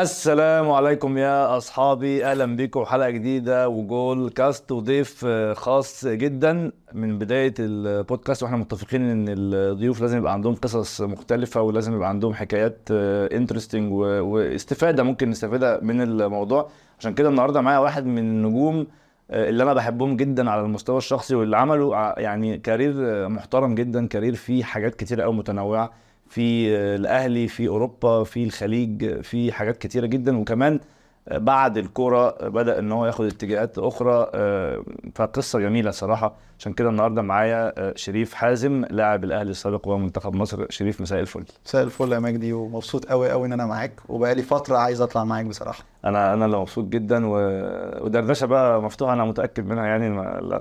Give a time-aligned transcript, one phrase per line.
[0.00, 2.24] السلام عليكم يا أصحابي.
[2.24, 6.72] أهلا بكم حلقة جديدة و Goal Cast وضيف آه، خاص جدا.
[6.92, 12.34] من بداية البودكاست وإحنا متفقين إن الضيوف لازم يبقى عندهم قصص مختلفة ولازم يبقى عندهم
[12.34, 16.68] حكايات interesting واستفادة ممكن نستفيدها من الموضوع.
[16.98, 18.86] عشان كده النهارده معايا واحد من النجوم
[19.30, 23.74] آه، اللي أنا بحبهم جدا على المستوى الشخصي واللي عملوا ع- يعني career آه، محترم
[23.74, 25.90] جدا career فيه حاجات كتيرة قوي متنوعة.
[26.30, 30.38] في آه، الأهلي في أوروبا في الخليج في حاجات كتيرة جدا.
[30.38, 30.80] وكمان
[31.28, 34.30] آه، بعد الكورة آه، بدأ إن هو ياخد اتجاهات أخرى
[35.14, 36.34] فقصة جميلة صراحة.
[36.58, 40.66] عشان كده النهارده معايا شريف حازم لاعب الأهلي السابق ومنتخب مصر.
[40.70, 41.44] شريف مساء الفل.
[41.66, 44.00] مساء الفل يا مجدي ومبسوط قوي قوي إن أنا معاك.
[44.08, 45.84] وبقالي فترة عايز أطلع معاك بصراحة.
[46.04, 47.34] أنا أنا اللي مبسوط جدا و...
[48.04, 50.08] ودردشة بقى مفتوحة أنا متأكد منها يعني.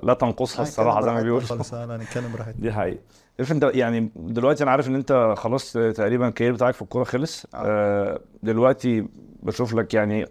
[0.03, 1.47] لا, تنقصها الصراحة زي ما بيقولوا.
[1.47, 2.61] خلاص أنا هنتكلم براحتنا.
[2.63, 2.99] دي حقيقة.
[3.39, 7.03] عارف أنت يعني دلوقتي أنا عارف إن أنت خلاص تقريبا ال career بتاعك في الكورة
[7.03, 7.45] خلص.
[7.45, 7.57] آه.
[7.65, 9.07] آه دلوقتي
[9.43, 10.25] بشوف لك يعني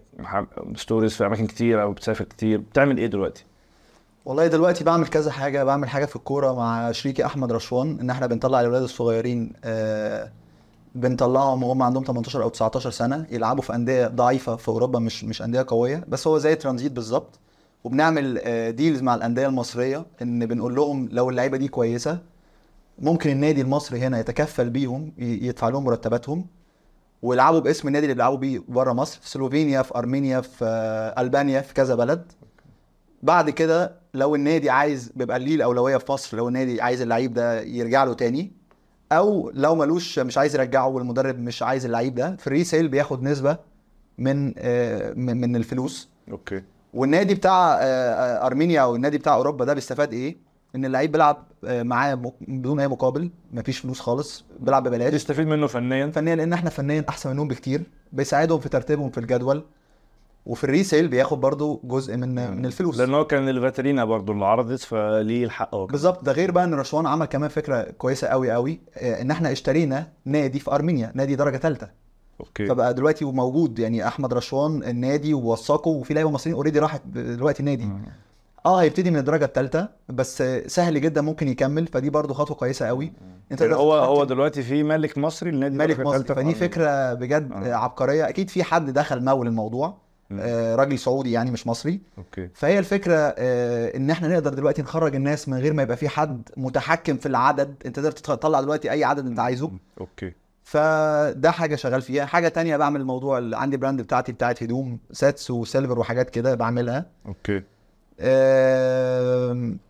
[0.75, 2.57] stories في أماكن كتير أو بتسافر كتير.
[2.59, 3.45] بتعمل إيه دلوقتي؟
[4.25, 5.63] والله دلوقتي بعمل كذا حاجة.
[5.63, 10.31] بعمل حاجة في الكورة مع شريكي أحمد رشوان إن إحنا بنطلع الاولاد الصغيرين آه
[10.95, 15.41] بنطلعهم وهم عندهم 18 أو 19 سنة يلعبوا في أندية ضعيفة في أوروبا مش مش
[15.41, 16.03] أندية قوية.
[16.07, 17.39] بس هو زي ترانزيت بالظبط.
[17.83, 22.19] وبنعمل آه deals مع الأندية المصرية إن بنقول لهم لو اللعيبة دي كويسة
[22.99, 26.45] ممكن النادي المصري هنا يتكفل بيهم يدفع لهم مرتباتهم
[27.21, 30.65] ويلعبوا باسم النادي اللي بيلعبوا بيه بره مصر في سلوفينيا في أرمينيا في
[31.17, 32.31] ألبانيا في كذا بلد.
[33.23, 37.61] بعد كده لو النادي عايز بيبقى ليه الأولوية في مصر لو النادي عايز اللعيب ده
[37.61, 38.51] يرجع له تاني
[39.11, 43.23] أو لو ملوش مش عايز يرجعه والمدرب مش عايز اللعيب ده في ال resale بياخد
[43.23, 43.57] نسبة
[44.17, 46.09] من آه، من من الفلوس.
[46.31, 46.63] okay.
[46.93, 50.37] والنادي بتاع آه، آه، أرمينيا أو النادي بتاع أوروبا ده بيستفاد إيه؟
[50.75, 55.13] إن اللعيب بيلعب آه، معاه بدون أي مقابل مفيش فلوس خالص بيلعب ببلاش.
[55.13, 59.63] تستفيد منه فنيا؟ فنيا لأن إحنا فنيا أحسن منهم بكتير بيساعدهم في ترتيبهم في الجدول
[60.45, 62.97] وفي ال resale بياخد برضو جزء من من الفلوس.
[62.99, 65.85] لأن هو كان الفاترينا برضو اللي عرضت فليه الحق هو.
[65.85, 69.51] بالظبط ده غير بقى إن رشوان عمل كمان فكرة كويسة قوي قوي آه، إن إحنا
[69.51, 71.89] اشترينا نادي في أرمينيا نادي درجة ثالثه
[72.39, 72.65] okay.
[72.65, 77.85] فبقى دلوقتي موجود يعني أحمد رشوان النادي ووثقه وفي لعيبة مصريين already راحت دلوقتي النادي.
[77.85, 78.05] مم.
[78.69, 83.13] آه هيبتدي من الدرجة الثالثه بس سهل جدا ممكن يكمل فدي برضو خطوة كويسة قوي.
[83.51, 86.35] انت هو هو دلوقتي في مالك مصري لنادي مالك درجة مصري.
[86.35, 86.55] فدي.
[86.55, 87.73] فكرة بجد آه.
[87.73, 88.29] عبقرية.
[88.29, 89.97] أكيد في حد دخل مول الموضوع.
[90.31, 92.01] آه راجل سعودي يعني مش مصري.
[92.17, 92.49] okay.
[92.53, 96.49] فهي الفكرة آه إن إحنا نقدر دلوقتي نخرج الناس من غير ما يبقى في حد
[96.57, 97.75] متحكم في العدد.
[97.85, 99.71] أنت تقدر تطلع دلوقتي أي عدد أنت عايزه.
[100.01, 100.33] okay.
[100.63, 102.25] فده حاجة شغال فيها.
[102.25, 106.55] حاجة تانية بعمل الموضوع اللي عندي brand بتاعتي بتاعت هدوم sets و silver وحاجات كده
[106.55, 107.05] بعملها.
[107.25, 107.63] okay.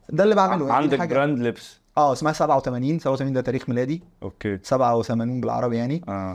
[0.10, 1.80] ده اللي بعمله يعني عندك حاجة- brand لبس.
[1.98, 4.04] آه اسمها 87 87 ده تاريخ ميلادي.
[4.24, 4.60] okay.
[4.64, 6.02] 87 بالعربي يعني.
[6.10, 6.34] آه.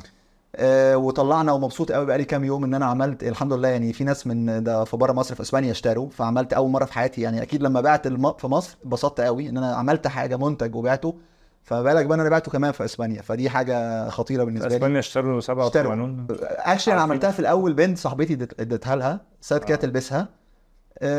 [0.56, 4.26] آه وطلعنا ومبسوط قوي بقالي كام يوم إن أنا عملت الحمد لله يعني في ناس
[4.26, 7.42] من ده في بره مصر في إسبانيا اشتروا فعملت أول مرة في حياتي يعني.
[7.42, 8.32] أكيد لما بعت الم...
[8.32, 11.14] في مصر اتبسطت قوي إن أنا عملت حاجة منتج وبعته
[11.62, 13.22] فبالك بقى أنا بعته كمان في إسبانيا.
[13.22, 14.74] فدي حاجة خطيرة بالنسبة لي.
[14.76, 17.02] إسبانيا اشتروا 87 actually أنا.
[17.02, 19.80] عملتها في الأول بنت صاحبتي اديتها لها ساعات كده آه.
[19.80, 20.28] تلبسها.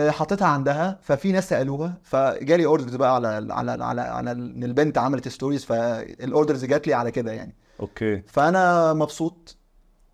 [0.10, 5.28] حطيتها عندها ففي ناس سألوها فجالي orders بقى على على على على إن البنت عملت
[5.28, 7.56] stories فال orders جات لي على كده يعني.
[7.80, 8.22] okay.
[8.28, 9.58] فأنا مبسوط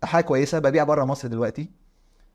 [0.04, 1.70] حاجة كويسة ببيع بره مصر دلوقتي.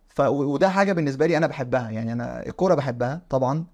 [0.10, 3.66] ف وده حاجة بالنسبة لي أنا بحبها يعني أنا الكورة بحبها طبعا.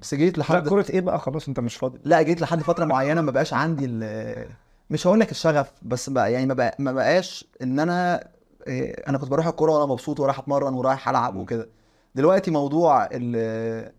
[0.00, 1.98] بس جيت لا لحد كرة إيه بقى؟ خلاص أنت مش فاضي.
[2.04, 4.48] لا جيت لحد فترة معينة ما بقاش عندي ال-
[4.90, 8.28] مش هقول لك الشغف بس بقى يعني ما بقى ما بقاش إن أنا
[8.66, 11.68] إيه، أنا كنت بروح الكورة وأنا مبسوط ورايح أتمرن ورايح ألعب وكده.
[12.14, 13.92] دلوقتي موضوع ال-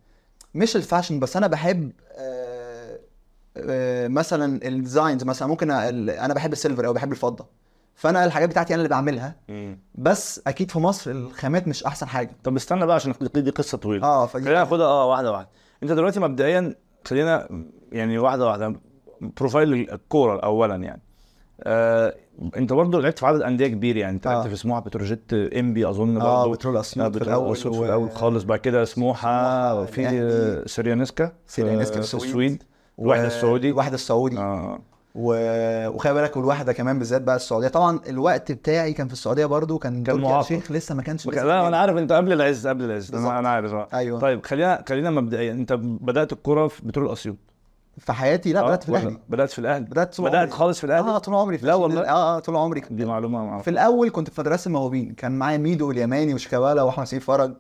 [0.53, 3.00] مش ال fashion بس أنا بحب آه،
[3.57, 7.46] آه، مثلا ال designs مثلا ممكن أنا بحب ال silver أو بحب الفضة.
[7.96, 9.35] فأنا الحاجات بتاعتي أنا اللي بعملها.
[9.96, 12.31] بس أكيد في مصر الخامات مش أحسن حاجة.
[12.44, 14.06] طب استنى بقى عشان دي قصة طويلة.
[14.07, 15.50] آه فدي خلينا ناخدها آه واحدة واحدة.
[15.84, 16.75] أنت دلوقتي مبدئيا
[17.06, 17.47] خلينا
[17.91, 18.75] يعني واحدة واحدة
[19.21, 21.01] profile الكورة اولا يعني.
[21.63, 22.16] آه
[22.57, 24.50] انت برضه لعبت في عدد أندية كبير يعني انت لعبت آه.
[24.50, 28.12] في سموحة بتروجيت انبي أظن آه برضه بترول آه، اسيوط في بتروجيت الأول في الأول
[28.12, 30.63] خالص بعد كده سموحة سموحة، وفي الأهلي.
[30.68, 32.24] سيريانسكا سيريانسكا في في السويد.
[32.24, 32.63] السويد
[33.00, 34.80] الواحد السعودي الواحد السعودي آه
[35.15, 35.33] و...
[35.89, 40.04] وخلي بالك والواحدة كمان بالذات بقى السعودية طبعا الوقت بتاعي كان في السعودية برضو كان
[40.04, 40.39] كان.
[40.39, 41.75] الشيخ لسه ما كانش لسه لا أنا نادي.
[41.75, 43.16] عارف أنت قبل العز قبل العز.
[43.16, 47.38] أنا عارف آه أيوه طيب خلينا خلينا مبدئيا أنت بدأت الكورة في بترول اسيوط
[47.98, 49.18] في حياتي؟ لا آه، بدأت في الأهلي.
[49.30, 49.86] بدأت في الأهلي.
[49.86, 50.51] بدأت طول بدأت عمري.
[50.51, 51.74] خالص في الأهلي؟ آه طول عمري في لا.
[51.74, 52.10] والله.
[52.10, 52.81] آه طول عمري.
[52.92, 57.06] دي معلومة ما في الأول كنت في مدرسة الموهوبين كان معايا ميدو اليماني وشيكابالا وأحمد
[57.06, 57.54] سيف فرج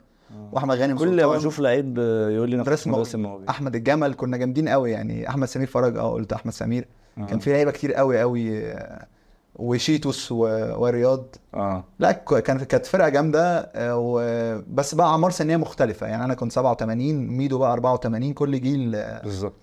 [0.51, 1.37] وأحمد غانم كل ما.
[1.37, 5.29] أشوف لعيب آه، يقول لي مدرسة المواهب أحمد الجمل كنا جامدين قوي يعني.
[5.29, 6.87] أحمد سمير فرج آه قلت أحمد سمير.
[7.17, 7.25] آه.
[7.25, 9.07] كان في لعيبة كتير قوي قوي آه،
[9.55, 10.37] وشيتوس و...
[10.83, 11.35] ورياض.
[11.53, 11.83] آه.
[11.99, 14.19] لا كانت كانت فرقة جامدة آه، و...
[14.67, 16.07] بس بقى أعمار سنية مختلفة.
[16.07, 19.53] يعني أنا كنت 87 ميدو بقى 84 كل جيل آه، بالظبط.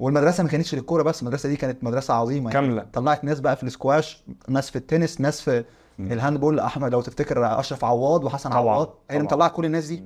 [0.00, 2.66] والمدرسة ما كانتش للكورة بس المدرسة دي كانت مدرسة عظيمة يعني.
[2.66, 2.86] كاملة.
[2.92, 5.64] طلعت ناس بقى في السكواش ناس في التنس ناس في.
[5.98, 6.60] ال handball.
[6.60, 9.24] أحمد لو تفتكر أشرف عواد وحسن طبعاً، عواد هي اللي.
[9.26, 10.04] مطلعة كل الناس دي.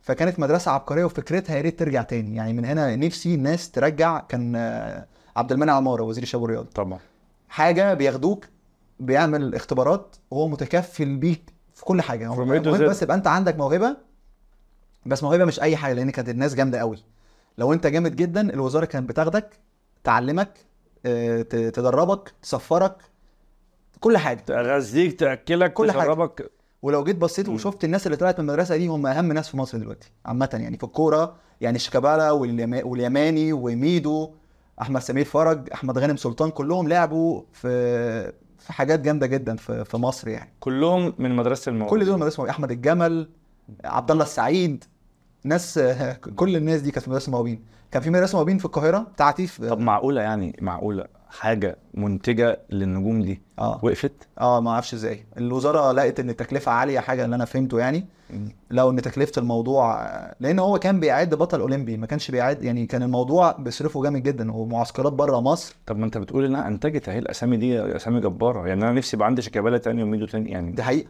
[0.00, 2.36] فكانت مدرسة عبقرية وفكرتها يا ريت ترجع تاني.
[2.36, 4.18] يعني من هنا نفسي الناس ترجع.
[4.20, 5.06] كان آه،
[5.36, 6.68] عبد المنعم عمارة وزير الشباب والرياضة.
[6.74, 6.98] طبعا.
[7.48, 8.46] حاجة بياخدوك
[9.00, 12.26] بيعمل اختبارات وهو متكفل بيك في كل حاجة.
[12.28, 12.44] هو.
[12.88, 13.96] بس يبقى أنت عندك موهبة
[15.06, 16.98] بس موهبة مش أي حاجة لأن كانت الناس جامدة قوي.
[17.58, 19.50] لو انت جامد جدا الوزارة كانت بتاخدك
[20.04, 20.58] تعلمك
[21.06, 22.96] آه، تدربك تسفرك
[24.00, 24.40] كل حاجة.
[24.40, 26.00] تغذيك تأكلك كل حاجة.
[26.00, 26.50] تشربك.
[26.82, 27.48] ولو جيت بصيت.
[27.48, 30.76] وشفت الناس اللي طلعت من المدرسة دي هم أهم ناس في مصر دلوقتي عامة يعني
[30.76, 34.30] في الكورة يعني شيكابالا واليما- واليماني وميدو
[34.82, 39.96] أحمد سمير فرج أحمد غانم سلطان كلهم لعبوا في في حاجات جامدة جدا في في
[39.96, 40.52] مصر يعني.
[40.60, 43.28] كلهم من مدرسة الموت كل دول مدرسة أحمد الجمل
[43.84, 44.84] عبد الله السعيد
[45.44, 45.80] ناس
[46.36, 49.68] كل الناس دي كانت في مدرسة موابين كان في مدرسة موابين في القاهرة بتاعتي في
[49.68, 53.80] طب معقولة يعني معقولة حاجة منتجة للنجوم دي؟ آه.
[53.82, 55.24] وقفت؟ آه ما أعرفش إزاي.
[55.36, 58.06] الوزارة لقت إن التكلفة عالية حاجة اللي أنا فهمته يعني.
[58.70, 60.08] لو إن تكلفة الموضوع
[60.40, 64.52] لأن هو كان بيعد بطل أولمبي ما كانش بيعد يعني كان الموضوع بيصرفه جامد جدا
[64.52, 65.76] ومعسكرات بره مصر.
[65.86, 68.66] طب ما أنت بتقول إنها أنتجت أهي الأسامي دي أسامي جبارة.
[68.68, 70.72] يعني أنا نفسي يبقى عندي شيكابالا تاني وميدو تاني يعني.
[70.72, 71.08] دي حقيقه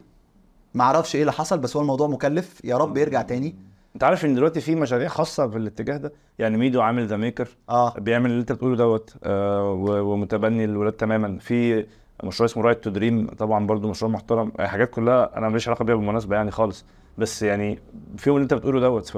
[0.73, 2.61] ما أعرفش إيه اللي حصل بس هو الموضوع مكلف.
[2.65, 3.55] يا رب يرجع تاني.
[3.95, 7.47] انت عارف ان دلوقتي في مشاريع خاصة في الاتجاه ده؟ يعني ميدو عامل The Maker
[7.69, 7.93] آه.
[7.99, 11.37] بيعمل اللي انت بتقوله دوت آه ومتبني الولاد تماما.
[11.39, 11.85] في
[12.23, 14.51] مشروع اسمه Right to Dream طبعا برضو مشروع محترم.
[14.59, 16.85] آه، حاجات كلها أنا ماليش علاقة بيها بالمناسبة يعني خالص.
[17.17, 17.79] بس يعني
[18.17, 19.15] فيهم اللي انت بتقوله دوت ف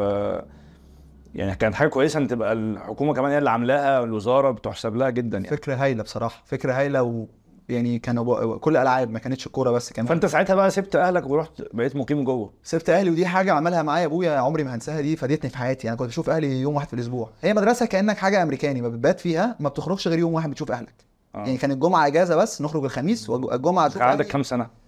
[1.35, 5.37] يعني كانت حاجة كويسة إن تبقى الحكومة كمان هي اللي عاملاها الوزارة بتحسب لها جدا
[5.37, 5.57] يعني.
[5.57, 7.25] فكرة هايلة بصراحة فكرة هايلة و
[7.69, 11.61] يعني كانوا كل الالعاب ما كانتش كوره بس كان فأنت ساعتها بقى سبت أهلك ورحت
[11.73, 12.53] بقيت مقيم جوه.
[12.63, 15.87] سبت أهلي ودي حاجة عملها معايا أبويا عمري ما هنساها دي فادتني في حياتي.
[15.87, 17.29] يعني كنت بشوف أهلي يوم واحد في الأسبوع.
[17.41, 20.93] هي مدرسة كأنك حاجة أمريكاني ما بتبات فيها ما بتخرجش غير يوم واحد بتشوف أهلك.
[21.35, 21.37] آه.
[21.37, 24.27] يعني كان الجمعه إجازة بس نخرج الخميس والجمعة عندك.
[24.27, 24.82] كام سنة؟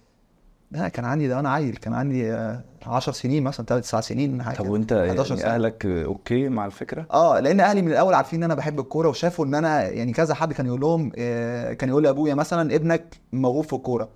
[0.70, 4.42] لا كان عندي ده وأنا عيل كان عندي آه، 10 سنين مثلا 3 9 سنين
[4.42, 4.68] حاجة طب.
[4.68, 5.54] وأنت 11 يعني سنة.
[5.54, 9.44] أهلك okay مع الفكرة آه لأن أهلي من الأول عارفين إن أنا بحب الكورة وشافوا
[9.44, 13.64] إن أنا يعني كذا حد كان يقول لهم آه، كان يقول لابويا مثلا ابنك موهوب
[13.64, 14.08] في الكورة.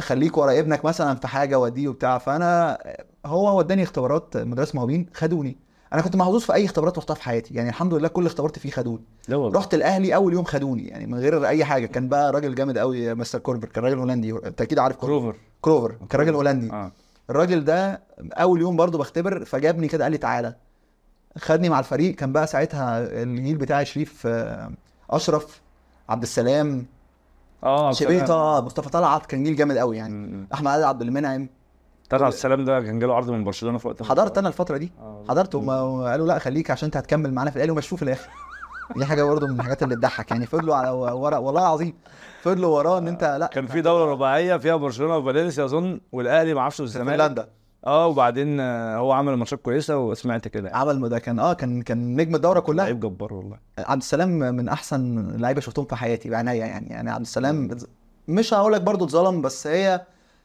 [0.00, 2.78] خليك ورا ابنك مثلا في حاجة وديه وبتاع فأنا
[3.26, 5.56] هو وداني اختبارات مدرسة موهوبين خدوني
[5.92, 7.54] أنا كنت محظوظ في أي اختبارات رحتها في حياتي.
[7.54, 9.04] يعني الحمد لله كل اختبارت فيه خدوني.
[9.28, 9.58] لا والله.
[9.58, 11.86] رحت الأهلي أول يوم خدوني يعني من غير أي حاجة.
[11.86, 14.32] كان بقى راجل جامد قوي مستر كروفر كان راجل هولندي.
[14.32, 15.36] أنت أكيد عارف كروفر.
[15.60, 16.72] كروفر كان راجل هولندي.
[16.72, 16.92] آه.
[17.30, 20.54] الراجل ده أول يوم برضو بختبر فجابني كده قال لي تعالى.
[21.38, 22.14] خدني مع الفريق.
[22.14, 24.70] كان بقى ساعتها الجيل بتاعي شريف آه،
[25.10, 25.60] أشرف
[26.08, 26.86] عبد السلام
[27.64, 29.26] آه شبيطه مصطفى طلعت.
[29.26, 30.46] كان جيل جامد قوي يعني.
[30.54, 31.48] أحمد عبد المنعم.
[32.10, 35.24] طلعت السلام ده كان جاله عرض من برشلونة في وقت حضرت أنا الفترة دي؟ آه.
[35.28, 35.70] حضرت هم
[36.02, 38.28] قالوا لا خليك عشان أنت هتكمل معانا في الأهلي ومشوه في الآخر.
[38.96, 40.46] دي حاجة برضه من الحاجات اللي تضحك يعني.
[40.46, 41.94] فضلوا على ورا والله العظيم.
[42.42, 43.46] فضلوا وراه إن أنت لا.
[43.46, 47.20] كان في دوله رباعية فيها برشلونة وفالنسيا أظن والأهلي ما أعرفش والزمالك.
[47.20, 47.48] فنلندا
[47.86, 50.68] آه وبعدين آه، هو عمل ماتشات كويسة وسمعت كده.
[50.68, 50.80] يعني.
[50.90, 52.84] عمل ده كان آه كان كان نجم الدورة كلها.
[52.84, 53.56] لعيب جبار والله.
[53.78, 56.86] عبد السلام من أحسن اللعيبه شفتهم في حياتي بعناية يعني.
[56.86, 57.70] يعني عبد السلام
[58.28, 60.00] مش هقول لك برضه اتظلم بس هي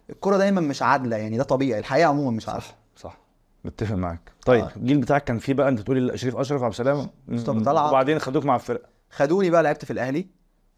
[0.10, 2.64] الكرة دايما مش عادلة يعني ده طبيعي الحقيقة عموما مش عادلة.
[2.64, 3.18] صح صح.
[3.66, 4.32] متفق معاك.
[4.46, 4.72] طيب آه.
[4.76, 7.90] الجيل بتاعك كان فيه بقى انت بتقولي شريف أشرف عبد السلام مصطفى م- طلعت.
[7.90, 8.88] وبعدين خدوك مع الفرقة.
[9.12, 10.28] خدوني بقى لعبت في الأهلي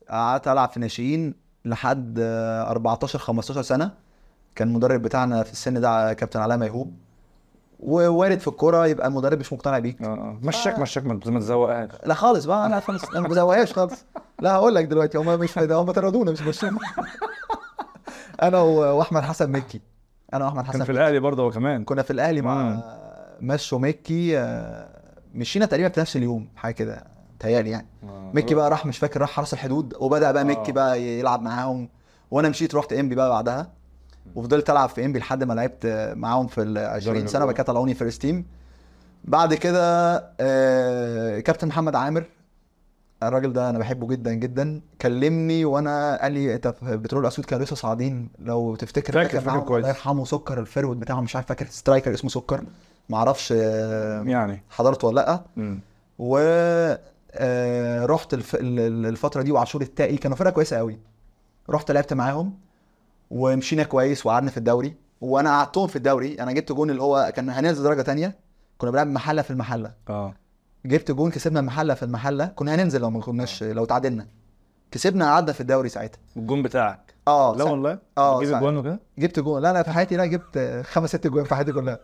[0.10, 3.92] قعدت ألعب في ناشئين لحد آه، 14 15 سنة.
[4.56, 6.94] كان المدرب بتاعنا في السن ده كابتن علاء ميهوب.
[7.80, 10.02] ووارد في الكورة يبقى المدرب مش مقتنع بيك.
[10.02, 10.40] آه آه.
[10.44, 11.90] مشاك مشاك ما تزوقهاش.
[12.06, 12.82] لا خالص بقى أنا
[13.16, 14.06] ما بزوقهاش خالص.
[14.40, 16.78] لا هقول لك دلوقتي هم مش هم طردونا مش مشونا
[18.44, 19.82] أنا وأحمد حسن مكي
[20.34, 22.82] أنا وأحمد كان حسن في الأهلي برضه هو كمان كنا في الأهلي مع مم.
[23.42, 24.88] مشوا مكي آه،
[25.34, 27.04] مشينا تقريبا في نفس اليوم حاجة كده
[27.40, 27.88] تهيألي يعني.
[28.34, 30.74] مكي بقى راح مش فاكر راح حرس الحدود وبدأ بقى مكي آه.
[30.74, 31.90] بقى يلعب معاهم
[32.32, 33.72] وأنا مشيت رحت إنبي بقى بعدها
[34.36, 37.46] وفضلت ألعب في إنبي لحد ما لعبت معاهم في ال 20 درجة سنة أولى.
[37.46, 38.46] بعد كده طلعوني first team
[39.24, 42.26] بعد كده آه، كابتن محمد عامر
[43.28, 44.82] الراجل ده أنا بحبه جدا جدا.
[45.02, 48.30] كلمني وأنا قال لي أنت في بترول اسيوط كانوا لسه صاعدين.
[48.40, 49.78] لو تفتكر فاكر- فاكر كويس.
[49.86, 52.64] الله يرحمه سكر الفيرود بتاعهم مش عارف فاكر striker اسمه سكر.
[53.10, 54.64] معرفش آه، يعني.
[54.70, 55.72] حضرته ولا لأ.
[56.20, 56.38] و
[57.38, 58.56] آه، رحت الف...
[58.56, 61.00] ال- ال- الفترة دي وعاشور التائي كانوا فرقة كويسة قوي.
[61.70, 62.54] رحت لعبت معاهم
[63.32, 64.96] ومشينا كويس وقعدنا في الدوري.
[65.22, 66.36] وأنا قعدتهم في الدوري.
[66.40, 68.36] أنا جبت جون اللي هو كان هننزل درجة تانية.
[68.78, 69.92] كنا بنلعب محلة في المحلة.
[70.10, 70.34] آه.
[70.86, 72.46] جبت جون كسبنا المحلة في المحلة.
[72.46, 74.28] كنا هننزل لو ما كناش لو تعادلنا.
[74.92, 76.20] كسبنا قعدنا في الدوري ساعتها.
[76.38, 77.14] الجون بتاعك.
[77.28, 79.62] آه لا والله؟ آه سا- اجوان وكده جبت جون.
[79.62, 82.00] لا لا في حياتي لا جبت خمس ست جوان في حياتي كلها.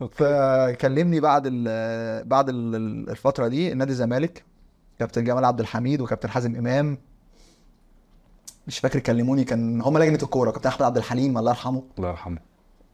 [0.16, 4.44] فكلمني بعد ال بعد ال- الفترة دي نادي الزمالك
[4.98, 6.98] كابتن جمال عبد الحميد وكابتن حازم إمام.
[8.66, 11.82] مش فاكر كلموني كان هم لجنة الكورة كابتن أحمد عبد الحليم الله يرحمه.
[11.98, 12.38] الله يرحمه.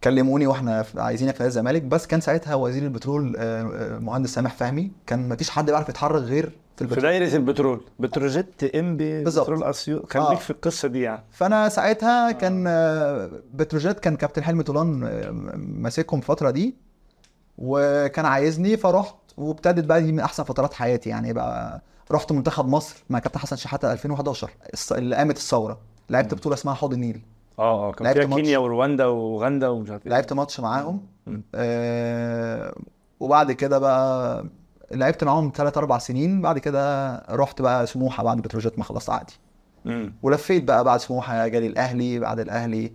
[0.05, 1.83] كلموني وإحنا في- عايزينك في نادي الزمالك.
[1.83, 6.23] بس كان ساعتها وزير البترول آه، آه، مهندس سامح فهمي كان مفيش حد بيعرف يتحرك
[6.23, 7.81] غير في في البترول دايرة البترول.
[7.99, 9.25] بتروجيت إنبي.
[9.25, 10.27] بترول اسيوط آه.
[10.27, 11.23] خليك في القصة دي يعني.
[11.31, 16.75] فأنا ساعتها كان آه، بتروجيت كان كابتن حلمي طولان آه، ماسكهم الفترة دي
[17.59, 21.33] وكان عايزني فرحت وابتدت بقى دي من أحسن فترات حياتي يعني.
[21.33, 25.79] بقى رحت منتخب مصر مع كابتن حسن شحاتة 2011 الص- اللي قامت الثورة.
[26.11, 27.23] لعبت بطولة اسمها حوض النيل.
[27.59, 28.37] آه آه كان لعبت فيها.
[28.37, 30.13] كينيا ورواندا وغندا ومش عارف إيه.
[30.13, 31.01] لعبت ماتش معاهم.
[31.55, 32.75] آه
[33.21, 34.45] وبعد كده بقى
[34.93, 36.43] لعبت معاهم 3 4 سنين.
[36.43, 39.35] بعد كده رحت بقى سموحة بعد بتروجيت ما خلصت عادي.
[39.85, 40.15] مم.
[40.23, 42.93] ولفيت بقى بعد سموحة جالي الأهلي بعد الأهلي.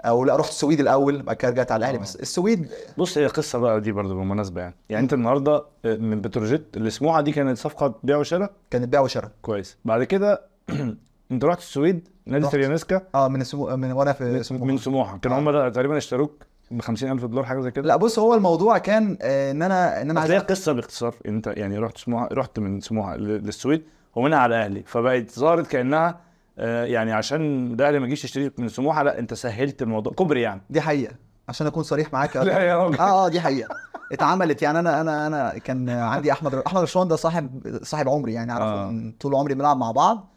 [0.00, 1.98] أو لا رحت السويد الأول بعد كده رجعت على الأهلي.
[1.98, 2.02] آه.
[2.02, 2.68] بس السويد
[2.98, 4.74] بص هي قصة بقى دي برضه بالمناسبة يعني.
[4.88, 9.30] يعني أنت النهارده من بتروجيت لسموحه دي كانت صفقة بيع وشراء؟ كانت بيع وشراء.
[9.42, 9.76] كويس.
[9.84, 10.42] بعد كده
[11.32, 12.52] انت رحت السويد نادي رحت.
[12.52, 13.76] سيريانسكا آه من السمو...
[13.76, 14.64] من وأنا في سموحة.
[14.64, 15.18] من سموحة.
[15.18, 15.40] كانوا آه.
[15.68, 19.50] هم تقريبا اشتروك ب 50000 دولار حاجة زي كده؟ لا بص هو الموضوع كان آه
[19.50, 21.14] إن أنا إن أنا عايز قصة باختصار.
[21.28, 23.82] أنت يعني رحت سموحة رحت من سموحة للسويد
[24.14, 26.20] ومنها على الاهلي فبقت ظهرت كأنها
[26.58, 30.60] آه، يعني عشان الاهلي ما يجيش يشتري من سموحة لا أنت سهلت الموضوع كوبري يعني.
[30.70, 31.14] دي حقيقة.
[31.48, 32.36] عشان أكون صريح معاك.
[32.46, 32.98] لا يا راجل.
[32.98, 33.74] آه آه دي حقيقة.
[34.12, 34.78] اتعملت يعني.
[34.78, 39.12] أنا أنا أنا كان عندي أحمد أحمد رشوان ده صاحب صاحب عمري يعني أعرفه آه.
[39.20, 40.31] طول عمري بنلعب مع بعض.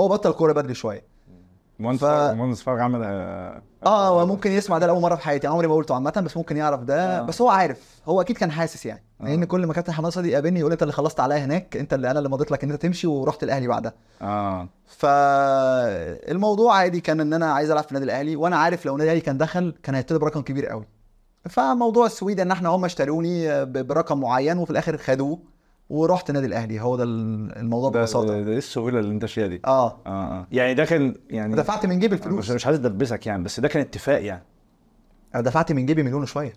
[0.00, 1.04] هو بطل كورة بدري شوية.
[1.78, 5.46] مهندس ف- مهندس فرج عمل آه، آه هو ممكن يسمع ده لأول مرة في حياتي.
[5.46, 7.18] عمري ما قلته عامة بس ممكن يعرف ده.
[7.18, 7.22] آه.
[7.22, 8.00] بس هو عارف.
[8.08, 9.04] هو أكيد كان حاسس يعني.
[9.20, 9.24] آه.
[9.24, 11.94] لأن كل ما كابتن حماد صديق يقابلني يقول لي أنت اللي خلصت عليا هناك أنت
[11.94, 13.92] اللي أنا اللي مضيت لك إن أنت تمشي ورحت الأهلي بعدها.
[14.22, 14.68] آه.
[14.86, 19.24] فالموضوع عادي كان إن أنا عايز ألعب في النادي الأهلي وأنا عارف لو النادي الأهلي
[19.26, 20.84] كان دخل كان هيطلب برقم كبير قوي.
[21.48, 25.38] فموضوع السويد إن إحنا هم اشتروني برقم معين وفي الآخر خدوه.
[25.90, 26.80] ورحت النادي الأهلي.
[26.80, 28.26] هو ده ال- الموضوع ببساطة.
[28.28, 29.88] ده- ده إيه السهولة اللي أنت فيها دي؟ آه.
[29.90, 30.46] آه آه.
[30.52, 32.50] يعني ده كان يعني دفعت من جيبي الفلوس.
[32.50, 34.42] مش عايز أدبسك يعني بس ده كان اتفاق يعني.
[35.34, 36.52] أنا دفعت من جيبي مليون وشوية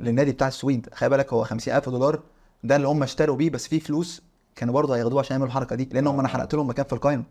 [0.00, 0.88] للنادي بتاع السويد.
[0.94, 2.20] خلي بالك هو 50000 دولار
[2.64, 4.22] ده اللي هم اشتروا بيه بس في فلوس
[4.56, 7.24] كانوا برضه هياخدوها عشان يعملوا الحركة دي لأن هم أنا حرقت لهم مكان في القايمه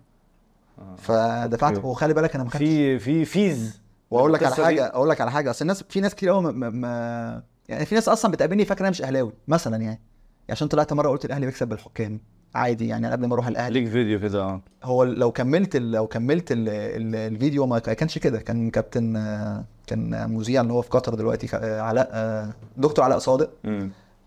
[0.80, 0.96] آه.
[0.98, 1.88] فدفعت أوكي.
[1.88, 3.82] وخلي بالك أنا ما في في فيز.
[4.12, 5.50] وأقول لك على حاجة أقول لك على حاجة.
[5.50, 8.90] أصل الناس في ناس كتير قوي ما- ما يعني في ناس أصلا بتقابلني فاكره أنا
[8.90, 10.02] مش أهلاوي مثلا يعني.
[10.52, 12.20] عشان طلعت مرة قلت الأهلي بيكسب بالحكام.
[12.56, 13.80] عادي يعني قبل ما أروح الأهلي.
[13.80, 14.62] ليك فيديو كده آه.
[14.84, 18.40] هو لو كملت ال- لو كملت ال ال الفيديو ما كانش كده.
[18.40, 23.20] كان كابتن آه، كان مذيع اللي هو في قطر دلوقتي آه، علاء آه، دكتور علاء
[23.20, 23.50] صادق.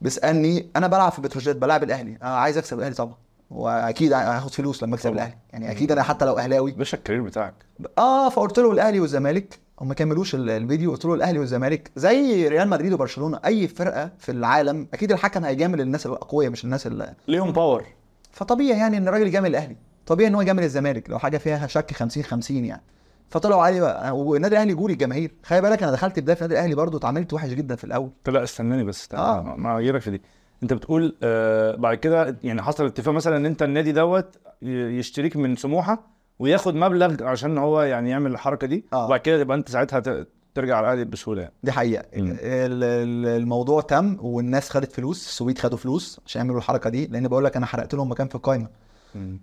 [0.01, 2.19] بيسألني أنا بلعب في بتروجيت بلعب الأهلي.
[2.23, 3.15] أنا عايز أكسب الأهلي طبعا.
[3.51, 5.13] وأكيد هاخد فلوس لما أكسب.
[5.13, 5.35] الأهلي.
[5.53, 6.73] يعني أكيد أنا حتى لو أهلاوي.
[6.73, 7.55] باشا ال career بتاعك.
[7.99, 9.59] آه فقلت له الأهلي والزمالك.
[9.81, 14.33] هم كملوش ال- الفيديو قلت له الأهلي والزمالك زي ريال مدريد وبرشلونة أي فرقة في
[14.33, 17.87] العالم أكيد الحكم هيجامل الناس الأقوياء مش الناس اللي ليهم power
[18.31, 19.77] فطبيعي يعني إن الراجل يجامل الأهلي.
[20.07, 22.83] طبيعي إن هو يجامل الزمالك لو حاجة فيها شك 50 50 يعني.
[23.29, 25.35] فطلعوا علي بقى والنادي الأهلي جولي الجماهير.
[25.43, 28.11] خلي بالك أنا دخلت بداية في النادي الأهلي برضو اتعاملت وحش جدا في الأول.
[28.29, 29.39] لا استناني بس آه.
[29.39, 29.57] آه.
[29.57, 30.23] ما اجيلك في دي.
[30.63, 35.57] أنت بتقول آه بعد كده يعني حصل اتفاق مثلا إن أنت النادي دوت يشتريك من
[35.57, 39.05] سموحة وياخد مبلغ عشان هو يعني يعمل الحركة دي آه.
[39.07, 41.55] وبعد كده يبقى انت ساعتها ت- ترجع على الاهلي بسهولة يعني.
[41.63, 42.05] دي حقيقة.
[42.17, 42.37] مم.
[42.41, 47.45] ال- الموضوع تم والناس خدت فلوس السويد خدوا فلوس عشان يعملوا الحركة دي لأن بقول
[47.45, 48.69] لك أنا حرقت لهم مكان في القايمة.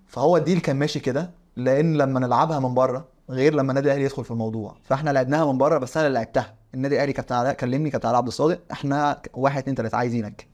[0.07, 4.23] فهو الديل كان ماشي كده لأن لما نلعبها من بره غير لما النادي الأهلي يدخل
[4.23, 4.75] في الموضوع.
[4.83, 6.53] فإحنا لعبناها من بره بس أنا اللي لعبتها.
[6.73, 10.47] النادي الأهلي كابتن علاء كلمني كابتن علاء عبد الصادق إحنا واحد اتنين تلاتة عايزينك.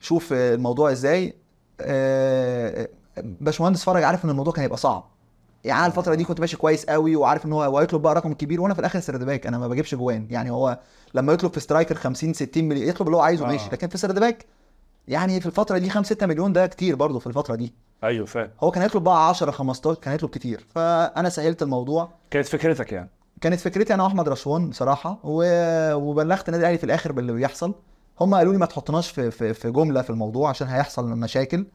[0.00, 1.34] شوف الموضوع إزاي.
[1.80, 5.04] آه، باشمهندس فرج عارف إن الموضوع كان هيبقى صعب.
[5.68, 8.32] يعني أنا الفترة دي كنت ماشي كويس قوي وعارف إن هو هو هيطلب بقى رقم
[8.32, 9.46] كبير وأنا في الآخر third back.
[9.46, 10.26] أنا ما بجيبش جوان.
[10.30, 10.78] يعني هو
[11.14, 13.48] لما يطلب في striker 50 60 مليون يطلب اللي هو عايزه آه.
[13.48, 13.68] ماشي.
[13.72, 14.46] لكن في third back
[15.08, 17.74] يعني في الفترة دي 5 6 مليون ده كتير برضه في الفترة دي.
[18.04, 18.50] أيوه فاهم.
[18.60, 20.66] هو كان هيطلب بقى 10 15 كان هيطلب كتير.
[20.74, 22.08] فأنا سهلت الموضوع.
[22.30, 23.10] كانت فكرتك يعني؟
[23.40, 25.44] كانت فكرتي أنا وأحمد رشوان بصراحة و...
[25.94, 27.74] وبلغت النادي الأهلي في الآخر باللي بيحصل.
[28.20, 31.66] هم قالوا لي ما تحطناش في في في جملة في الموضوع عشان هيحصل مشاكل.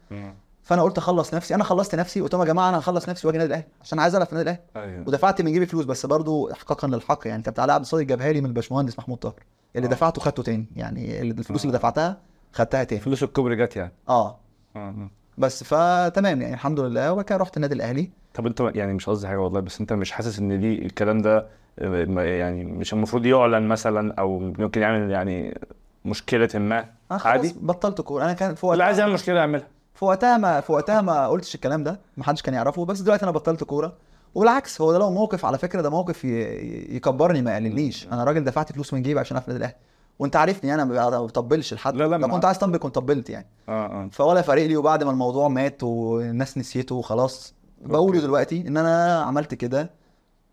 [0.64, 1.56] فأنا قلت أخلص نفسي.
[1.56, 4.16] أنا خلصت نفسي قلت لهم يا جماعة أنا هخلص نفسي وأجي النادي الأهلي عشان عايز
[4.16, 4.92] ألعب في النادي الأهلي.
[4.94, 5.08] أيوه.
[5.08, 7.28] ودفعت من جيبي فلوس بس برضو احقاقا للحق.
[7.28, 9.34] يعني كابتن علاء عبد الصادق جابها لي من الباشمهندس محمود طاهر.
[9.76, 9.92] اللي آه.
[9.92, 10.66] دفعته خدته تاني.
[10.76, 11.80] يعني اللي- الفلوس اللي آه.
[11.80, 12.18] دفعتها
[12.54, 13.02] خدتها تاني.
[13.02, 13.92] فلوس الكوبري جت يعني.
[14.10, 14.28] آه.
[14.28, 15.10] آه، آه.
[15.38, 17.12] بس فتمام يعني الحمد لله.
[17.12, 18.10] وبعد كده رحت النادي الأهلي.
[18.34, 21.48] طب أنت يعني مش قصدي حاجة والله بس أنت مش حاسس إن دي الكلام ده
[21.80, 25.60] آه، يعني مش المفروض يعلن مثلا أو ممكن يعمل يعني
[26.06, 28.24] مشكلة ما؟ خلاص عادي؟ بطلت كورة.
[28.24, 29.68] أنا كان في اللي وقتها عايز يعمل مشكلة يعملها
[30.04, 33.24] في وقتها ما في وقتها ما قلتش الكلام ده ما حدش كان يعرفه بس دلوقتي
[33.24, 33.94] أنا بطلت كورة.
[34.36, 38.08] وبالعكس هو ده لو موقف على فكرة ده موقف يكبرني ما يقللنيش.
[38.08, 39.76] أنا راجل دفعت فلوس من جيبي عشان افرد الأهلي.
[40.20, 41.96] وأنت عارفني أنا ما بطبلش لحد.
[41.96, 43.48] لا، لا، لو ما- كنت عايز طبل كنت طبلت يعني.
[43.70, 44.10] آه آه.
[44.12, 49.54] فولا فارق لي وبعد ما الموضوع مات والناس نسيته وخلاص بقوله دلوقتي إن أنا عملت
[49.54, 49.90] كده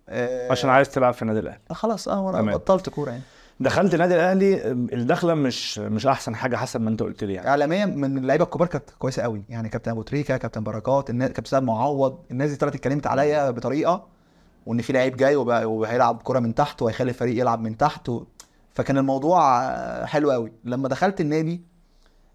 [0.08, 1.60] آه عشان عايز تلعب في النادي الأهلي.
[1.70, 2.56] خلاص آه وأنا.
[2.56, 3.22] بطلت كورة يعني.
[3.60, 7.48] دخلت النادي الأهلي الدخلة مش مش أحسن حاجة حسب ما أنت قلت لي يعني.
[7.48, 9.42] اعلاميا من اللعيبة الكبار كانت كويسة قوي.
[9.48, 14.06] يعني كابتن أبو تريكة كابتن بركات النا- كابتن معوض الناس دي طلعت اتكلمت عليا بطريقة
[14.66, 18.24] وإن في لعيب جاي وهيلعب كرة من تحت وهيخلي الفريق يلعب من تحت و...
[18.74, 19.64] فكان الموضوع
[20.04, 20.52] حلو قوي.
[20.64, 21.62] لما دخلت النادي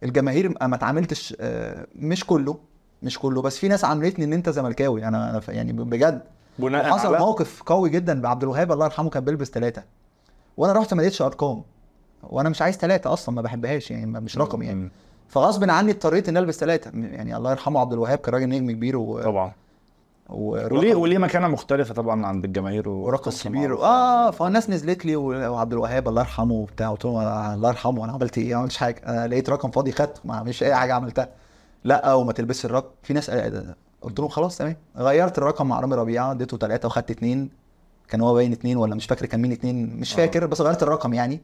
[0.03, 2.59] الجماهير ما اتعاملتش آه، مش كله
[3.03, 5.07] مش كله بس في ناس عاملتني إن أنت زملكاوي.
[5.07, 6.21] أنا أنا ف- يعني بجد
[6.59, 9.83] بناء حصل على موقف قوي جدا بعبد الوهاب الله يرحمه كان بيلبس ثلاثة
[10.57, 11.61] وأنا رحت ما لقيتش ارقام.
[12.23, 14.89] وأنا مش عايز ثلاثة أصلا ما بحبهاش يعني مش رقم يعني.
[15.29, 18.97] فغصب عني اضطريت إني ألبس ثلاثة يعني الله يرحمه عبد الوهاب كان راجل نجم كبير
[18.97, 19.21] و...
[19.21, 19.51] طبعا.
[20.29, 23.61] وليه وليه مكانة مختلفة طبعا عند الجماهير ورقم وقصة كبير.
[23.61, 23.85] معروفة.
[23.85, 26.91] آه فالناس نزلت لي و- وعبد الوهاب الله يرحمه وبتاع.
[26.91, 29.01] قلت لهم أنا- الله يرحمه أنا عملت إيه؟ ما عملتش حاجة.
[29.07, 30.19] أنا لقيت رقم فاضي خدته.
[30.25, 31.29] ما مش أي حاجة عملتها.
[31.83, 32.89] لا وما تلبسش الرقم.
[33.03, 33.31] في ناس
[34.01, 34.75] قلت لهم خلاص تمام.
[34.97, 37.49] غيرت الرقم مع رامي ربيعة اديته ثلاثة وخدت اثنين
[38.09, 40.17] كان هو باين اثنين ولا مش فاكر كان مين اثنين مش آه.
[40.17, 41.41] فاكر بس غيرت الرقم يعني.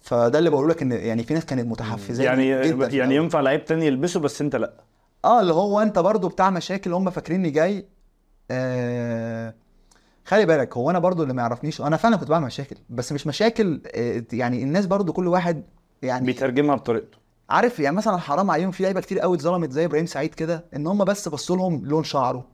[0.00, 3.16] فده اللي بقوله لك إن يعني في ناس كانت متحفزه يعني جدا يعني.
[3.16, 4.72] ينفع لعيب تاني يلبسه بس انت لأ.
[5.24, 7.86] آه اللي هو أنت برضو بتاع مشاكل هم فاكريني جاي.
[8.50, 9.54] آه
[10.24, 11.80] خلي بالك هو أنا برضو اللي ما يعرفنيش.
[11.80, 15.64] أنا فعلا كنت بعمل مشاكل بس مش مشاكل آه يعني الناس برضو كل واحد
[16.02, 17.18] يعني بيترجمها بطريقته.
[17.50, 20.86] عارف يعني مثلا حرام عليهم في لعيبة كتير قوي اتظلمت زي إبراهيم سعيد كده إن
[20.86, 22.53] هم بس بصوا لهم لون شعره.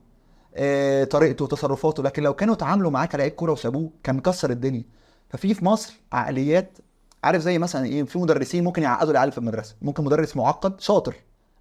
[1.09, 4.83] طريقته تصرفاته لكن لو كانوا اتعاملوا معاه كلاعب كورة وسابوه كان مكسر الدنيا.
[5.29, 6.77] ففي في مصر عقليات
[7.23, 9.75] عارف زي مثلا إيه في مدرسين ممكن يعقدوا العيال في المدرسة.
[9.81, 11.15] ممكن مدرس معقد شاطر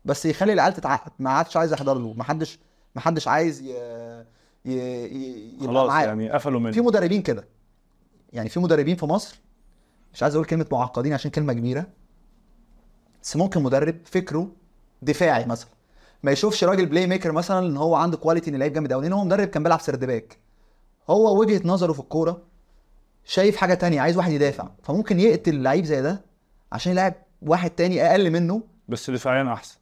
[0.04, 1.12] بس يخلي العيال تتعقد.
[1.18, 2.12] ما عادش عايز يحضر له.
[2.12, 2.58] ما حدش
[2.94, 3.70] ما حدش عايز ي...
[4.64, 4.72] ي...
[4.74, 5.54] ي...
[5.54, 6.04] يبقى خلاص معاه.
[6.06, 6.72] يعني قفلوا منه.
[6.72, 7.44] في مدربين كده.
[8.32, 9.40] يعني في مدربين في مصر
[10.14, 11.86] مش عايز أقول كلمة معقدين عشان كلمة كبيرة
[13.22, 14.48] بس ممكن مدرب فكره
[15.02, 15.68] دفاعي مثلا.
[16.22, 19.24] ما يشوفش راجل playmaker مثلا إن هو عنده quality إن لعيب جامد قوي لأن هو
[19.24, 20.38] مدرب كان بيلعب third back.
[21.10, 22.42] هو وجهة نظره في الكورة
[23.24, 24.68] شايف حاجة تانية عايز واحد يدافع.
[24.82, 26.24] فممكن يقتل لعيب زي ده
[26.72, 28.62] عشان يلعب واحد تاني أقل منه.
[28.88, 29.79] بس دفاعيا أحسن.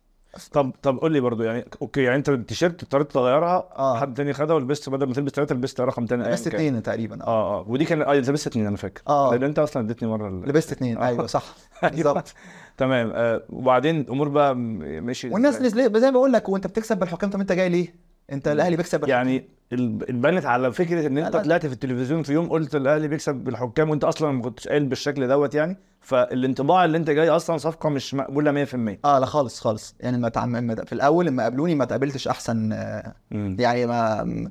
[0.53, 3.99] طب طب قول لي برضو يعني أوكي يعني انت التيشيرت اضطريت تغيرها آه.
[4.01, 6.61] حد تاني خدها ولبست بدل ما تلبس ثلاثة لبست رقم تاني لبست كان.
[6.67, 9.31] اتنين تقريبا آه آه آه ودي كان آه لبست اتنين أنا فاكر آه.
[9.35, 11.07] لأن أنت أصلا اديتني مرة ال- لبست اتنين آه.
[11.09, 11.45] أيوه صح
[11.85, 11.95] أيوة.
[11.95, 12.35] بالظبط
[12.77, 17.31] تمام آه وبعدين الأمور بقى م- مشي والناس زي ما بقول لك وأنت بتكسب بالحكام
[17.31, 21.37] طب أنت جاي ليه؟ انت الاهلي بيكسب يعني البنت على فكرة ان انت.
[21.37, 25.29] طلعت في التلفزيون في يوم قلت الاهلي بيكسب بالحكام وانت أصلا ما كنتش قايل بالشكل
[25.29, 29.95] دوت يعني فالانطباع اللي انت جاي أصلا صفقة مش مقبولة 100% آه لا خالص خالص.
[30.01, 30.75] يعني ما تعم...
[30.85, 33.57] في الأول لما قابلوني ما تقابلتش أحسن آه، مم.
[33.61, 34.51] يعني ما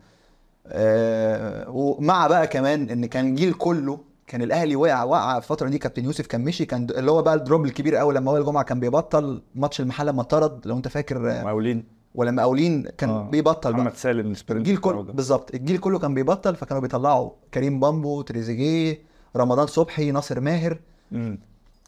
[0.68, 5.78] آه ومع بقى كمان إن كان جيل كله كان الأهلي وقع وقع في الفترة دي.
[5.78, 8.64] كابتن يوسف كان مشي كان اللي هو بقى ال drop الكبير قوي لما وائل جمعه
[8.64, 11.97] كان بيبطل ماتش المحلة لما اتطرد لو أنت فاكر آه، مقاولين.
[12.18, 13.30] والمقاولين كان آه.
[13.30, 15.02] بيبطل بقى محمد سالم السبرنت الجيل كله.
[15.02, 19.02] بالظبط الجيل كله كان بيبطل فكانوا بيطلعوا كريم بامبو تريزيجيه
[19.36, 20.80] رمضان صبحي ناصر ماهر
[21.12, 21.40] مم.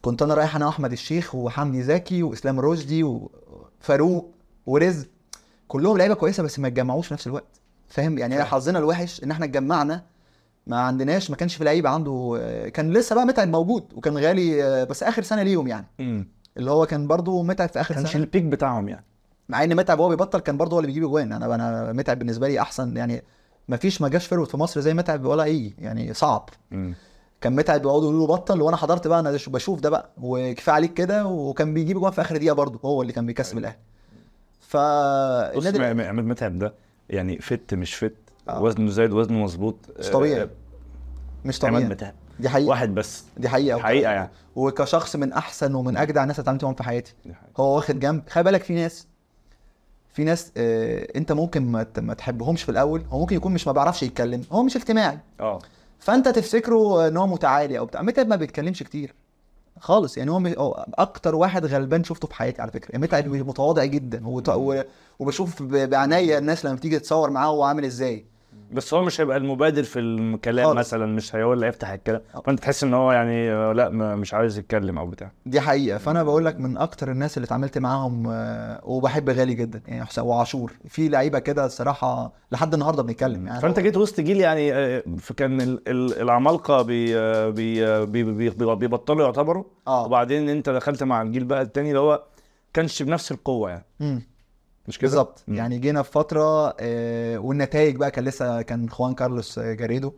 [0.02, 4.32] كنت أنا رايح أنا وأحمد الشيخ وحمدي زكي وإسلام رشدي وفاروق
[4.65, 5.08] ورزق
[5.68, 8.46] كلهم لعيبة كويسة بس ما اتجمعوش في نفس الوقت فاهم يعني فاهم.
[8.48, 10.04] حظنا الوحش إن إحنا اتجمعنا
[10.68, 12.42] ما عندناش ما كانش في لعيب عنده
[12.74, 16.28] كان لسه بقى متعب موجود وكان غالي بس آخر سنة ليهم يعني مم.
[16.58, 19.06] اللي هو كان برضو متعب في آخر كانش سنة البيك بتاعهم يعني
[19.49, 22.47] مع إن متعب وهو بيبطل كان برضو هو اللي بيجيب اجوان أنا أنا متعب بالنسبة
[22.47, 23.23] لي أحسن يعني
[23.67, 26.49] ما فيش ما جاش فيرود في مصر زي متعب ولا أي يعني صعب.
[27.41, 30.93] كان متعب بيقعدوا يقولوا له بطل وأنا حضرت بقى أنا بشوف ده بقى وكفاية عليك
[30.93, 33.75] كده وكان بيجيب جوان في آخر دقيقة برضه هو اللي كان بيكسب أيوة.
[34.77, 35.93] الأهلي.
[35.93, 36.73] م- م- عماد متعب ده
[37.09, 38.15] يعني فت مش فت
[38.49, 38.62] آه.
[38.62, 39.75] وزنه زايد وزنه مظبوط.
[39.99, 40.49] مش آه، طبيعي
[41.45, 41.89] مش عماد طبيعي.
[41.93, 42.13] متعب.
[42.39, 42.69] دي حقيقة.
[42.69, 43.23] واحد بس.
[43.38, 43.79] دي حقيقة.
[43.79, 44.29] حقيقة يعني.
[44.55, 47.13] وكشخص من أحسن ومن أجدع الناس اللي اتعاملت معاهم في حياتي.
[47.25, 47.39] حقيقة.
[47.57, 48.23] هو واخد جنب.
[48.29, 49.07] خلي بالك في ناس
[50.19, 54.03] في ناس آه انت ممكن ما, تحبهمش في الأول هو ممكن يكون مش ما بيعرفش
[54.03, 55.19] يتكلم هو مش اجتماعي.
[55.39, 55.60] آه.
[55.99, 59.13] فأنت تفتكره إن هو متعالي أو بتاع متعب ما بيتكلمش كتير.
[59.79, 60.53] خالص يعني هو م-
[60.93, 62.97] أكتر واحد غلبان شفته في حياتي على فكرة.
[62.97, 64.21] متعب متواضع جدا
[65.19, 68.25] وبشوف بعناية الناس لما بتيجي تتصور معاه هو عامل إزاي.
[68.71, 70.77] بس هو مش هيبقى المبادر في الكلام خالص.
[70.79, 72.21] مثلا مش هو اللي هيفتح الكلام.
[72.35, 72.41] آه.
[72.41, 75.31] فأنت تحس إن هو يعني آه، لا مش عايز يتكلم أو بتاع.
[75.45, 75.97] دي حقيقة.
[75.97, 80.25] فأنا بقول لك من أكتر الناس اللي اتعاملت معاهم آه، وبحب غالي جدا يعني حسام
[80.25, 80.71] وعاشور.
[80.88, 83.47] في لعيبة كده الصراحة لحد النهارده بنتكلم.
[83.47, 85.03] يعني فأنت جيت وسط جيل يعني آه،
[85.41, 89.63] ال- العمالقة بي آه، بي آه، بي بي بي بيبطلوا يعتبروا.
[89.88, 90.05] آه.
[90.05, 92.23] وبعدين أنت دخلت مع الجيل بقى التاني اللي هو
[92.73, 93.85] كانش بنفس القوة يعني.
[93.99, 94.21] مم.
[94.89, 95.43] مش كده؟ بالظبط.
[95.47, 100.13] يعني جينا في فترة آه، والنتائج بقى كان لسه كان خوان كارلوس جاريدو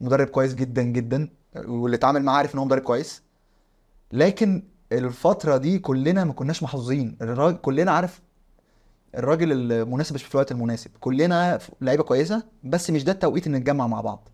[0.00, 3.22] مدرب كويس جدا جدا واللي اتعامل معاه عارف إن هو مدرب كويس.
[4.12, 7.16] لكن الفترة دي كلنا ما كناش محظوظين.
[7.22, 8.20] الراجل كلنا عارف
[9.14, 10.90] الراجل المناسب مش في الوقت المناسب.
[11.00, 14.28] كلنا لعيبة كويسة بس مش ده التوقيت إن نتجمع مع بعض.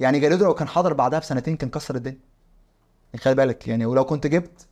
[0.00, 2.18] يعني جاريدو لو كان حضر بعدها بسنتين كان كسر الدنيا.
[3.12, 4.66] يعني خلي بالك يعني ولو كنت جبت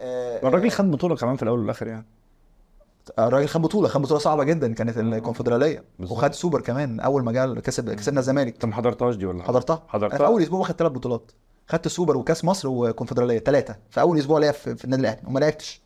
[0.00, 2.04] آه، الراجل خد بطولة كمان في الأول والآخر يعني.
[3.18, 5.84] الراجل خد بطولة خد بطولة صعبة جدا كانت الكونفدرالية.
[6.00, 8.52] وخد سوبر كمان أول ما جه كسب كسبنا الزمالك.
[8.52, 9.82] انت ما حضرتهاش دي ولا حضرتها.
[9.88, 11.32] حضرتها؟ في أول أسبوع واخد ثلاث بطولات.
[11.68, 15.20] خدت سوبر وكأس مصر وكونفدرالية ثلاثة في أول أسبوع ليا في, في النادي الأهلي.
[15.26, 15.82] وما لعبتش.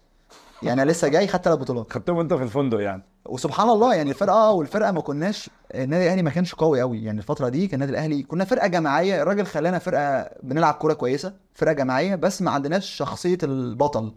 [0.63, 1.93] يعني أنا لسه جاي خدت ثلاث بطولات.
[1.93, 3.03] خدتهم انت في الفندق يعني.
[3.27, 7.19] وسبحان الله يعني الفرقة آه والفرقة ما كناش النادي الأهلي ما كانش قوي قوي يعني
[7.19, 9.23] الفترة دي كان النادي الاهلي كنا فرقة جماعية.
[9.23, 14.13] الراجل خلانا فرقة بنلعب كورة كويسة فرقة جماعية بس ما عندناش شخصية البطل.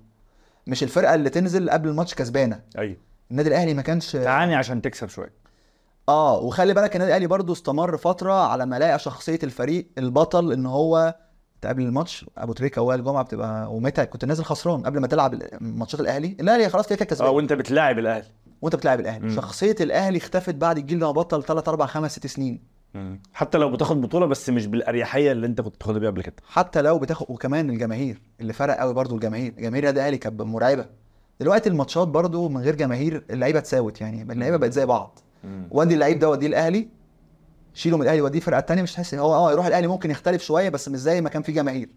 [0.67, 2.59] مش الفرقة اللي تنزل قبل الماتش كسبانة.
[2.77, 2.97] أيوه
[3.31, 5.33] النادي الأهلي ما كانش تعاني عشان تكسب شوية.
[6.09, 10.65] آه وخلي بالك النادي الأهلي برضو استمر فترة على ما لقى شخصية الفريق البطل إن
[10.65, 11.15] هو
[11.63, 15.99] قبل الماتش أبو تريكة وائل جمعة بتبقى ومتعب كنت نازل خسران قبل ما تلعب ماتشات
[15.99, 16.37] الأهلي.
[16.39, 18.25] الأهلي خلاص كده كده آه كسبان وأنت بتلاعب الأهلي.
[18.61, 19.35] وأنت بتلاعب الأهلي.
[19.35, 22.72] شخصية الأهلي اختفت بعد الجيل ده بطل 3 4 5 6 سنين.
[23.33, 26.35] حتى لو بتاخد بطولة بس مش بالأريحية اللي انت كنت بتاخدها بيها قبل كده.
[26.47, 30.85] حتى لو بتاخد وكمان الجماهير اللي فرق قوي برضو الجماهير جماهير النادي الأهلي كانت مرعبة.
[31.39, 35.19] دلوقتي الماتشات برضو من غير جماهير اللعيبة اتساوت يعني اللعيبة بقت زي بعض.
[35.71, 36.87] ودي اللعيب ده وديه الأهلي
[37.73, 40.69] شيله من الأهلي وديه الفرقه الثانية مش تحس هو آه يروح الأهلي ممكن يختلف شوية
[40.69, 41.89] بس مش زي ما كان في جماهير.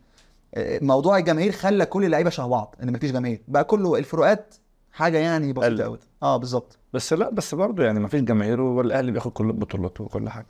[0.54, 3.42] آه، موضوع الجماهير خلى كل اللعيبة شبه بعض إن مفيش جماهير.
[3.48, 4.54] بقى كله الفروقات
[4.92, 5.52] حاجة يعني.
[5.52, 6.78] بسيطة قوي آه بالظبط.
[6.92, 10.46] بس لا بس برضه يعني ما فيش جماهير والأهلي بياخد كل البطولات وكل حاجة.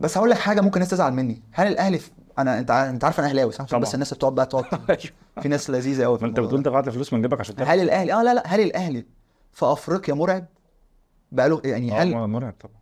[0.00, 1.42] بس هقول لك حاجة ممكن الناس تزعل مني.
[1.52, 2.10] هل الأهلي في...
[2.38, 3.80] أنا أنت أنت عارف أنا أهلاوي صح؟ عشان.
[3.80, 4.64] بس الناس بتقعد بقى تقعد
[5.42, 8.34] في ناس لذيذة قوي أنت بتقول دفعت فلوس من جيبك عشان هل الاهلي آه لا
[8.34, 8.42] لا.
[8.46, 9.06] هل الأهلي
[9.52, 10.44] في أفريقيا مرعب؟
[11.32, 12.76] بقى له يعني هل هل مرعب طبعا.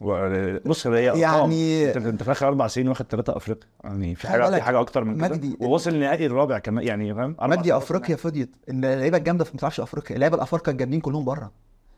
[0.00, 1.20] و- بص هي أرقام.
[1.20, 3.68] يعني- انت أنت في آخر أربع سنين واخد ثلاثة أفريقيا.
[3.84, 5.28] يعني في حاجة في حاجة أكتر من كده.
[5.28, 8.56] مجدي- ووصل نهائي الرابع كمان يعني فاهم؟ مجدي سنوات أفريقيا فضيت.
[8.70, 10.16] إن اللعيبة الجامدة ما بتلعبش أفريقيا.
[10.16, 11.50] اللعيبة الأفارقة الجامدين كلهم بره.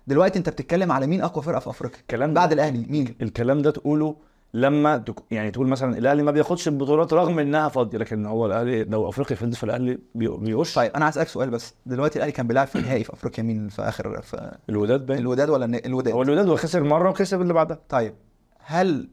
[0.07, 3.71] دلوقتي انت بتتكلم على مين اقوى فرقة في افريقيا؟ الكلام بعد الأهلي مين؟ الكلام ده
[3.71, 4.16] تقوله
[4.55, 5.14] لما تك...
[5.31, 9.37] يعني تقول مثلا الأهلي ما بياخدش البطولات رغم إنها فاضية لكن هو الأهلي لو افريقيا
[9.37, 11.75] فضل فالأهلي بي- بيوش طيب أنا عايز اسالك سؤال بس.
[11.87, 15.21] دلوقتي الأهلي كان بيلعب في النهائي في أفريقيا مين في آخر في الوداد باين.
[15.21, 17.79] الوداد ولا الوداد؟ هو الوداد هو خسر مرة وكسب اللي بعدها.
[17.88, 18.14] طيب
[18.61, 19.09] هل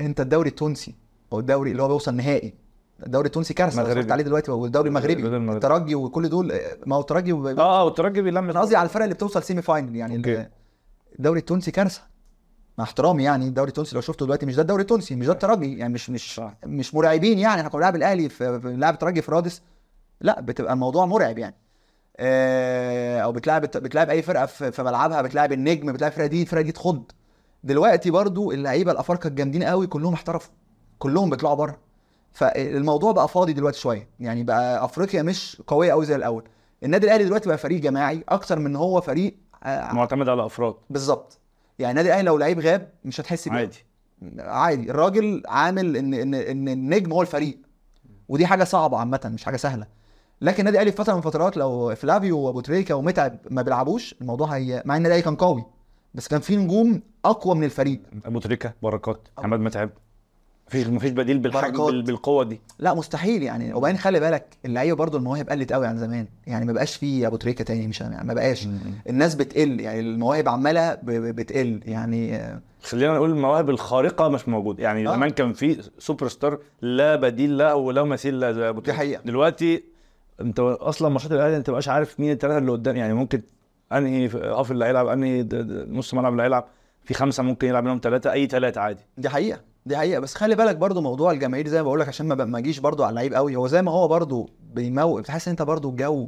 [0.00, 0.94] أنت الدوري التونسي
[1.32, 2.54] أو الدوري اللي هو بيوصل نهائي
[3.06, 3.76] الدوري التونسي كارثة.
[3.76, 3.90] مغربي.
[3.92, 5.26] اتفرجت عليه دلوقتي والدوري المغربي.
[5.52, 6.52] الترجي وكل دول
[6.86, 7.46] ما هو الترجي وب...
[7.46, 10.48] آه آه والترجي بيلم أنا قصدي على الفرق اللي بتوصل semi final يعني
[11.18, 12.02] الدوري التونسي كارثة.
[12.78, 15.78] مع احترامي يعني الدوري التونسي لو شفته دلوقتي مش ده الدوري التونسي مش ده الترجي.
[15.78, 16.40] يعني مش مش.
[16.66, 17.60] مش مرعبين يعني.
[17.60, 19.62] إحنا كنا بنلعب الأهلي في بنلعب الترجي في رادس.
[20.20, 21.56] لا بتبقى الموضوع مرعب يعني.
[22.16, 26.72] آه، أو بتلعب بتلعب أي فرقة في ملعبها بتلعب النجم بتلعب الفرقه دي الفرقه دي
[26.72, 27.02] تخض.
[27.64, 30.52] دلوقتي برضو اللعيبة الأفارقة الجامدين قوي كلهم احترفوا.
[30.98, 31.78] كلهم بيطلعوا بره.
[32.32, 34.08] فالموضوع بقى فاضي دلوقتي شوية.
[34.20, 36.44] يعني بقى أفريقيا مش قوية قوي زي الأول.
[36.84, 41.38] النادي الأهلي دلوقتي بقى فريق جماعي أكتر من هو فريق آه، معتمد على افراد بالظبط.
[41.78, 43.56] يعني النادي الأهلي لو لعيب غاب مش هتحس بيه.
[43.56, 43.84] عادي.
[44.38, 44.90] عادي.
[44.90, 47.58] الراجل عامل إن إن إن النجم هو الفريق.
[48.28, 49.86] ودي حاجة صعبة عامة مش حاجة سهلة.
[50.40, 54.48] لكن النادي الأهلي في فترة من فترات لو فلافيو وابو تريكه ومتعب ما بيلعبوش الموضوع
[54.48, 55.64] هي مع إن النادي الاهلي كان قوي
[56.14, 58.00] بس كان في نجوم أقوى من الفريق.
[58.24, 59.90] ابو تريكه بركات محمد متعب.
[60.70, 62.60] مفيش مفيش بديل بالحجم بالقوة دي.
[62.78, 63.74] لا مستحيل يعني.
[63.74, 66.26] وبعدين خلي بالك اللعيبة برضو المواهب قلت قوي عن زمان.
[66.46, 68.68] يعني ما بقاش في أبو تريكة تاني مش يعني ما بقاش.
[69.08, 69.80] الناس بتقل.
[69.80, 71.80] يعني المواهب عمالة بتقل.
[71.84, 72.40] يعني
[72.82, 74.82] خلينا نقول المواهب الخارقة مش موجودة.
[74.82, 75.12] يعني آه.
[75.14, 78.98] زمان كان في سوبر ستار لا بديل له ولا مثيل له زي أبو دي تريكة.
[78.98, 79.22] حقيقة.
[79.24, 79.84] دلوقتي
[80.40, 82.96] أنت أصلا ماتشات الأهلي أنت مبقاش عارف مين الثلاثه اللي قدام.
[82.96, 83.42] يعني ممكن
[83.92, 85.46] أنهي half اللي هيلعب أنهي
[85.88, 86.64] نص ملعب اللي هيلعب.
[87.04, 89.02] في خمسة ممكن يلعب منهم ثلاثة أي ثلاثة عادي.
[89.18, 89.69] دي حقيقة.
[89.86, 90.20] دي حقيقة.
[90.20, 93.02] بس خلي بالك برضو موضوع الجماهير زي ما بقول لك عشان ما ما اجيش برضو
[93.04, 93.56] على اللعيب قوي.
[93.56, 96.26] هو زي ما هو برضو بيموت بتحس إن أنت برضو الجو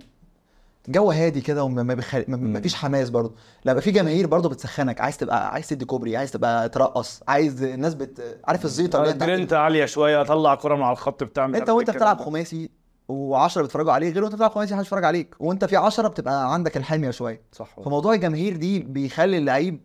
[0.89, 2.25] جو هادي كده وما ما بيخل...
[2.29, 2.61] ما-.
[2.61, 3.35] فيش حماس برضو.
[3.65, 5.01] بقى في جماهير برضو بتسخنك.
[5.01, 9.85] عايز تبقى عايز تدي كوبري عايز تبقى ترقص عايز الناس بت عارف الزيطة اللي عالية
[9.85, 12.21] شوية اطلع كرة من على الخط بتاع أنت وأنت بتلعب.
[12.21, 12.71] خماسي
[13.13, 15.35] و10 بيتفرجوا عليه غير وأنت بتلعب خماسي محدش بيتفرج عليك.
[15.41, 17.43] وأنت في 10 بتبقى عندك الحميه شوية.
[17.53, 17.77] صح.
[17.85, 19.81] فموضوع الجماهير دي بيخلي اللعيب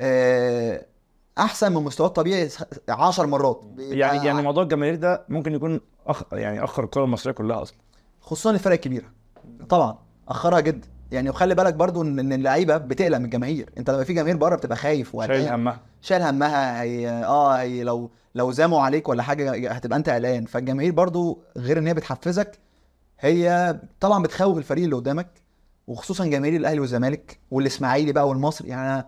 [0.00, 0.86] آه،
[1.38, 2.48] أحسن من مستواه الطبيعي
[2.88, 3.64] 10 مرات.
[3.78, 6.22] يعني يعني موضوع الجماهير ده ممكن يكون أخ...
[6.32, 7.76] يعني أخر الكرة المصرية كلها أصلا.
[8.20, 9.06] خصوصا الفرق الكبيرة.
[9.68, 13.70] طبعا أخرها جدا يعني وخلي بالك برضو إن اللعيبة بتقلق من الجماهير.
[13.78, 15.80] أنت لما في جماهير بره بتبقى خايف شايل همها.
[16.00, 16.82] شايل همها.
[16.82, 20.44] هي آه هي لو لو زاموا عليك ولا حاجة هتبقى أنت قلقان.
[20.44, 22.58] فالجماهير برضو غير إن هي بتحفزك
[23.20, 25.28] هي طبعا بتخوف الفريق اللي قدامك
[25.86, 28.68] وخصوصا جماهير الأهلي والزمالك والإسماعيلي بقى والمصري.
[28.68, 29.06] يعني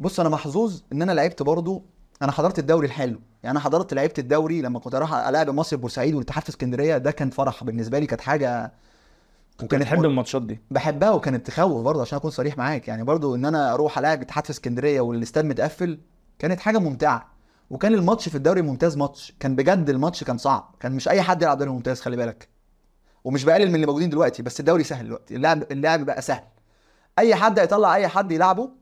[0.00, 1.84] بص أنا محظوظ إن أنا لعبت برضو
[2.22, 3.20] أنا حضرت الدوري الحلو.
[3.42, 7.10] يعني أنا حضرت لعبت الدوري لما كنت أروح العب في بورسعيد والاتحاد في اسكندرية ده
[7.10, 8.72] كان فرح بالنسبة لي كانت حاجة
[9.60, 10.60] كنت بتحب الماتشات دي.
[10.70, 12.88] بحبها وكانت تخوف برضه عشان أكون صريح معاك.
[12.88, 16.00] يعني برضه إن أنا أروح العب الاتحاد في اسكندرية والاستاد متقفل
[16.38, 17.28] كانت حاجة ممتعة.
[17.70, 19.34] وكان الماتش في الدوري الممتاز ماتش.
[19.40, 20.74] كان بجد الماتش كان صعب.
[20.80, 22.48] كان مش أي حد يلعب دوري ممتاز خلي بالك.
[23.24, 25.36] ومش بقلل من اللي موجودين دلوقتي بس الدوري سهل دلوقتي.
[25.36, 26.44] اللعب اللعب بقى سهل.
[27.18, 28.79] أي حد هيطلع أي حد يلعبه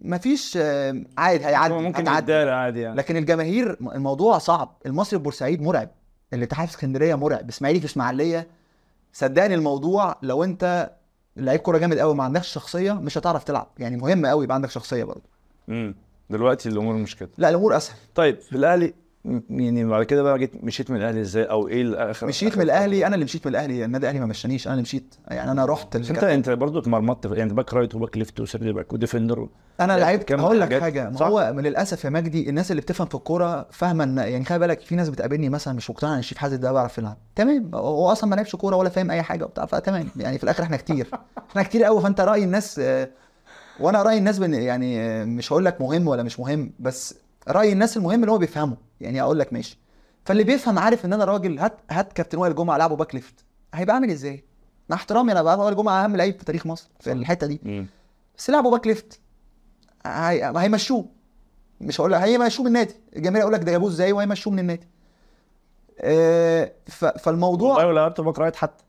[0.00, 2.06] مفيش آه، عادي هيعدي ممكن.
[2.06, 2.96] يتدارى عادي يعني.
[2.96, 4.76] لكن الجماهير الموضوع صعب.
[4.86, 5.90] المصري بورسعيد مرعب.
[6.32, 7.48] الاتحاد في اسكندرية مرعب.
[7.48, 8.48] إسماعيلي في إسماعيلية.
[9.12, 10.90] صدقني الموضوع لو أنت
[11.36, 13.68] لعيب كورة جامد قوي ما عندكش شخصية مش هتعرف تلعب.
[13.78, 15.22] يعني مهم قوي يبقى عندك شخصية برضه.
[15.68, 15.94] امم
[16.30, 17.30] دلوقتي الأمور مش كده.
[17.38, 17.96] لا الأمور أسهل.
[18.14, 22.26] طيب في الأهلي يعني بعد كده بقى جيت مشيت من الأهلي إزاي؟ أو إيه الآخر
[22.26, 25.14] مشيت من الأهلي أنا اللي مشيت من الأهلي النادي الأهلي ما مشانيش أنا اللي مشيت.
[25.28, 28.44] يعني أنا رحت بس انت أنت برضه اتمرمطت يعني back right و back left و
[28.44, 29.48] third back و defender
[29.80, 33.06] أنا لعبت كام هقول لك حاجة ما؟ هو من للاسف يا مجدي الناس اللي بتفهم
[33.06, 36.38] في الكورة فاهمة ان يعني خلي بالك في ناس بتقابلني مثلا مش مقتنع إن شريف
[36.38, 37.16] حازم ده بيعرف يلعب.
[37.36, 40.08] تمام هو أصلا ما لعبش كورة ولا فاهم أي حاجة وبتاع فتمام.
[40.16, 41.10] يعني في الآخر إحنا كتير.
[41.50, 42.80] إحنا كتير قوي فأنت رأي الناس
[43.80, 47.14] وأنا رأي الناس يعني مش هقول لك مهم ولا مش مهم بس
[47.48, 48.89] رأي الناس المهم اللي هو بيفهمه.
[49.00, 49.78] يعني أقول لك ماشي.
[50.24, 53.44] فاللي بيفهم عارف إن أنا راجل هات هات كابتن وائل جمعة لعبه باك ليفت.
[53.74, 54.44] هيبقى عامل إزاي؟
[54.88, 57.60] مع احترامي أنا بقى وائل جمعة أهم لعيب في تاريخ مصر في الحتة دي.
[57.62, 57.86] مم.
[58.38, 59.20] بس لعبوا باك ليفت.
[60.06, 60.52] هي...
[60.56, 61.06] هيمشوه.
[61.80, 62.94] مش هقول لك هيمشوه من النادي.
[63.16, 64.88] الجماهير يقول لك ده جابوه إزاي وهيمشوه من النادي.
[66.00, 67.02] آه، ف...
[67.02, 68.84] والله فالموضوع ولا لعبت باك رايت حتى.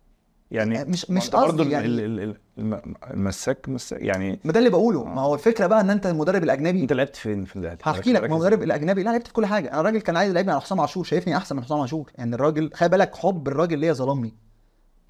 [0.52, 1.86] يعني مش ما مش انت برضه يعني.
[1.86, 2.82] ال- ال- الم-
[3.14, 5.04] المساك مساك يعني ما ده اللي بقوله.
[5.04, 8.20] ما هو الفكرة بقى إن أنت المدرب الأجنبي أنت لعبت فين في الاهلي؟ هحكي لك.
[8.22, 8.26] ما.
[8.26, 9.72] المدرب الأجنبي لا لعبت في كل حاجة.
[9.72, 12.12] أنا الراجل كان عايز يلعبني على حسام عاشور شايفني أحسن من حسام عاشور.
[12.16, 14.34] يعني الراجل خلي بالك حب الراجل ليا ظلمني.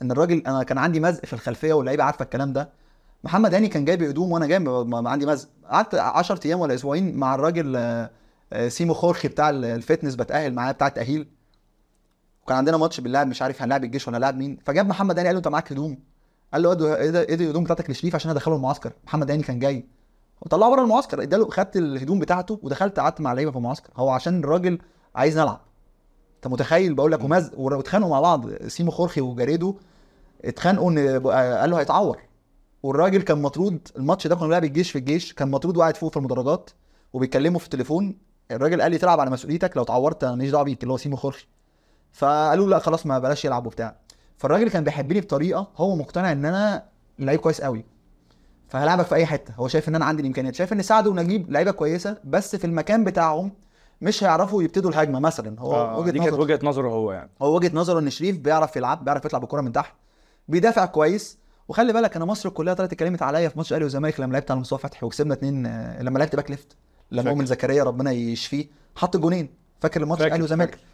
[0.02, 2.70] إن الراجل أنا كان عندي مزق في الخلفية واللعيبة عارفة الكلام ده.
[3.24, 5.50] محمد هاني كان جايب هدوم وأنا ما- ما عندي مزق.
[5.70, 8.10] قعدت 10 أيام ولا أسبوعين مع الراجل آه،
[8.54, 11.28] آه، سيمو خورخي بتاع ال- fitness بتأهل معاه بتاع التأهيل.
[12.44, 14.58] وكان عندنا ماتش بنلاعب مش عارف هنلاعب الجيش ولا هنلاعب مين.
[14.66, 16.00] فجاب محمد هاني قال له انت معاك هدوم.
[16.54, 19.86] قال له إيه ده إيه الهدوم بتاعتك لشريف عشان ادخله المعسكر محمد هاني كان جاي.
[20.42, 23.90] وطلعه بره المعسكر اداله خدت الهدوم بتاعته ودخلت قعدت مع اللعيبة في المعسكر.
[23.96, 24.80] هو عشان الراجل
[25.16, 25.62] عايز نلعب.
[26.36, 28.50] انت متخيل؟ بقول لك ومز واتخانقوا مع بعض.
[28.68, 29.76] سيمو خورخي وجاريدو
[30.46, 32.18] اتخانقوا ان قال له هيتعور.
[32.84, 33.88] والراجل كان مطرود.
[33.98, 35.34] الماتش ده كنا بنلعب الجيش في الجيش.
[35.34, 36.70] كان مطرود وقاعد فوق في المدرجات
[37.14, 38.18] وبيكلمه في التليفون.
[38.52, 41.16] الراجل قال لي تلعب على مسؤوليتك لو اتعورت أنا ماليش دعوة بيك اللي هو سيمو
[41.16, 41.46] خورخي.
[42.12, 43.96] فقالوا لا خلاص ما بلاش يلعب وبتاع.
[44.38, 46.84] فالراجل كان بيحبني بطريقة هو مقتنع إن أنا
[47.20, 47.86] لعيب كويس قوي.
[48.68, 49.54] فهلعبك في أي حتة.
[49.54, 50.56] هو شايف إن أنا عندي الإمكانيات.
[50.56, 53.52] شايف إن سعد ونجيب لعيبة كويسة بس في المكان بتاعهم
[54.02, 55.60] مش هيعرفوا يبتدوا الهجمة مثلا.
[55.60, 57.30] هو آه وجهة دي كانت نظر وجهة نظره هو يعني.
[57.42, 59.94] هو وجهة نظره إن شريف بيعرف يلعب بيعرف يطلع بالكره من تحت
[60.48, 61.38] بيدافع كويس.
[61.68, 64.60] وخلي بالك أنا مصر كلها طلعت اتكلمت عليا في ماتش الاهلي والزمالك لما لعبت على
[64.60, 66.76] مصطفى فتحي وكسبنا اتنين آه، لما لعبت باك ليفت
[67.12, 67.30] لما.
[67.32, 69.50] مؤمن زكريا ربنا يشفيه حط جونين.
[69.82, 70.48] فاكر الماتش الاهلي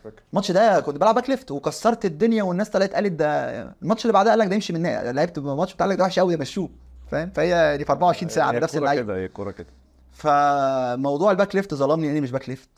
[0.03, 0.21] فاكر.
[0.31, 4.31] الماتش ده كنت بلعب باك ليفت وكسرت الدنيا والناس طلعت قالت ده الماتش اللي بعدها
[4.31, 6.69] قال لك ده يمشي من لعبت الماتش بتاع ده وحش قوي مشوه.
[7.11, 9.05] فاهم؟ فهي دي في 24 ساعة هي نفس الكورة اللعيب.
[9.05, 9.67] كده هي الكوره كده.
[10.11, 12.69] فموضوع الباك ليفت ظلمني اني مش باك ليفت.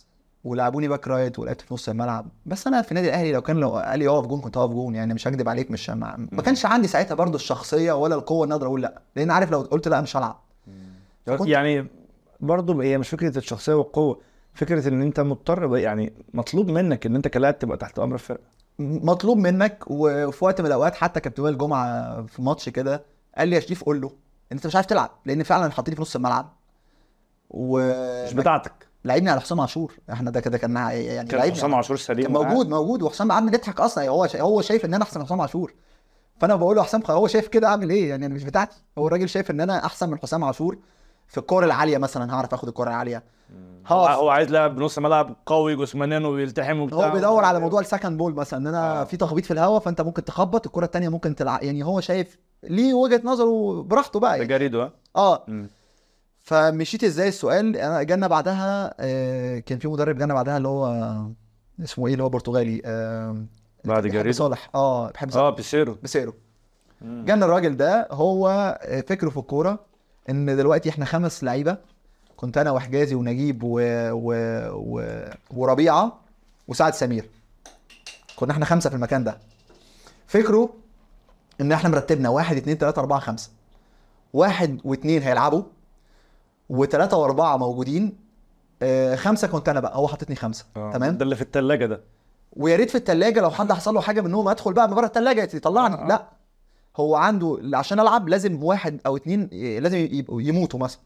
[0.43, 2.27] ولعبوني باك رايت ولعبت في نص الملعب.
[2.45, 4.95] بس أنا في النادي الاهلي لو كان لو قال لي أقف جون كنت هقف جون
[4.95, 8.51] يعني مش هكدب عليك مش ما, ما كانش عندي ساعتها برضو الشخصية ولا القوة إن
[8.51, 9.01] أقدر أقول لأ.
[9.15, 10.39] لأن عارف لو قلت لأ مش هلعب.
[11.45, 11.87] يعني
[12.39, 14.21] برضه هي مش فكرة الشخصية والقوة.
[14.59, 18.43] فكرة إن أنت مضطر يعني مطلوب منك إن أنت كلاعب تبقى تحت أمر الفرقه
[18.79, 23.03] مطلوب منك وفي وقت من الأوقات حتى كابتن وائل جمعه في ماتش كده
[23.37, 24.11] قال لي يا شريف قول له
[24.51, 26.53] أنت مش عارف تلعب لأن فعلا حاطيني في نص الملعب.
[27.49, 27.79] و
[28.25, 28.87] مش بتاعتك.
[29.05, 29.93] لعبني على حسام عاشور.
[30.11, 33.79] إحنا ده كده كان يعني كان حسام عاشور سليم كان موجود موجود وحسام قعدنا نضحك
[33.79, 34.09] أصلا.
[34.09, 34.27] هو.
[34.35, 35.73] هو شايف إن أنا أحسن من حسام عاشور.
[36.39, 38.77] فأنا بقول له حسام هو شايف كده أعمل إيه؟ يعني أنا مش بتاعتي.
[38.97, 40.77] هو الراجل شايف إن أنا أحسن من حسام عاشور.
[41.29, 43.23] في الكور العالية مثلا هعرف آخد الكور العالية.
[43.87, 47.07] هو هو عايز لاعب بنص ملعب قوي جسمانيا وبيلتحم وبتاع.
[47.07, 49.03] هو بيدور على موضوع ال second ball مثلا إن أنا آه.
[49.03, 52.93] في تخبيط في الهواء فأنت ممكن تخبط الكرة التانية ممكن تلعب يعني هو شايف ليه
[52.93, 54.47] وجهة نظره براحته بقى يعني.
[54.47, 55.43] جاريدو ها آه.
[55.47, 55.69] مم.
[56.39, 61.31] فمشيت إزاي السؤال؟ أنا جانا بعدها آه كان في مدرب جانا بعدها اللي هو آه،
[61.83, 63.45] اسمه إيه اللي هو برتغالي آه
[63.85, 64.69] بعد جاريدو صالح.
[64.75, 65.97] آه بحب آه صالح بيسيرو.
[66.03, 66.33] بسيرو
[67.01, 67.25] مم.
[67.25, 69.88] جانا الراجل ده هو فكره في الكورة.
[70.29, 71.77] إن دلوقتي إحنا خمس لعيبة
[72.37, 73.79] كنت أنا وحجازي ونجيب و...
[74.11, 74.33] و...
[74.73, 75.23] و...
[75.51, 76.19] وربيعة
[76.67, 77.29] وسعد سمير.
[78.35, 79.37] كنا إحنا خمسة في المكان ده.
[80.27, 80.69] فكره
[81.61, 83.49] إن إحنا مرتبنا واحد اتنين تلاتة أربعة خمسة.
[84.33, 85.63] واحد واتنين هيلعبوا
[86.69, 88.17] وتلاتة وأربعة موجودين
[88.81, 90.65] آه خمسة كنت أنا بقى هو حاططني خمسة.
[90.77, 90.91] آه.
[90.93, 92.01] تمام؟ ده اللي في الثلاجه ده.
[92.53, 95.41] ويا ريت في الثلاجه لو حد حصل له حاجة منهم أدخل بقى من بره الثلاجه
[95.53, 95.95] يطلعني.
[95.95, 96.07] آه، آه.
[96.07, 96.38] لا.
[96.99, 99.49] هو عنده عشان ألعب لازم واحد أو اتنين
[99.81, 101.01] لازم يبقوا يموتوا مثلا.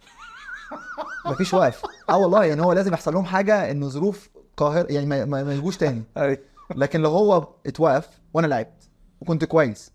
[1.31, 1.81] مفيش واقف.
[2.09, 5.77] آه والله يعني هو لازم يحصل لهم حاجة انه ظروف قاهر يعني ما, ما, يجوش
[5.77, 6.03] تاني.
[6.17, 6.39] اي
[6.75, 8.89] لكن لو هو اتوقف وأنا لعبت
[9.21, 9.91] وكنت كويس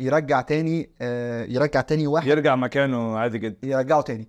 [0.00, 2.26] يرجع تاني آه يرجع تاني واحد.
[2.26, 3.56] يرجع مكانه عادي جدا.
[3.62, 4.28] يرجعه تاني.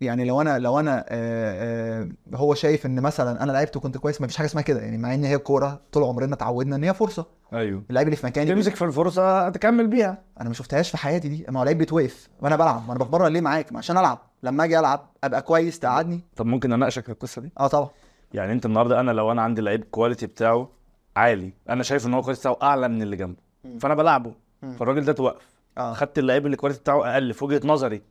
[0.00, 4.20] يعني لو أنا لو أنا آه آه هو شايف إن مثلا أنا لعبت وكنت كويس
[4.20, 7.26] مفيش حاجة اسمها كده يعني مع إن هي الكوره طول عمرنا اتعودنا إن هي فرصة.
[7.52, 7.82] أيوه.
[7.90, 10.22] اللعيب اللي في مكاني تمسك في الفرصة تكمل بيها.
[10.40, 11.46] أنا ما شفتهاش في حياتي دي.
[11.48, 12.86] ما هو لعيب بيتوقف وأنا بلعب.
[12.86, 14.18] ما أنا بتمرن ليه معاك؟ ما عشان ألعب.
[14.42, 16.20] لما أجي ألعب أبقى كويس تقعدني.
[16.36, 17.88] طب ممكن أناقشك في القصة دي؟ آه طبعا.
[18.34, 20.68] يعني أنت النهارده أنا لو أنا عندي لعيب quality بتاعه
[21.16, 23.40] عالي أنا شايف إن هو quality بتاعه أعلى من اللي جنبه.
[23.80, 24.34] فأنا بلعبه.
[24.78, 25.56] فالراجل ده توقف.
[25.78, 25.92] آه.
[25.92, 28.02] خدت اللعيب اللي quality بتاعه أقل في وجهة نظري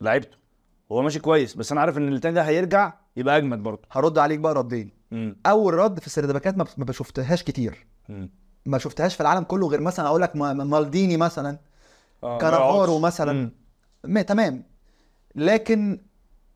[0.00, 0.43] لعبته.
[0.92, 3.80] هو ماشي كويس بس أنا عارف إن التاني ده هيرجع يبقى أجمد برضه.
[3.92, 4.90] هرد عليك بقى ردين.
[5.12, 7.86] امم أول رد في السردباكات ما ما بشوفتهاش كتير.
[8.10, 8.30] امم
[8.66, 11.58] ما شفتهاش في العالم كله غير مثلا أقول لك ما- ما- مالديني مثلا
[12.24, 13.50] آه، كانافارو ما مثلا.
[14.04, 14.62] ما تمام.
[15.34, 16.00] لكن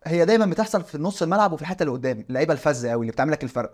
[0.04, 3.32] هي دايما بتحصل في نص الملعب وفي الحتة اللي قدام اللعيبة الفذة قوي اللي بتعمل
[3.32, 3.72] لك الفرق.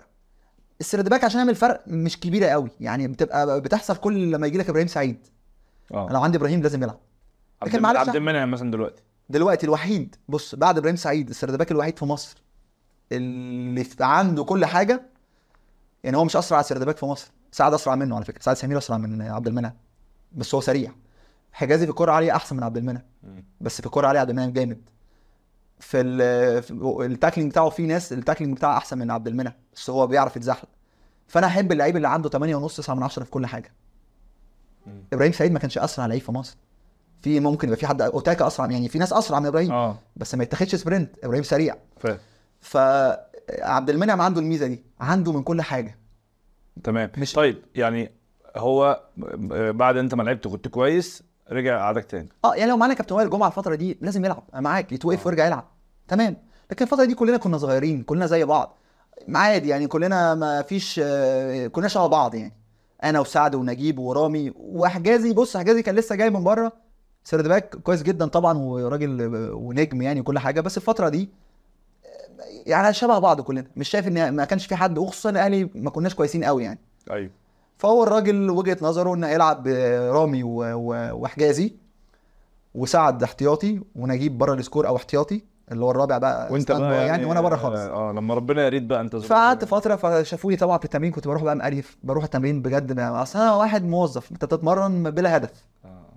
[0.80, 4.86] السردباك عشان يعمل فرق مش كبيرة قوي يعني بتبقى بتحصل كل لما يجي لك إبراهيم
[4.86, 5.26] سعيد.
[5.94, 6.04] آه.
[6.08, 6.98] أنا لو عندي إبراهيم لازم يلعب.
[7.66, 9.02] لكن معلش عبد المنعم مثلا دلوقتي.
[9.28, 12.42] دلوقتي الوحيد بص بعد إبراهيم سعيد السردباك الوحيد في مصر.
[13.12, 15.02] اللي عنده كل حاجة
[16.04, 17.30] يعني هو مش أسرع سردباك في مصر.
[17.52, 18.42] سعد أسرع منه على فكرة.
[18.42, 19.72] سعد سمير أسرع من عبد المنعم.
[20.32, 20.92] بس هو سريع.
[21.52, 23.02] حجازي في الكره عاليه أحسن من عبد المنعم.
[23.60, 24.80] بس في الكورة عليه عبد المنعم جامد.
[25.80, 26.70] في, ال- في
[27.06, 29.52] ال tackling بتاعه في ناس ال tackling بتاعه أحسن من عبد المنعم.
[29.74, 30.68] بس هو بيعرف يتزحلق.
[31.26, 33.72] فأنا أحب اللعيب اللي عنده 8 ونص 9 من 10 في كل حاجة.
[35.12, 36.56] إبراهيم سعيد ما كانش أسرع لعيب في مصر.
[37.24, 39.98] في ممكن يبقى في حد أوتاكا أسرع يعني في ناس أسرع من إبراهيم آه.
[40.16, 41.76] بس ما يتاخدش sprint إبراهيم سريع.
[42.00, 42.18] فاهم
[42.60, 45.98] فعبد المنعم عنده الميزة دي عنده من كل حاجة.
[46.84, 47.10] تمام.
[47.18, 48.10] مش- طيب يعني
[48.56, 49.00] هو
[49.52, 52.28] آه، بعد أنت ما لعبت كنت كويس رجع قعدك تاني.
[52.44, 55.46] آه يعني لو معانا كابتن وائل جمعة الفترة دي لازم يلعب أنا معاك يتوقف ويرجع
[55.46, 55.64] يلعب.
[56.08, 56.36] تمام.
[56.70, 58.78] لكن الفترة دي كلنا كنا صغيرين كلنا زي بعض.
[59.34, 62.52] عادي يعني كلنا ما فيش آه، كلنا شبه بعض يعني.
[63.04, 66.72] أنا وسعد ونجيب ورامي وحجازي بص حجازي كان لسه جاي من بره.
[67.24, 70.60] سنتر باك كويس جدا طبعا وراجل آه، ونجم يعني وكل حاجة.
[70.60, 71.28] بس الفترة دي
[72.04, 72.08] آه،
[72.66, 73.64] يعني شبه بعض كلنا.
[73.76, 76.78] مش شايف إن ما كانش في حد وخصوصا الاهلي ما كناش كويسين قوي يعني.
[77.10, 77.30] أيوه.
[77.78, 79.66] فهو الراجل وجهة نظره إنه يلعب
[80.12, 81.72] رامي وحجازي
[82.74, 87.40] وسعد احتياطي ونجيب بره السكور أو احتياطي اللي هو الرابع بقى وأنت بقى يعني وأنا
[87.40, 87.80] بره خالص.
[87.80, 91.56] آه لما ربنا يريد بقى أنت فقعدت فترة فشافوني طبعا في التمرين كنت بروح بقى
[91.56, 92.98] مقريف بروح التمرين بجد.
[93.00, 95.50] أصل أنا واحد موظف أنت بتتمرن بلا هدف.
[95.50, 95.73] آه،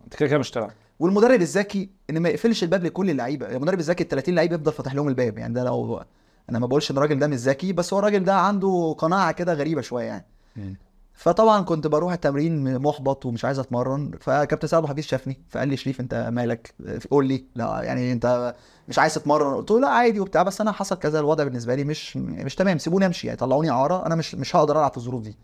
[0.07, 0.71] انت كده كده مش تلعب.
[0.99, 3.55] والمدرب الذكي ان ما يقفلش الباب لكل اللعيبة.
[3.55, 5.37] المدرب الذكي ال 30 لعيب يفضل فاتح لهم الباب.
[5.37, 6.01] يعني ده لو
[6.49, 9.53] أنا ما بقولش ان الراجل ده مش ذكي بس هو الراجل ده عنده قناعة كده
[9.53, 10.25] غريبة شوية يعني.
[11.13, 14.11] فطبعا كنت بروح التمرين محبط ومش عايز اتمرن.
[14.21, 16.73] فكابتن سعد حفيظ شافني فقال لي شريف انت مالك؟
[17.11, 17.45] قول لي.
[17.55, 18.55] لا يعني انت
[18.87, 19.55] مش عايز تتمرن.
[19.55, 20.43] قلت له لا عادي وبتاع.
[20.43, 22.77] بس أنا حصل كذا الوضع بالنسبة لي مش مش تمام.
[22.77, 23.27] سيبوني أمشي.
[23.27, 24.05] يعني طلعوني إعارة.
[24.05, 25.37] أنا مش مش هقدر ألعب في الظروف دي.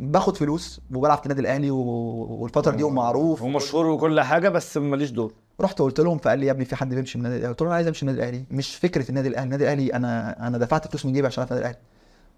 [0.00, 3.42] باخد فلوس وبلعب في النادي الأهلي والفترة دي ومعروف.
[3.42, 5.32] ومشهور وكل حاجة بس ماليش دور.
[5.60, 7.66] رحت قلت لهم فقال لي يا ابني في حد بيمشي من النادي الأهلي؟ قلت له
[7.66, 8.44] أنا عايز أمشي من النادي الأهلي.
[8.50, 9.44] مش فكرة النادي الأهلي.
[9.44, 11.82] النادي الأهلي أنا أنا دفعت فلوس من جيبي عشان في النادي الأهلي.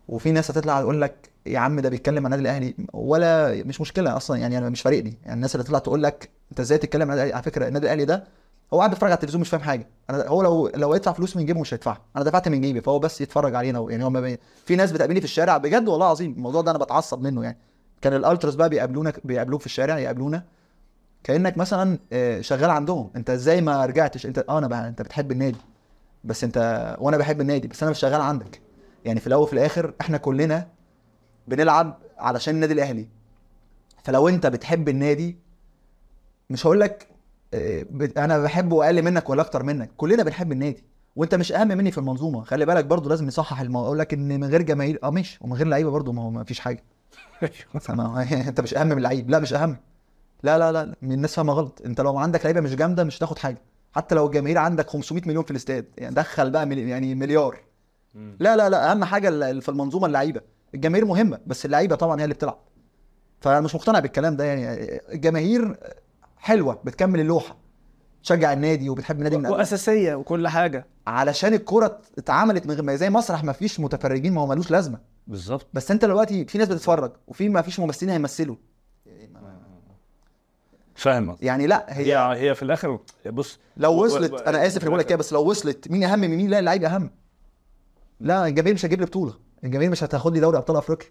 [0.09, 2.75] وفي ناس هتطلع تقول لك يا عم ده بيتكلم عن النادي الأهلي.
[2.93, 4.37] ولا مش مشكلة أصلا.
[4.37, 5.19] يعني أنا مش فارقني.
[5.23, 7.87] يعني الناس اللي تطلع تقول لك أنت إزاي تتكلم عن النادي الأهلي؟ على فكرة النادي
[7.87, 8.25] الأهلي ده
[8.73, 9.89] هو قاعد بيتفرج على التلفزيون مش فاهم حاجة.
[10.11, 12.01] أنا هو لو لو يدفع فلوس من جيبه مش هيدفعها.
[12.17, 14.39] أنا دفعت من جيبي فهو بس يتفرج علينا يعني هو ما بي...
[14.67, 17.59] في ناس بتقابلني في الشارع بجد والله العظيم الموضوع ده أنا بتعصب منه يعني.
[18.03, 20.45] كان الألتراس بقى بيقابلونا بيقابلوك في الشارع يقابلونا.
[21.25, 23.11] كأنك مثلا آه، شغال عندهم.
[23.17, 25.59] أنت إزاي ما رجعتش؟ أنت آه أنا بقى أنت بتحب النادي.
[26.25, 28.61] بس أنت وأنا بحب النادي بس أنا مش شغال عندك.
[29.05, 30.69] يعني في الأول وفي الآخر إحنا كلنا
[31.49, 33.09] بنلعب علشان النادي الأهلي.
[34.05, 35.39] فلو أنت بتحب النادي
[36.51, 37.12] مش هقول لك
[38.17, 39.91] أنا بحبه أقل منك ولا أكتر منك.
[39.97, 40.85] كلنا بنحب النادي.
[41.17, 42.45] وانت مش اهم مني في المنظومة.
[42.45, 45.39] خلي بالك برضو لازم نصحح الموضوع أقول لك إن من غير جماهير آه ماشي.
[45.41, 46.85] ومن غير لعيبة برضو ما هو ما فيش حاجة.
[47.91, 48.17] هو
[48.49, 49.31] انت مش اهم من اللعيب.
[49.31, 49.77] لا مش اهم.
[50.43, 51.83] لا لا لا من الناس فاهمة غلط.
[51.87, 53.63] انت لو عندك لعيبة مش جامدة مش هتاخد حاجة.
[53.95, 56.89] حتى لو الجماهير عندك 500 مليون في الاستاد يعني دخل بقى ملي...
[56.91, 57.61] يعني مليار.
[58.15, 58.91] لا لا لا.
[58.91, 60.41] أهم حاجة في المنظومة اللعيبة.
[60.75, 62.59] الجماهير مهمة بس اللعيبة طبعا هي اللي بتلعب.
[63.41, 64.45] فأنا مش مقتنع بالكلام ده.
[64.45, 65.77] يعني الجماهير
[66.43, 67.57] حلوة بتكمل اللوحة.
[68.23, 70.87] تشجع النادي وبتحب النادي من وأساسية وكل حاجة.
[71.07, 74.99] علشان الكورة اتعملت من غير ما زي مسرح ما فيش متفرجين ما هو ملوش لازمة.
[75.27, 75.67] بالظبط.
[75.75, 78.57] بس انت دلوقتي في ناس بتتفرج وفي ما فيش ممثلين هيمثلوا.
[80.95, 81.47] فاهم قصدي.
[81.47, 84.99] يعني لا هي هي هي في الآخر بص لو وصلت و- أنا آسف اللي بقول
[85.01, 87.11] لك كده بس لو وصلت مين أهم من مين؟ لا اللعيب أهم.
[88.21, 89.35] لا الجماهير مش هتجيب لي بطولة.
[89.65, 91.09] الجماهير مش هتاخد لي دوري أبطال أفريقيا.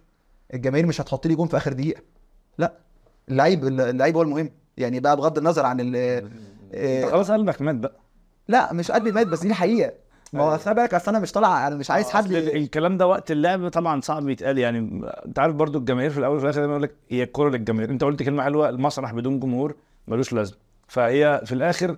[0.54, 2.02] الجماهير مش هتحط لي جون في آخر دقيقة.
[2.58, 2.74] لا
[3.30, 4.50] اللعيب اللعيب هو المهم.
[4.78, 5.96] يعني بقى بغض النظر عن ال
[6.74, 8.00] آه، خلاص قلبك مات بقى.
[8.48, 9.94] لا مش قلبي مات بس دي الحقيقة
[10.34, 13.08] ما هو خلي بالك أصل أنا مش طالع أنا مش عايز حد أصل الكلام ده
[13.08, 14.58] وقت اللعب طبعا صعب يتقال.
[14.58, 14.80] يعني
[15.26, 17.90] أنت عارف برضو الجماهير في الأول وفي الآخر دايما يقول لك هي الكوره للجماهير.
[17.90, 19.76] أنت قلت كلمة حلوة المسرح بدون جمهور
[20.08, 20.58] ملوش لازمة.
[20.88, 21.98] فهي في الآخر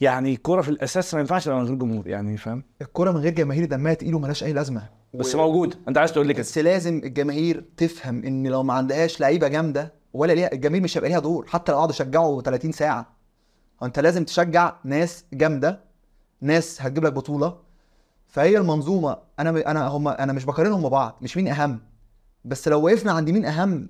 [0.00, 3.32] يعني الكوره في الأساس ما ينفعش تبقى من غير جمهور يعني فاهم؟ الكوره من غير
[3.32, 4.82] جماهير دمها تقيل وملهاش أي لازمة.
[5.14, 6.42] بس و- موجود أنت عايز تقول لي كده.
[6.42, 11.10] بس لازم الجماهير تفهم إن لو ما عندهاش لعيبة جامدة ولا ليها الجماهير مش هيبقى
[11.10, 11.46] ليها دور.
[11.46, 13.06] حتى لو قعدوا يشجعوا 30 ساعة.
[13.82, 15.80] انت لازم تشجع ناس جامدة.
[16.40, 17.56] ناس هتجيب لك بطولة.
[18.26, 19.18] فهي المنظومة.
[19.38, 21.18] أنا أنا هم أنا مش بقارنهم ببعض.
[21.22, 21.80] مش مين أهم.
[22.44, 23.88] بس لو وقفنا عند مين أهم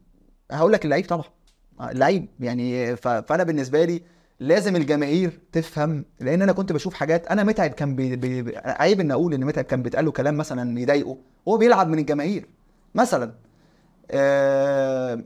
[0.51, 1.25] هقول لك اللعيب طبعا.
[1.81, 2.97] اللعيب يعني.
[2.97, 4.03] فأنا بالنسبة لي
[4.41, 6.05] لازم الجماهير تفهم.
[6.21, 7.27] لأن أنا كنت بشوف حاجات.
[7.27, 8.17] أنا متعب كان بي...
[8.17, 8.53] بي...
[8.57, 9.65] عيب إن أقول إن متعب.
[9.65, 11.17] كان بيتقال له كلام مثلا يضايقه.
[11.49, 12.47] هو بيلعب من الجماهير.
[12.95, 13.48] مثلا آه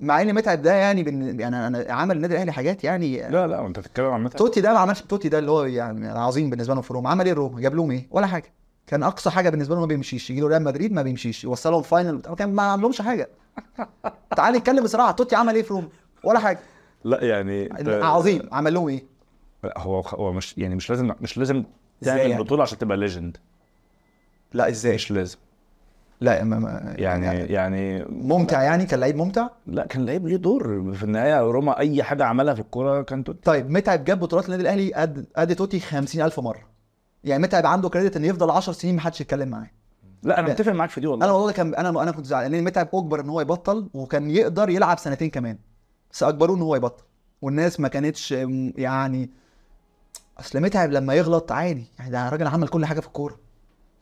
[0.01, 1.41] مع إن متعب ده يعني بن...
[1.41, 4.39] يعني أنا عمل النادي الأهلي حاجات يعني لا لا انت بتتكلم عن متعب.
[4.39, 7.11] توتي ده ما عملش توتي ده اللي هو يعني عظيم بالنسبة لهم في روما.
[7.11, 8.53] عمل إيه روما؟ جاب لهم إيه؟ ولا حاجة.
[8.87, 10.30] كان أقصى حاجة بالنسبة له ما بيمشيش.
[10.30, 11.45] يجي له ريال مدريد ما بيمشيش.
[11.45, 13.28] يوصلهم final كان ما عملهمش حاجة.
[14.37, 15.12] تعال نتكلم بصراحة.
[15.12, 15.89] توتي عمل إيه في روما؟
[16.24, 16.59] ولا حاجة.
[17.05, 18.49] لا يعني ده- عظيم.
[18.53, 19.05] عمل لهم إيه؟
[19.64, 21.64] لا، هو هو مش يعني مش لازم مش لازم
[22.03, 23.36] تعمل يعني؟ بطولة عشان تبقى legend
[24.53, 25.39] لا إزاي؟ مش لازم.
[26.22, 30.92] لا ما ما يعني يعني ممتع يعني؟ كان لعيب ممتع؟ لا كان لعيب ليه دور
[30.94, 31.40] في النهاية.
[31.40, 35.26] روما أي حاجة عملها في الكورة كان توتي طيب متعب جاب بطولات النادي الأهلي قد
[35.36, 36.60] قد توتي 50000 مرة.
[37.24, 39.70] يعني متعب عنده credit إن يفضل 10 سنين ما حدش يتكلم معاه.
[40.22, 41.24] لا أنا متفق معاك في دي والله.
[41.24, 44.68] أنا والله كان أنا أنا كنت زعلان لأن متعب اجبر إن هو يبطل وكان يقدر
[44.68, 45.58] يلعب سنتين كمان.
[46.12, 47.04] بس أجبروه إن هو يبطل.
[47.42, 48.32] والناس ما كانتش
[48.76, 49.30] يعني
[50.40, 51.84] أصل متعب لما يغلط عادي.
[51.98, 53.41] يعني ده راجل عمل كل حاجة في الكورة.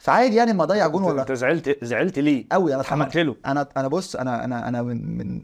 [0.00, 3.36] فعادي يعني ما اضيع جون ولا انت زعلت زعلت ليه؟ قوي أنا عملت اتحملت له.
[3.46, 5.42] أنا أنا بص أنا أنا أنا من, من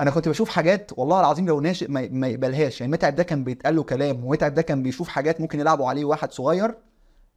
[0.00, 2.80] أنا كنت بشوف حاجات والله العظيم لو ناشئ ما, ما يقبلهاش.
[2.80, 6.04] يعني متعب ده كان بيتقال له كلام ومتعب ده كان بيشوف حاجات ممكن يلعبوا عليه
[6.04, 6.74] واحد صغير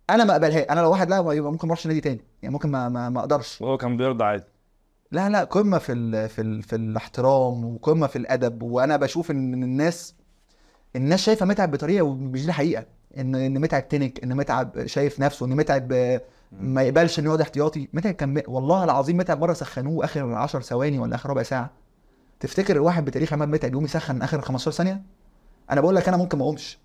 [0.09, 2.21] أنا ما اقبلها أنا لو واحد لا يبقى ممكن ما أروحش نادي تاني.
[2.41, 3.61] يعني ممكن ما ما, ما أقدرش.
[3.61, 4.43] وهو كان بيرضى عادي.
[5.11, 8.63] لا لا قمة في ال في ال في الاحترام وقمة في الأدب.
[8.63, 10.15] وأنا بشوف إن الناس
[10.95, 12.85] الناس شايفة متعب بطريقة ومش دي الحقيقة.
[13.17, 15.93] إن إن متعب تنك إن متعب شايف نفسه إن متعب
[16.59, 17.87] ما يقبلش انه يقعد احتياطي.
[17.93, 18.41] متعب كان م...
[18.47, 21.69] والله العظيم متعب مرة سخنوه آخر 10 ثواني ولا آخر ربع ساعة؟
[22.39, 25.01] تفتكر الواحد بتاريخ عماد متعب يقوم يسخن آخر 15 ثانية؟
[25.71, 26.79] أنا بقول لك أنا ممكن ما أقومش.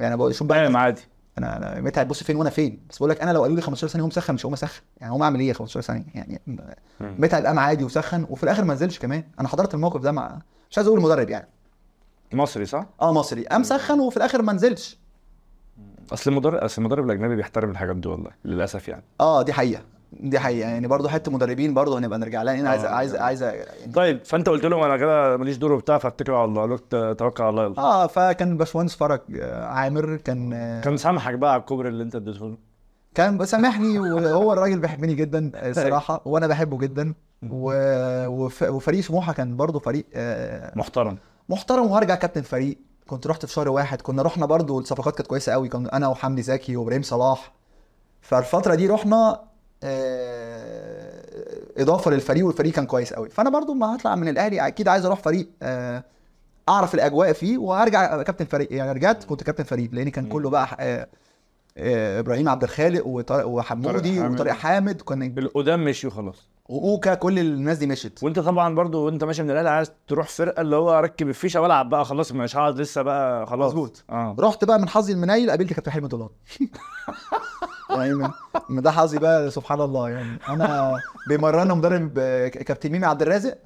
[0.00, 1.02] يعني بقول شوف بقى عادي.
[1.38, 3.88] أنا أنا متعب بص فين وأنا فين؟ بس بقول لك أنا لو قالوا لي 15
[3.88, 4.82] ثانية هقوم سخن مش هقوم أسخن.
[5.00, 6.40] يعني هقوم أعمل إيه 15 ثانية؟ يعني
[7.00, 9.24] متعب قام عادي وسخن؟ وفي الآخر ما نزلش كمان.
[9.40, 10.38] أنا حضرت الموقف ده مع
[10.70, 11.48] مش عايز أقول المدرب يعني.
[12.32, 13.44] مصري صح؟ آه مصري.
[13.44, 14.99] قام سخن وفي الآخر ما نزلش.
[16.12, 19.02] أصل المدرب أصل المدرب الأجنبي بيحترم الحاجات دي والله للأسف يعني.
[19.20, 19.82] آه دي حقيقة
[20.12, 20.68] دي حقيقة.
[20.70, 22.88] يعني برضه حتة مدربين برضه هنبقى نرجع لها أنا عايز آه.
[22.88, 26.62] عايز عايز يعني طيب فأنت قلت لهم أنا كده ماليش دور وبتاع فاتكلوا على الله
[26.62, 31.52] قلت توكل على الله آه فكان باشمهندس فرج آه، عامر كان آه، كان سامحك بقى
[31.52, 32.56] على الكوبري اللي أنت اديته له.
[33.14, 37.14] كان بسامحني وهو الراجل بيحبني جدا آه، الصراحه وأنا بحبه جدا.
[37.50, 37.72] و...
[38.68, 41.18] وفريق سموحة كان برضه فريق آه، محترم.
[41.48, 42.78] محترم وهرجع كابتن فريق.
[43.10, 46.42] كنت رحت في شهر واحد كنا رحنا برضو الصفقات كانت كويسة قوي كنا أنا وحمدي
[46.42, 47.52] زكي وإبراهيم صلاح.
[48.20, 49.40] فالفترة دي رحنا
[49.82, 51.22] آه،
[51.76, 53.30] إضافة للفريق والفريق كان كويس قوي.
[53.30, 56.04] فأنا برضو ما هطلع من الأهلي أكيد عايز أروح فريق آه،
[56.68, 58.72] أعرف الأجواء فيه أبقى كابتن فريق.
[58.72, 61.06] يعني رجعت كنت كابتن فريق لأن كان كله بقى آه،
[61.78, 64.34] إبراهيم عبد الخالق وطارق- وحمودي حامد.
[64.34, 66.48] وطارق حامد كان القدام مشيوا خلاص.
[66.68, 70.60] وأوكا كل الناس دي مشت وأنت طبعا برضو وأنت ماشي من الاهلي عايز تروح فرقة
[70.60, 73.68] اللي هو أركب الفيشة وألعب بقى خلاص مش هقعد لسه بقى خلاص.
[73.68, 74.04] مظبوط.
[74.10, 74.36] آه.
[74.38, 76.28] رحت بقى من حظي المنيل قابلت كابتن حلمي طولان
[77.90, 78.14] يعني
[78.68, 80.08] من- ده حظي بقى سبحان الله.
[80.10, 80.96] يعني أنا
[81.28, 83.58] بيمرنا مدرب آه، كابتن ميمي عبد الرازق.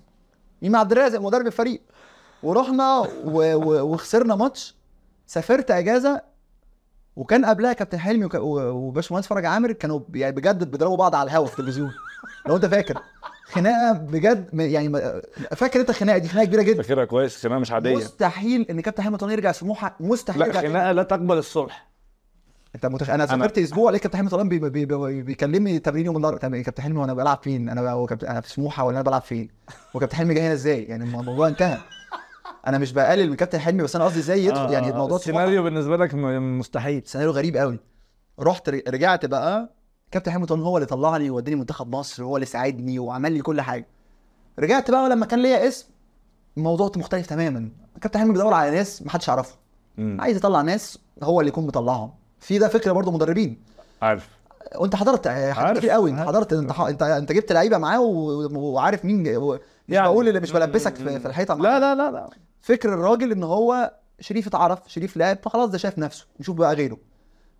[0.63, 1.83] ميمي عبد الرازق مدرب الفريق.
[2.43, 3.09] ورحنا و...
[3.55, 3.93] و...
[3.93, 4.77] وخسرنا ماتش.
[5.27, 6.34] سافرت إجازة
[7.17, 8.35] وكان قبلها كابتن حلمي وك...
[8.35, 11.93] وباشمهندس فرج عامر كانوا يعني بجد بيضربوا بعض على الهوا في التلفزيون.
[12.49, 12.99] لو انت فاكر.
[13.45, 14.93] خناقة بجد يعني
[15.57, 16.83] فاكر انت الخناقة دي؟ خناقة كبيرة جدا.
[16.83, 17.97] فاكرها كويس خناقة مش عادية.
[17.97, 19.97] مستحيل ان كابتن حلمي طولان يرجع سموحة.
[20.01, 21.95] مستحيل لا خناقة لا تقبل الصلح.
[22.75, 23.11] انت متخ...
[23.11, 24.59] أنا سافرت أسبوع لقيت كابتن حلمي طولان بي...
[24.59, 24.85] بي...
[24.85, 25.23] بي...
[25.23, 28.85] بيكلمني تمرين يوم طب كابتن حلمي وأنا بلعب فين؟ أنا هو كابتن أنا في سموحة
[28.85, 29.49] ولا أنا بلعب فين؟
[29.95, 31.79] وكابتن حلمي جاي هنا إزاي؟ يعني الموضوع انتهى.
[32.67, 35.63] أنا مش بقلل من كابتن حلمي بس أنا قصدي إزاي يدخل يعني الموضوع سموحة السيناريو
[35.63, 37.03] بالنسبة لك مستحيل.
[37.07, 37.79] سيناريو غريب قوي.
[38.41, 39.75] رحت رجعت بقى
[40.11, 43.61] كابتن حلمي طولان هو اللي طلعني ووداني منتخب مصر وهو اللي ساعدني وعمل لي كل
[43.61, 43.87] حاجة.
[44.59, 45.87] رجعت بقى ولما كان ليا اسم
[46.57, 47.71] الموضوع مختلف تماما.
[48.01, 49.57] كابتن حلمي بيدور على ناس محدش يعرفها
[49.99, 50.21] مم.
[50.21, 52.11] عايز يطلع ناس هو اللي يكون مطلعهم.
[52.41, 53.63] في ده فكرة برضو مدربين.
[54.03, 54.29] عارف.
[54.77, 56.11] وانت حضرت حاجات عارف، كتير قوي.
[56.11, 56.21] انت.
[56.21, 59.27] حضرت انت انت جبت لعيبة معاه وعارف مين
[59.89, 61.55] مش يعني- بقول اللي مش بلبسك في, في الحيطة.
[61.55, 62.31] لا لا لا لا.
[62.61, 66.99] فكر الراجل إن هو شريف اتعرف شريف لعب فخلاص ده شايف نفسه نشوف بقى غيره.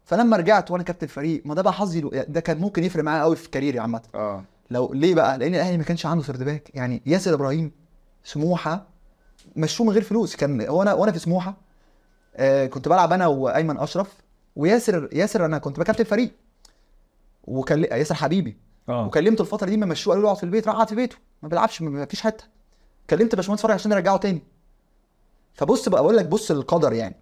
[0.05, 3.37] فلما رجعت وأنا كابتن فريق ما ده بقى حظي ده كان ممكن يفرق معايا قوي
[3.37, 4.03] في career ي عامة.
[4.15, 4.45] آه.
[4.71, 6.71] لو ليه بقى؟ لأن الأهلي ما كانش عنده third back.
[6.75, 7.73] يعني ياسر إبراهيم
[8.25, 8.87] سموحة
[9.57, 10.37] مشوه من غير فلوس.
[10.37, 11.57] كان وأنا وأنا في سموحة.
[12.37, 14.15] آه كنت بلعب أنا وأيمن أشرف.
[14.57, 16.31] وياسر ياسر أنا كنت بكابتن فريق
[17.45, 18.57] وكان ياسر حبيبي.
[18.89, 19.07] آه.
[19.07, 21.49] وكلمته الفترة دي ما مشوه قالوا له اقعد في البيت راح قعد في بيته ما
[21.49, 22.45] بيلعبش ما فيش حتة.
[23.11, 24.43] كلمت باشمهندس فرج عشان يرجعه تاني.
[25.55, 27.17] فبص بقى أقول لك بص القدر يعني.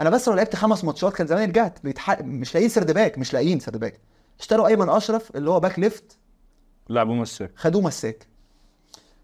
[0.00, 2.20] أنا بس لو لعبت خمس ماتشات كان زمان رجعت بيتح...
[2.20, 4.00] مش لاقيين third back مش لاقيين third back.
[4.40, 6.18] اشتروا أيمن أشرف اللي هو back left.
[6.88, 8.26] لعبوا مساك خدوه مساك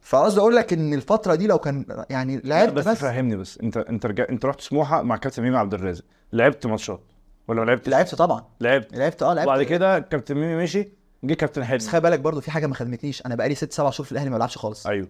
[0.01, 3.76] فقصدي أقول لك إن الفترة دي لو كان يعني لعبت بس, بس, فهمني بس أنت
[3.76, 4.26] أنت رجع...
[4.28, 6.05] أنت رحت سموحة مع كابتن ميمي عبد الرازق.
[6.33, 7.01] لعبت ماتشات
[7.49, 8.45] ولا ما لعبتش؟ لعبت طبعا.
[8.61, 8.97] لعبت.
[8.97, 9.47] لعبت آه لعبت.
[9.49, 11.79] وبعد كده كابتن ميمي مشي جه كابتن حلمي.
[11.79, 13.27] بس خلي بالك برضو في حاجة ما خدمتنيش.
[13.27, 14.87] أنا بقالي ست سبع شهور في الأهلي ما بلعبش خالص.
[14.87, 15.09] أيوه.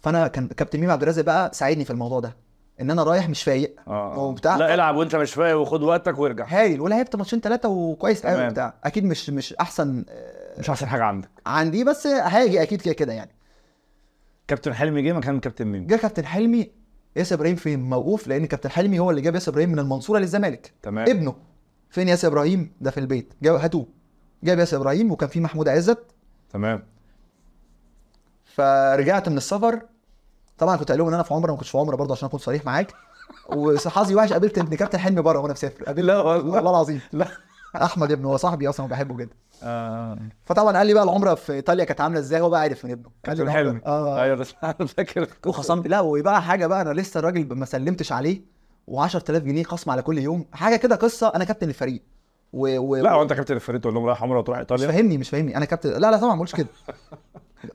[0.00, 2.36] فأنا كان كابتن ميمي عبد الرازق بقى ساعدني في الموضوع ده.
[2.80, 3.76] إن أنا رايح مش فايق.
[3.88, 4.18] آه.
[4.18, 4.56] وبتاع.
[4.56, 6.46] لا العب وأنت مش فايق وخد وقتك وارجع.
[6.48, 6.80] هايل.
[6.80, 8.50] ولعبت ماتشين ثلاثة وكويس قوي تمام.
[8.50, 11.30] بتاع أكيد مش مش أحسن آه، مش أحسن حاجة عندك.
[11.46, 13.30] عندي بس هاجي أكيد كده كده يعني.
[14.48, 16.70] كابتن حلمي جه مكان كابتن ميمي جه كابتن حلمي
[17.16, 20.72] ياسر إبراهيم فين موقوف لأن كابتن حلمي هو اللي جاب ياسر إبراهيم من المنصورة للزمالك.
[20.82, 21.08] تمام.
[21.08, 21.34] ابنه.
[21.90, 23.34] فين ياسر إبراهيم؟ ده في البيت.
[23.42, 23.86] جاب هاتوه.
[24.42, 25.98] جاب ياسر إبراهيم وكان في محمود عزت.
[26.52, 26.82] تمام.
[28.44, 29.80] فرجعت من السفر.
[30.58, 32.40] طبعا كنت قايل لهم إن أنا في عمره ما كنتش في عمره برضه عشان أكون
[32.40, 32.92] صريح معاك.
[33.48, 35.84] وحظي وحش قابلت ابن كابتن حلمي بره وأنا مسافر.
[35.84, 36.58] قابلت لا والله.
[36.58, 37.00] العظيم.
[37.12, 37.28] لا.
[37.76, 39.34] أحمد ابنه هو صاحبي أصلا وبحبه جدا.
[39.62, 40.18] آه.
[40.44, 43.10] فطبعا قال لي بقى العمرة في إيطاليا كانت عاملة إزاي؟ هو بقى عارف من ابنه.
[43.26, 43.80] قال لي حلمي.
[43.86, 44.22] آه.
[44.22, 45.28] أيوه بس أنا فاكر.
[45.46, 48.40] وخصم لا وبقى حاجة بقى أنا لسه الراجل ما سلمتش عليه.
[48.90, 50.44] و10000 جنيه خصم على كل يوم.
[50.52, 52.02] حاجة كده قصة أنا كابتن الفريق.
[52.52, 52.78] و...
[52.78, 52.96] و...
[52.96, 55.56] لا هو انت كابتن الفريق تقول لهم رايح عمرة وتروح مش ايطاليا فاهمني مش فاهمني.
[55.56, 56.66] أنا كابتن لا لا طبعا ما بقولش كده.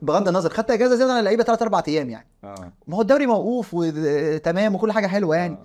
[0.01, 2.27] بغض النظر خدت إجازة زيادة عن اللعيبة ثلاث أربع أيام يعني.
[2.43, 2.71] آه.
[2.87, 5.57] ما هو الدوري موقوف وتمام وكل حاجة حلوة يعني.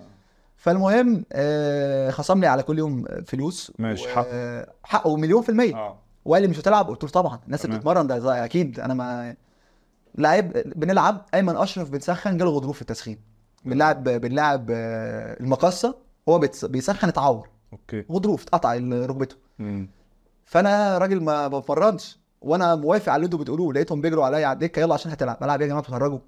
[0.57, 4.65] فالمهم آه، خصم لي على كل يوم فلوس ماشي، و- حقه.
[4.83, 5.95] حقه مليون في المية.
[6.25, 7.39] وقال لي مش هتلعب؟ قلت له طبعا.
[7.45, 7.77] الناس اللي.
[7.77, 8.79] بتتمرن ده أكيد.
[8.79, 9.35] أنا ما
[10.15, 13.19] لعب بنلعب أيمن أشرف بنسخن جاله غضروف في التسخين.
[13.65, 15.95] بنلعب بنلعب آه، المقصة
[16.29, 17.49] هو بيسخن اتعور.
[17.73, 18.05] أوكي.
[18.11, 19.35] غضروف اتقطع ركبته.
[20.45, 23.73] فأنا راجل ما بتمرنش وأنا موافق على اللي أنتوا بتقولوه.
[23.73, 25.37] لقيتهم بيجروا عليا على الدكه يلا عشان هتلعب.
[25.41, 26.19] بلعب يا جماعة بتتفرجوا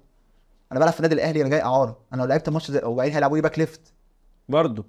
[0.72, 1.98] أنا بلعب في النادي الأهلي أنا جاي إعارة.
[2.12, 3.80] أنا لو لعبت ماتش وبعدين هيلعبوا لي back left.
[4.48, 4.84] برضه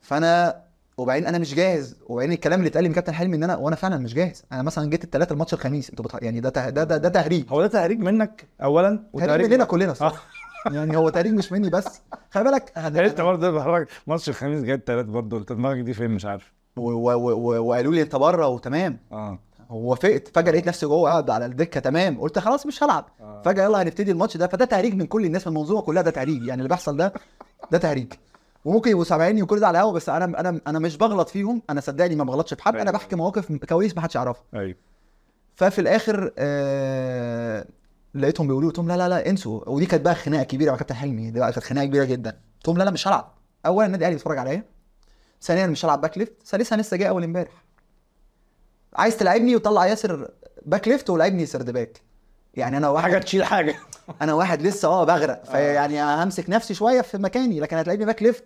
[0.00, 0.62] فأنا
[0.98, 1.96] وبعدين أنا مش جاهز.
[2.06, 4.44] وبعدين الكلام اللي اتقال لي من كابتن حلمي إن أنا وأنا فعلا مش جاهز.
[4.52, 5.90] أنا مثلا جيت الثلاثه الماتش الخميس.
[5.90, 6.18] أنتوا بتح...
[6.22, 6.70] يعني ده ته...
[6.70, 7.44] ده ده, ده تهريج.
[7.48, 10.26] هو ده تهريج منك اولا؟ تهريج مننا كلنا صح.
[10.70, 12.02] يعني هو تهريج مش مني بس.
[12.30, 15.38] خلي بالك انت برضه ماتش الخميس جاي التلات برضه.
[15.38, 16.52] انت دماغك دي فين؟ مش عارف.
[16.76, 18.98] وقالوا لي أنت بره وتمام.
[19.12, 19.38] آه.
[19.70, 22.20] ووافقت فجأة لقيت نفسي جوه قاعد على الدكة تمام.
[22.20, 23.04] قلت خلاص مش هلعب.
[23.20, 23.42] آه.
[23.44, 24.46] فجأة يلا هنبتدي الماتش ده.
[24.46, 26.42] فده تهريج من كل الناس من المنظومة كلها ده تهريج.
[26.46, 27.12] يعني اللي بيحصل ده
[27.70, 28.12] ده تهريج.
[28.64, 31.62] وممكن يبقوا سامعيني وكل ده على الهوا بس أنا أنا أنا مش بغلط فيهم.
[31.70, 32.72] أنا صدقني ما بغلطش في حد.
[32.74, 32.92] أنا أيوة.
[32.92, 34.76] بحكي مواقف كواليس ما حدش يعرفها أيوه.
[35.54, 37.66] ففي الآخر آه
[38.16, 39.68] لقيتهم بيقولوا قلت لهم لا لا لا انسوا.
[39.68, 41.30] ودي كانت بقى خناقة كبيرة مع كابتن حلمي.
[41.30, 42.30] دي بقى كانت خناقة كبيرة جدا.
[42.30, 43.32] قلت لهم لا لا مش هلعب.
[43.66, 44.64] اولا النادي الأهلي بيتفرج عليا.
[45.42, 46.32] ثانيا مش هلعب back left.
[46.46, 47.64] ثالثا لسه جاي أول إمبارح.
[48.94, 50.30] عايز تلعبني وطلع ياسر
[50.66, 52.00] back left ولعبني third back.
[52.54, 53.76] يعني أنا واحد حاجة تشيل حاجة.
[54.22, 55.44] أنا واحد لسه آه بغرق.
[55.44, 58.44] فيعني همسك نفسي شوية في مكاني لكن هتلاقيني back left.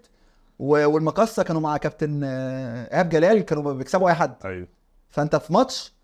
[0.58, 4.34] والمقصة كانوا مع كابتن آه، إيهاب جلال كانوا بيكسبوا أي حد.
[4.44, 4.68] أيوه.
[5.10, 5.94] فأنت في ماتش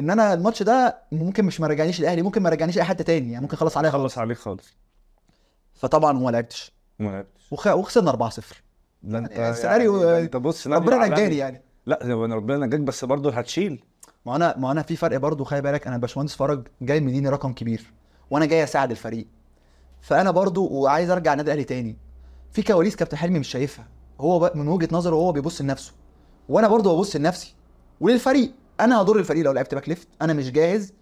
[0.00, 3.32] إن أنا الماتش ده ممكن مش ما رجعنيش الأهلي ممكن ما رجعنيش أي حد تاني
[3.32, 4.02] يعني ممكن خلص عليا خلاص.
[4.02, 4.76] خلص عليك خالص.
[5.74, 6.72] فطبعا وما لعبتش.
[7.00, 7.52] وما لعبتش.
[7.52, 7.66] وخ...
[7.66, 8.42] وخسرنا 4-0
[9.02, 11.06] لا أنت يعني السيناريو- يعني أنت بص ربنا.
[11.06, 11.62] نجاني يعني.
[11.86, 13.84] لا هو ربنا نجاك بس برضه هتشيل.
[14.26, 17.52] ما أنا ما أنا في فرق برضو خلي بالك أنا باشمهندس فرج جاي مديني رقم
[17.52, 17.92] كبير.
[18.30, 19.26] وأنا جاي أساعد الفريق.
[20.00, 21.96] فأنا برضو وعايز أرجع النادي الأهلي تاني.
[22.52, 23.86] في كواليس كابتن حلمي مش شايفها.
[24.20, 25.92] هو من وجهة نظره هو بيبص لنفسه.
[26.48, 27.54] وأنا برضو ببص لنفسي.
[28.00, 28.52] وللفريق.
[28.84, 30.08] أنا هضر الفريق لو لعبت back left.
[30.22, 30.92] أنا مش جاهز.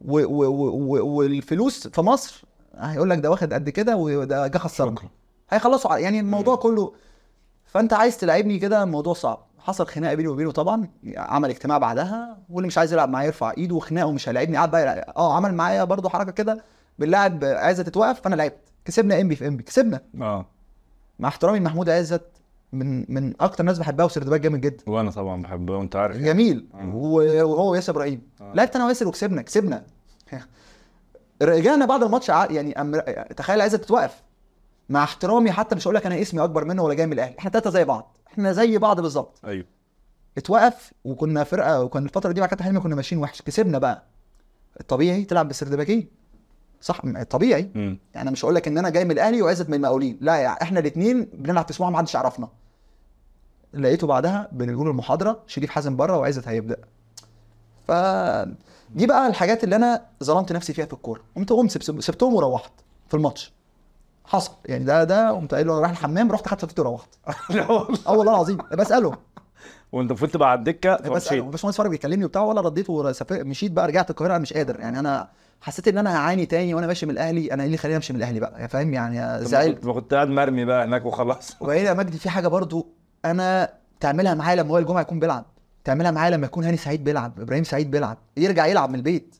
[0.00, 0.68] و و و
[0.98, 2.44] و والفلوس في مصر
[2.76, 5.08] هيقول لك ده واخد قد كده وده جه شكرا.
[5.50, 6.92] هيخلصوا يعني الموضوع كله.
[7.64, 9.46] فأنت عايز تلعبني كده الموضوع صعب.
[9.58, 10.88] حصل خناقة بيني وبينه طبعا.
[11.16, 12.38] عمل اجتماع بعدها.
[12.50, 15.12] واللي مش عايز يلعب معايا يرفع إيده وخناقة ومش هيلاعبني قعد بقى.
[15.16, 16.64] آه عمل معايا برضو حركة كده.
[16.98, 18.58] باللاعب عايزه تتوقف فانا لعبت.
[18.84, 19.62] كسبنا إم بي في إم بي.
[19.62, 20.00] كسبنا.
[20.20, 20.46] آه.
[21.18, 22.22] مع احترامي لمحمود عزت
[22.72, 24.84] من من أكتر ناس بحبها وسردباك جامد جدا.
[24.86, 26.26] وأنا طبعا بحبه وانت عارف يعني.
[26.26, 26.66] جميل.
[26.74, 26.94] آه.
[26.94, 28.22] و- وهو وياسر إبراهيم.
[28.40, 28.52] آه.
[28.54, 29.84] لعبت أنا وياسر وكسبنا كسبنا.
[31.42, 32.74] رجعنا بعد الماتش يعني.
[33.36, 34.22] تخيل عايزة تتوقف.
[34.88, 37.34] مع احترامي حتى مش هقول لك أنا اسمي أكبر منه ولا جاي من الأهلي.
[37.38, 38.16] إحنا ثلاثة زي بعض.
[38.32, 39.40] إحنا زي بعض بالظبط.
[39.44, 39.64] أيوه.
[40.38, 43.42] اتوقف وكنا فرقة وكان الفترة دي مع كابتن حلمي كنا ماشيين وحش.
[43.42, 44.02] كسبنا بقى.
[44.80, 46.08] الطبيعي تلعب بالسردباكين
[46.80, 47.70] صح؟ م- طبيعي.
[47.74, 47.98] مم.
[48.14, 50.18] يعني أنا مش هقول لك إن أنا جاي من الأهلي وعزت من المقاولين.
[50.20, 52.48] لا يعني إحنا الاثنين بنلعب في سموحه ما حدش يعرفنا.
[53.74, 56.76] لقيته بعدها بنقول المحاضرة شريف حازم بره وعزت هيبدأ.
[57.86, 57.90] ف
[58.94, 61.20] دي بقى الحاجات اللي أنا ظلمت نفسي فيها في الكورة.
[61.36, 62.72] قمت قمت سبت- سبتهم وروحت
[63.08, 63.52] في الماتش.
[64.24, 64.52] حصل.
[64.66, 67.08] يعني ده ده قمت قايل له أنا رايح الحمام رحت خدت فتيت وروحت.
[68.06, 68.58] آه والله العظيم.
[68.72, 69.12] بساله
[69.92, 71.32] وأنت المفروض تبقى على الدكه بساله فمشيت.
[71.32, 74.80] الباشمهندس فرج بيكلمني وبتاع ولا رديت وسافر مشيت بقى رجعت القاهرة أنا مش قادر.
[74.80, 75.28] يعني أنا
[75.60, 78.18] حسيت إن أنا هعاني تاني وأنا ماشي من الأهلي أنا إيه اللي خليني أمشي من
[78.18, 79.84] الأهلي بقى؟ فاهم؟ يعني زعلت.
[79.84, 81.56] ما كنت قاعد مرمي بقى هناك وخلاص.
[81.60, 82.86] وبعدين يا مجدي في حاجة برضو
[83.24, 85.44] أنا تعملها معايا لما وائل جمعة يكون بيلعب.
[85.84, 89.34] تعملها معايا لما يكون هاني سعيد بيلعب إبراهيم سعيد بيلعب يرجع يلعب من البيت.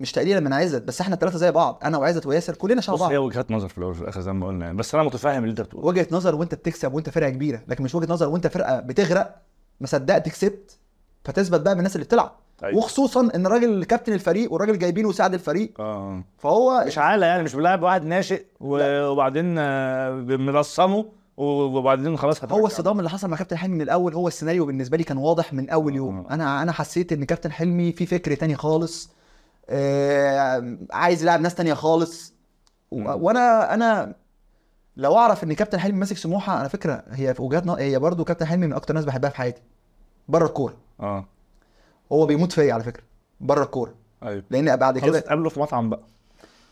[0.00, 3.00] مش تقليلا من عزت بس إحنا الثلاثه زي بعض أنا وعزت وياسر كلنا شبه بص
[3.00, 3.10] بعض.
[3.10, 5.50] هي وجهات نظر في الأول وفي الآخر زي ما قلنا يعني بس أنا متفاهم اللي
[5.50, 5.86] أنت بتقوله.
[5.86, 9.36] وجهة نظر وأنت بتكسب وأنت فرقة كبيرة لكن مش وجهة نظر وأنت فرقة بتغرق
[9.80, 10.78] ما صدقت كسبت
[11.24, 12.32] فتثبت بقى من الناس اللي بتلعب.
[12.64, 12.78] أيوة.
[12.78, 15.80] وخصوصا إن الراجل كابتن الفريق والراجل جايبينه يساعد الفريق.
[15.80, 16.24] آه.
[16.38, 21.04] فهو مش عالة يعني مش بلاعب واحد ناشئ و- وبعدين آه، ملصمه
[21.36, 22.44] وبعدين خلاص.
[22.44, 25.52] هو الصدام اللي حصل مع كابتن حلمي من الأول هو السيناريو بالنسبة لي كان واضح
[25.52, 26.18] من أول يوم.
[26.18, 26.34] آه.
[26.34, 29.10] أنا أنا حسيت إن كابتن حلمي في فكر تاني خالص.
[29.68, 32.34] آه عايز يلعب ناس تانية خالص.
[32.90, 33.12] و-.
[33.26, 34.14] وأنا أنا
[34.96, 38.46] لو أعرف إن كابتن حلمي ماسك سموحة على فكرة هي في وجهات هي برضه كابتن
[38.46, 39.62] حلمي من أكتر ناس بحبها في حياتي.
[40.28, 40.74] بره الكورة.
[41.00, 41.24] آه.
[42.12, 43.02] هو بيموت فيا على فكرة
[43.40, 43.94] بره الكورة.
[44.22, 44.42] أيوه.
[44.50, 46.00] لأن بعد خلاص كده اتقابلوا في مطعم بقى.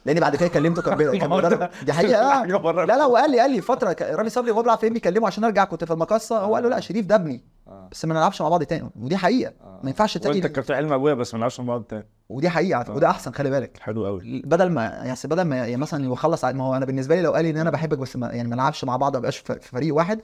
[0.06, 2.20] لأن بعد كده كلمته كان بي- كان مدرب دي حقيقة.
[2.42, 2.44] آه.
[2.84, 5.64] لا لا وقال لي قال لي فترة رامي صبري وهو بيلعب فين بيكلمه عشان أرجع
[5.64, 6.38] كنت في المقصة.
[6.38, 7.44] هو قال له لا شريف ده ابني.
[7.68, 7.88] آه.
[7.92, 8.90] بس ما نلعبش مع بعض تاني.
[9.00, 9.52] ودي حقيقة.
[9.64, 9.80] آه.
[9.82, 12.06] ما ينفعش وأنت تاني كابتن حلمي أبويا بس ما نلعبش مع بعض تاني.
[12.28, 12.94] ودي حقيقة آه.
[12.94, 13.78] وده أحسن خلي بالك.
[13.80, 17.22] حلو قوي بدل ما يعني بدل ما يعني مثلا يخلص ما هو أنا بالنسبة لي
[17.22, 19.38] لو قال لي إن أنا بحبك بس ما يعني ما نلعبش مع بعض ما بقاش
[19.38, 20.20] في في فريق واحد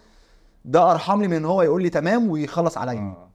[0.65, 2.99] ده ارحم لي من إن هو يقول لي تمام ويخلص عليا.
[3.01, 3.29] آه.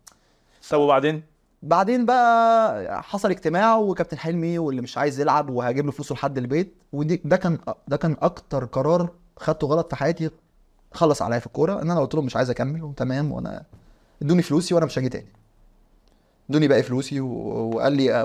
[0.70, 1.24] طب وبعدين؟
[1.64, 6.76] بعدين بقى حصل اجتماع وكابتن حلمي واللي مش عايز يلعب وهجيب له فلوسه لحد البيت.
[6.94, 7.58] ودي ده كان
[7.88, 10.30] ده كان أكتر قرار خدته غلط في حياتي
[10.94, 11.82] خلص عليا في الكورة.
[11.82, 13.64] إن أنا قلت له مش عايز أكمل وتمام وأنا
[14.22, 15.28] إدوني فلوسي وأنا مش هاجي تاني.
[16.50, 18.24] إدوني باقي فلوسي وقال لي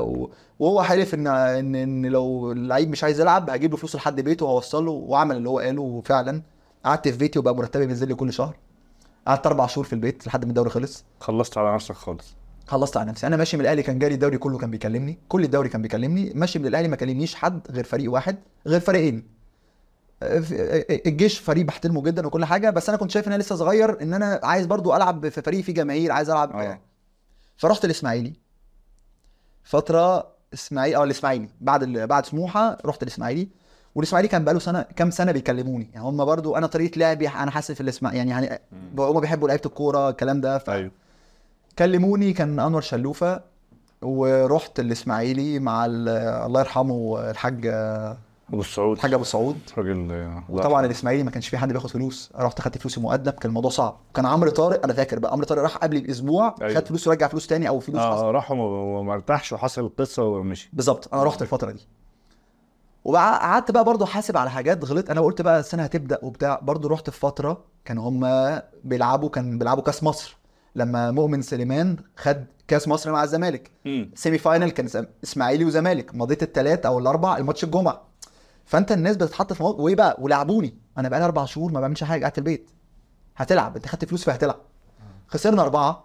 [0.58, 4.46] وهو حلف ان ان إن لو اللعيب مش عايز يلعب هجيب له فلوسه لحد بيته
[4.46, 5.82] وهوصل له واعمل اللي هو قاله.
[5.82, 6.42] وفعلا
[6.84, 8.56] قعدت في بيتي وبقى مرتبي بينزل لي كل شهر.
[9.26, 11.04] قعدت أربع شهور في البيت لحد ما الدوري خلص.
[11.20, 12.34] خلصت على نفسك خالص.
[12.66, 13.26] خلصت على نفسي.
[13.26, 15.18] أنا ماشي من الأهلي كان جالي الدوري كله كان بيكلمني.
[15.28, 16.32] كل الدوري كان بيكلمني.
[16.34, 18.36] ماشي من الأهلي ما كلمنيش حد غير فريق واحد
[18.66, 19.26] غير فريقين.
[20.22, 23.42] آه، في- آه، الجيش فريق بحترمه جدا وكل حاجة بس أنا كنت شايف إن أنا
[23.42, 26.52] لسه صغير إن أنا عايز برضو ألعب في فريق فيه جماهير عايز ألعب.
[26.52, 26.80] آه.
[27.56, 28.32] فرحت الإسماعيلي.
[29.64, 31.48] فترة إسماعيلي آه الإسماعيلي.
[31.60, 32.06] بعد ال...
[32.06, 33.48] بعد سموحة رحت الإسماعيلي.
[33.94, 35.90] والإسماعيلي كان بقاله سنة كام سنة بيكلموني.
[35.94, 38.60] يعني هم برضو أنا طريقة لعبي أنا حاسس في الإسماعيلي يعني يعني
[38.98, 40.58] هم بيحبوا لعيبة الكورة الكلام ده.
[40.58, 40.70] ف...
[40.70, 40.90] أيوه.
[41.78, 43.40] كلموني كان أنور شلوفة
[44.02, 46.08] ورحت الإسماعيلي مع ال-
[46.46, 47.66] الله يرحمه الحاج
[48.48, 48.96] أبو السعود.
[48.96, 50.86] الحاج أبو سعود راجل وطبعا.
[50.86, 52.30] الإسماعيلي ما كانش في حد بياخد فلوس.
[52.36, 53.96] رحت خدت فلوسي مقدم كان الموضوع صعب.
[54.14, 56.74] كان عمرو طارق أنا فاكر بقى عمرو طارق راح قبلي باسبوع أيوة.
[56.74, 58.24] خد فلوس ورجع فلوس تاني أو فلوس حصل.
[58.26, 60.70] آه راح وما- ارتاحش وحصل القصة ومشي.
[60.72, 61.14] بالظبط.
[61.14, 61.86] أنا رحت الفترة دي.
[63.04, 66.58] وقعدت بقى برضو حاسب على حاجات غلط أنا قلت بقى السنة هتبدأ وبتاع.
[66.62, 70.36] برضو رحت في فترة كانوا هم بيلعبوا كان بيلعبوا كأس مصر.
[70.76, 73.70] لما مؤمن سليمان خد كاس مصر مع الزمالك.
[74.14, 76.14] semi final كان إسماعيلي وزمالك.
[76.14, 78.02] مضيت الثلاث أو الأربع الماتش الجمعة.
[78.64, 80.78] فأنت الناس بتتحط في موقف وإيه بقى؟ ولعبوني.
[80.98, 82.70] أنا بقى لي أربع شهور ما بعملش حاجة قاعد في البيت.
[83.36, 83.76] هتلعب.
[83.76, 84.60] أنت خدت فلوس فهتلعب.
[85.28, 86.04] خسرنا أربعة.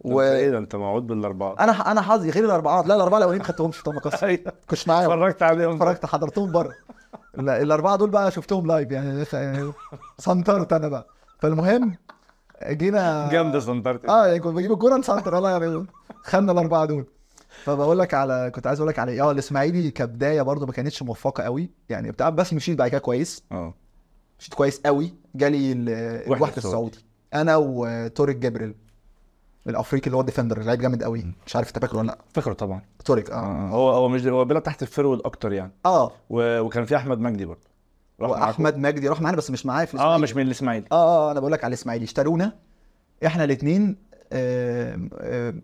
[0.00, 0.20] و...
[0.20, 1.50] إيه ده؟ أنت موعود بالأربعة.
[1.50, 3.90] وأنا أنا حظي غير الاربعات لا الأربعة الاولين ما خدتهمش في
[4.22, 4.52] أيوه.
[4.70, 5.72] كنتش معايا اتفرجت عليهم.
[5.72, 6.74] اتفرجت حضرتهم بره.
[7.34, 9.72] لا الأربعة دول بقى شفتهم live يعني يعني
[10.18, 11.06] سنترت أنا بقى.
[11.38, 11.96] فالمهم
[12.70, 15.86] جينا جامدة سنترت آه يعني كنت بجيب الكورة نسنتر والله يعني
[16.22, 17.06] خدنا الأربعة دول.
[17.64, 21.42] فبقول لك على كنت عايز أقول لك على آه الإسماعيلي كبداية برضو ما كانتش موفقة
[21.44, 21.70] قوي.
[21.88, 23.42] يعني بتاع بس مشيت بعد كده كويس.
[23.52, 23.74] آه.
[24.40, 25.14] مشيت كويس قوي.
[25.34, 25.88] جالي ال-
[26.32, 26.98] الوحده السعودي
[27.34, 28.74] أنا وتوريك جبريل
[29.66, 30.62] الأفريقي اللي هو ال defender.
[30.62, 31.24] لعيب جامد قوي.
[31.46, 32.18] مش عارف أنت فاكره ولا لأ.
[32.34, 32.82] فاكره طبعا.
[33.04, 33.34] توريك آه.
[33.34, 35.72] آه هو هو مش هو بيلعب تحت ال forward أكتر يعني.
[35.86, 36.12] آه.
[36.30, 36.60] و...
[36.60, 37.71] وكان في أحمد مجدي برضه؟
[38.30, 40.22] وأحمد مجدي راح معانا بس مش معايا في آه الإسماعيلي.
[40.22, 40.86] مش من الإسماعيلي.
[40.92, 42.04] آه آه أنا بقول لك على الإسماعيلي.
[42.04, 42.52] اشترونا.
[43.26, 43.96] إحنا الاثنين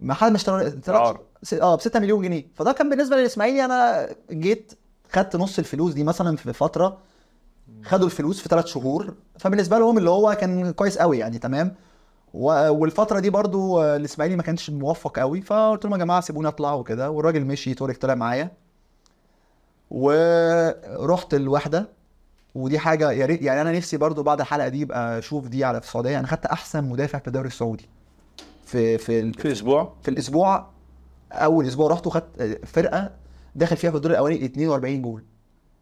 [0.01, 0.73] ما حد ما اشترى.
[1.63, 2.47] آه ب 6 مليون جنيه.
[2.55, 3.65] فده كان بالنسبة للإسماعيلي.
[3.65, 4.73] أنا جيت
[5.13, 6.99] خدت نص الفلوس دي مثلا في فترة.
[7.85, 9.15] خدوا الفلوس في ثلاث شهور.
[9.39, 11.75] فبالنسبة لهم اللي هو كان كويس قوي يعني تمام.
[12.35, 15.41] والفترة دي برضو آه، الإسماعيلي ما كانش موفق قوي.
[15.41, 17.11] فقلت لهم يا جماعة سيبوني أطلع وكده.
[17.11, 18.51] والراجل مشي تورك طلع معايا.
[19.91, 21.89] ورحت الوحده
[22.55, 25.79] ودي حاجة يا ريت يعني أنا نفسي برضو بعد الحلقة دي يبقى أشوف دي على
[25.79, 26.19] السعودية.
[26.19, 27.89] أنا خدت أحسن مدافع في الدوري السعودي.
[28.65, 30.67] في في ال- في أسبوع؟ في الأسبوع
[31.33, 33.11] أول أسبوع رحت وخدت فرقة
[33.55, 35.25] داخل فيها في الدور الأولاني 42 جول.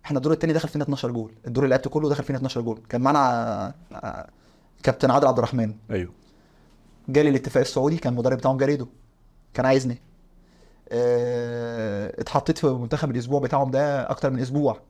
[0.04, 1.32] إحنا الدور التاني دخل فينا 12 جول.
[1.46, 2.80] الدور اللي لعبته كله دخل فينا 12 جول.
[2.88, 4.28] كان معانا آه،
[4.82, 5.74] كابتن عادل عبد الرحمن.
[5.90, 6.12] أيوه.
[7.08, 8.86] جالي الاتفاق السعودي كان المدرب بتاعهم جاريدو
[9.54, 9.98] كان عايزني.
[10.88, 14.80] آه اتحطيت في منتخب الأسبوع بتاعهم ده أكتر من أسبوع.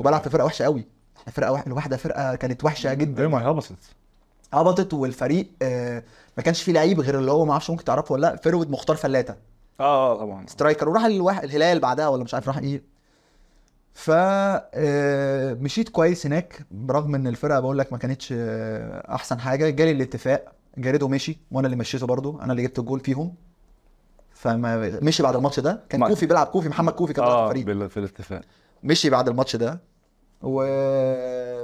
[0.00, 0.86] وبلعب في فرقة وحشة قوي
[1.18, 3.20] إحنا فرقة الوحدة الوحدة فرقة كانت وحشة جدا.
[3.20, 3.72] أيوه ما هي هبطت.
[4.52, 6.02] هبطت والفريق آه
[6.36, 8.96] ما كانش فيه لعيب غير اللي هو ما أعرفش ممكن تعرفه ولا لأ forward مختار
[8.96, 9.34] فلاته.
[9.80, 10.46] آه آه طبعا.
[10.46, 10.88] striker.
[10.88, 12.82] وراح الوحدة الهلال بعدها ولا مش عارف راح إيه.
[13.94, 19.70] ف آه، مشيت كويس هناك برغم إن الفرقة بقول لك ما كانتش آه، أحسن حاجة.
[19.70, 22.40] جالي الاتفاق جاريدو مشي وأنا اللي مشيته برضو.
[22.40, 23.34] أنا اللي جبت الجول فيهم.
[24.34, 25.80] فما مشي بعد الماتش ده.
[25.88, 28.40] كان ما- كوفي بيلعب كوفي محمد كوفي كان آه في الفريق في الاتفاق.
[28.84, 29.80] مشي بعد الماتش ده.
[30.42, 30.62] و...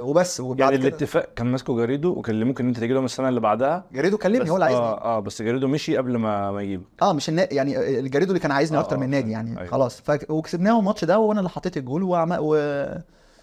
[0.01, 0.39] وبس.
[0.39, 3.85] وبعد يعني كده الاتفاق كان ماسكه جاريدو وكلموك ان انت تيجي لهم السنة اللي بعدها.
[3.93, 4.83] جاريدو كلمني هو اللي عايزني.
[4.83, 7.53] آه آه بس جاريدو مشي قبل ما ما يجيبك آه مش النا...
[7.53, 9.71] يعني الجاريدو اللي كان عايزني آه، أكتر آه، من نادي أيوة، يعني أيوة.
[9.71, 10.01] خلاص.
[10.01, 10.17] ف...
[10.29, 12.37] وكسبناهم الماتش ده وأنا اللي حطيت الجول وعم...
[12.39, 12.55] و...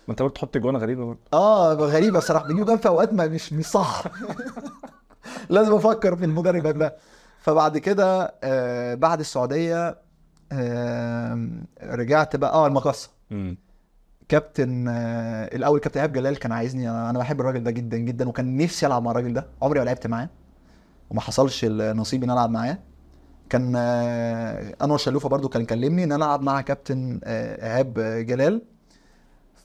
[0.09, 1.21] ما انت برضه تحط جوانا غريبة برضه.
[1.33, 2.47] آه غريبة الصراحة.
[2.47, 4.05] بيجيبوا جول في أوقات ما مش مش صح.
[5.51, 6.93] لازم أفكر في المدرب قبلها.
[7.41, 9.99] فبعد كده آه بعد السعودية
[10.53, 11.49] آه
[11.83, 12.53] رجعت بقى.
[12.53, 13.11] آه المقصه
[14.33, 18.57] كابتن آه الأول كابتن إيهاب جلال كان عايزني أنا بحب الراجل ده جدا جدا وكان
[18.57, 19.47] نفسي ألعب مع الراجل ده.
[19.63, 20.29] عمري ما لعبت معاه
[21.11, 22.79] وما حصلش النصيب إن ألعب معاه.
[23.51, 27.95] كان آه أنور شلوفه برضو كان كلمني إن أنا ألعب مع كابتن آه إيهاب
[28.27, 28.63] جلال.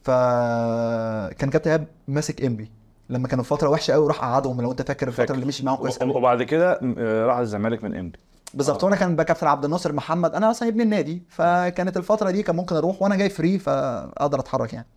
[0.03, 2.71] فكان كابتن إيهاب ماسك إنبي.
[3.09, 5.35] لما كانوا في فترة وحشة قوي راح قعدهم لو أنت فاكر الفترة.
[5.35, 6.79] اللي مشي معاهم كويس قوي وبعد كده
[7.25, 8.19] راح الزمالك من إمتى
[8.53, 8.83] بالظبط.
[8.83, 12.75] وأنا كان كابتن عبد الناصر محمد أنا أصلا ابن النادي فكانت الفترة دي كان ممكن
[12.75, 14.87] أروح وأنا جاي فري فاقدر اتحرك يعني.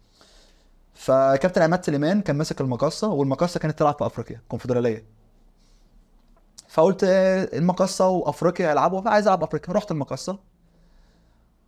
[0.94, 5.04] فكابتن عماد سليمان كان ماسك المقصه والمقصه كانت تلعب في أفريقيا كونفدرالية.
[6.68, 9.74] فقلت آه، المقصه وأفريقيا يلعبوا فعايز ألعب أفريقيا.
[9.74, 10.38] رحت المقصه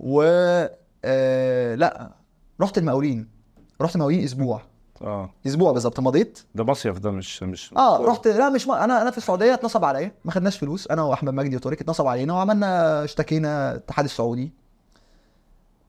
[0.01, 0.22] و
[1.05, 2.12] آه لا
[2.61, 3.28] رحت المقاولين.
[3.80, 4.62] رحت المقاولين أسبوع.
[5.03, 5.30] آه.
[5.46, 8.28] أسبوع بالظبط مضيت؟ ده مصيف ده مش مش آه رحت.
[8.28, 10.12] لا مش ما أنا أنا في السعودية اتنصب عليا.
[10.24, 10.86] ما خدناش فلوس.
[10.90, 14.53] أنا وأحمد مجدي وطارق اتنصب علينا وعملنا اشتكينا الاتحاد السعودي.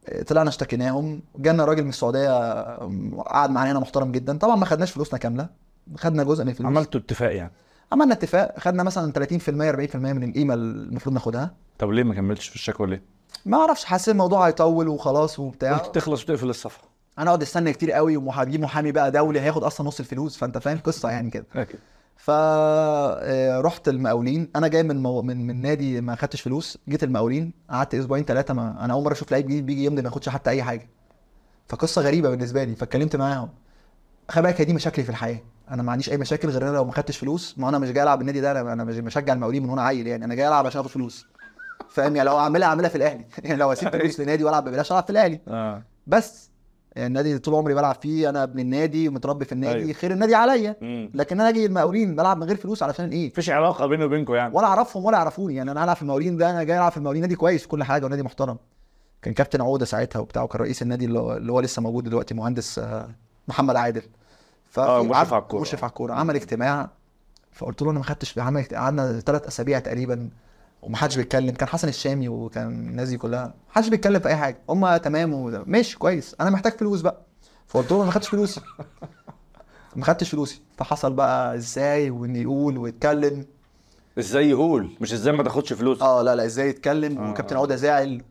[0.07, 1.21] آه، طلعنا اشتكيناهم.
[1.35, 4.37] جالنا راجل من السعودية آه، قعد معانا هنا محترم جدا.
[4.37, 5.49] طبعا ما خدناش فلوسنا كاملة.
[5.97, 6.67] خدنا جزء من الفلوس.
[6.67, 7.51] عملتوا اتفاق يعني؟
[7.91, 8.59] عملنا اتفاق.
[8.59, 11.53] خدنا مثلا 30% 40% من القيمة اللي المفروض ناخدها.
[11.79, 13.03] طب ليه ما كملتش في الشكوى ليه؟
[13.45, 15.77] ما أعرفش حسيت الموضوع هيطول وخلاص وبتاع.
[15.77, 19.87] قلت تخلص وتقفل الصفحه أنا اقعد استنى كتير قوي وهجيب محامي بقى دولي هياخد أصلا
[19.87, 21.45] نص الفلوس فانت فاهم قصة يعني كده.
[21.55, 21.79] أكيد.
[22.17, 24.49] فرحت المقاولين.
[24.55, 25.21] أنا جاي من مو...
[25.21, 29.13] من من نادي ما خدتش فلوس جيت المقاولين قعدت أسبوعين ثلاثة ما أنا اول مرة
[29.13, 30.89] أشوف لعيب جديد بيجي يمضي ما ياخدش حتى اي حاجة.
[31.67, 33.49] فقصة غريبة بالنسبة لي فاتكلمت معاهم.
[34.29, 35.39] خلي بالك دي مشاكلي في الحياة.
[35.71, 38.03] أنا ما عنديش أي مشاكل غير أنا لو ما خدتش فلوس ما أنا مش جاي
[38.03, 40.65] ألعب النادي ده أنا أنا مش بشجع المقاولين من وأنا عيل يعني أنا جاي ألعب
[40.65, 41.25] عشان آخد فلوس.
[41.89, 43.25] فاهم؟ يعني لو أعملها أعملها في الأهلي.
[43.43, 45.39] يعني لو أسيب فلوس لنادي وألعب ببلاش ألعب في الأهلي.
[45.47, 45.83] آه.
[46.07, 46.49] بس
[46.97, 49.93] النادي اللي طول عمري بلعب فيه أنا ابن النادي ومتربي في النادي أيوة.
[49.93, 50.75] خير النادي عليا.
[51.13, 54.55] لكن أنا أجي المقاولين بلعب من غير فلوس علشان إيه؟ مفيش علاقة بيني وبينكم يعني.
[54.55, 55.55] ولا أعرفهم ولا يعرفوني.
[55.55, 58.05] يعني أنا هلعب في المقاولين ده أنا جاي ألعب في المقاولين نادي كويس كل حاجة
[58.05, 58.57] ونادي محترم.
[59.21, 63.09] كان كابتن عوده ساعتها وبتاع وكان رئيس النادي اللي هو, لسه موجود دلوقتي مهندس آه،
[63.47, 64.01] محمد عادل.
[64.69, 65.61] ف آه، مشرف على الكورة.
[65.61, 66.89] مشرف على الكورة عمل اجتماع.
[67.51, 70.29] فقلت له أنا ما خدتش عمل قعدنا ثلاث أسابيع تقريبا.
[70.83, 71.49] ومحدش بيتكلم.
[71.49, 73.53] كان حسن الشامي وكان الناس دي كلها.
[73.69, 74.57] محدش بيتكلم في أي حاجة.
[74.69, 75.63] هم تمام وده.
[75.67, 76.35] ماشي كويس.
[76.41, 77.21] أنا محتاج فلوس بقى.
[77.67, 78.61] فقلت له ما خدتش فلوسي.
[79.95, 80.61] ما خدتش فلوسي.
[80.77, 83.45] فحصل بقى إزاي وإن يقول ويتكلم.
[84.19, 87.31] إزاي يقول؟ مش إزاي ما تاخدش فلوس؟ آه لا لا إزاي يتكلم؟ آه.
[87.31, 88.21] وكابتن عوده زعل.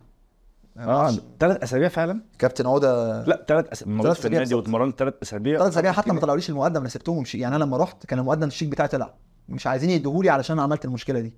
[0.78, 4.38] آه ثلاث أسابيع فعلا؟ كابتن عوده لا ثلاث اسابيع موجود ثلاث في أسابيع.
[4.38, 4.54] النادي.
[4.54, 5.58] واتمرنت ثلاث أسابيع.
[5.58, 8.68] ثلاث أسابيع حتى ما طلعوليش المقدم أنا سبتهم يعني أنا لما رحت كان المقدم الشيك
[8.68, 9.14] بتاعي طلع.
[9.48, 11.34] مش عايزين يديهولي علشان عملت المشكلة دي.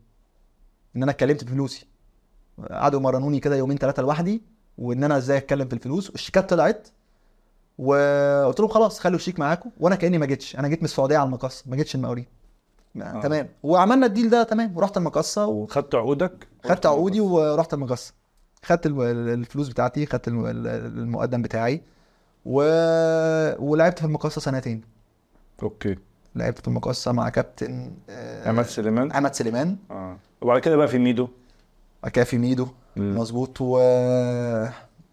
[0.96, 1.86] إن أنا اتكلمت في فلوسي.
[2.70, 4.42] قعدوا يمرنوني كده يومين ثلاثة لوحدي
[4.78, 6.10] وإن أنا إزاي أتكلم في الفلوس.
[6.10, 6.88] الشيكات طلعت
[7.78, 9.70] وقلت لهم خلاص خلوا الشيك معاكم.
[9.80, 10.56] وأنا كأني ما جيتش.
[10.56, 12.26] أنا جيت من السعودية على المقص ما جيتش المقاولين.
[13.02, 13.20] آه.
[13.20, 13.48] تمام.
[13.62, 14.76] وعملنا الديل ده تمام.
[14.76, 15.66] ورحت المقصة و...
[15.66, 18.14] خدت عقودك؟ خدت عقودي ورحت المقصة.
[18.64, 21.82] خدت الفلوس بتاعتي خدت الم- المقدم بتاعي.
[22.44, 22.62] و...
[23.58, 24.82] ولعبت في المقصة سنتين.
[25.62, 25.96] أوكي.
[26.34, 29.76] لعبت في المقصة مع كابتن آه، عماد سليمان؟ أحمد سليمان.
[29.90, 30.16] آه.
[30.44, 31.28] وبعد كده بقى في ميدو.
[32.12, 32.66] كافي ميدو.
[32.96, 33.18] مم.
[33.18, 33.60] مظبوط.
[33.60, 33.78] و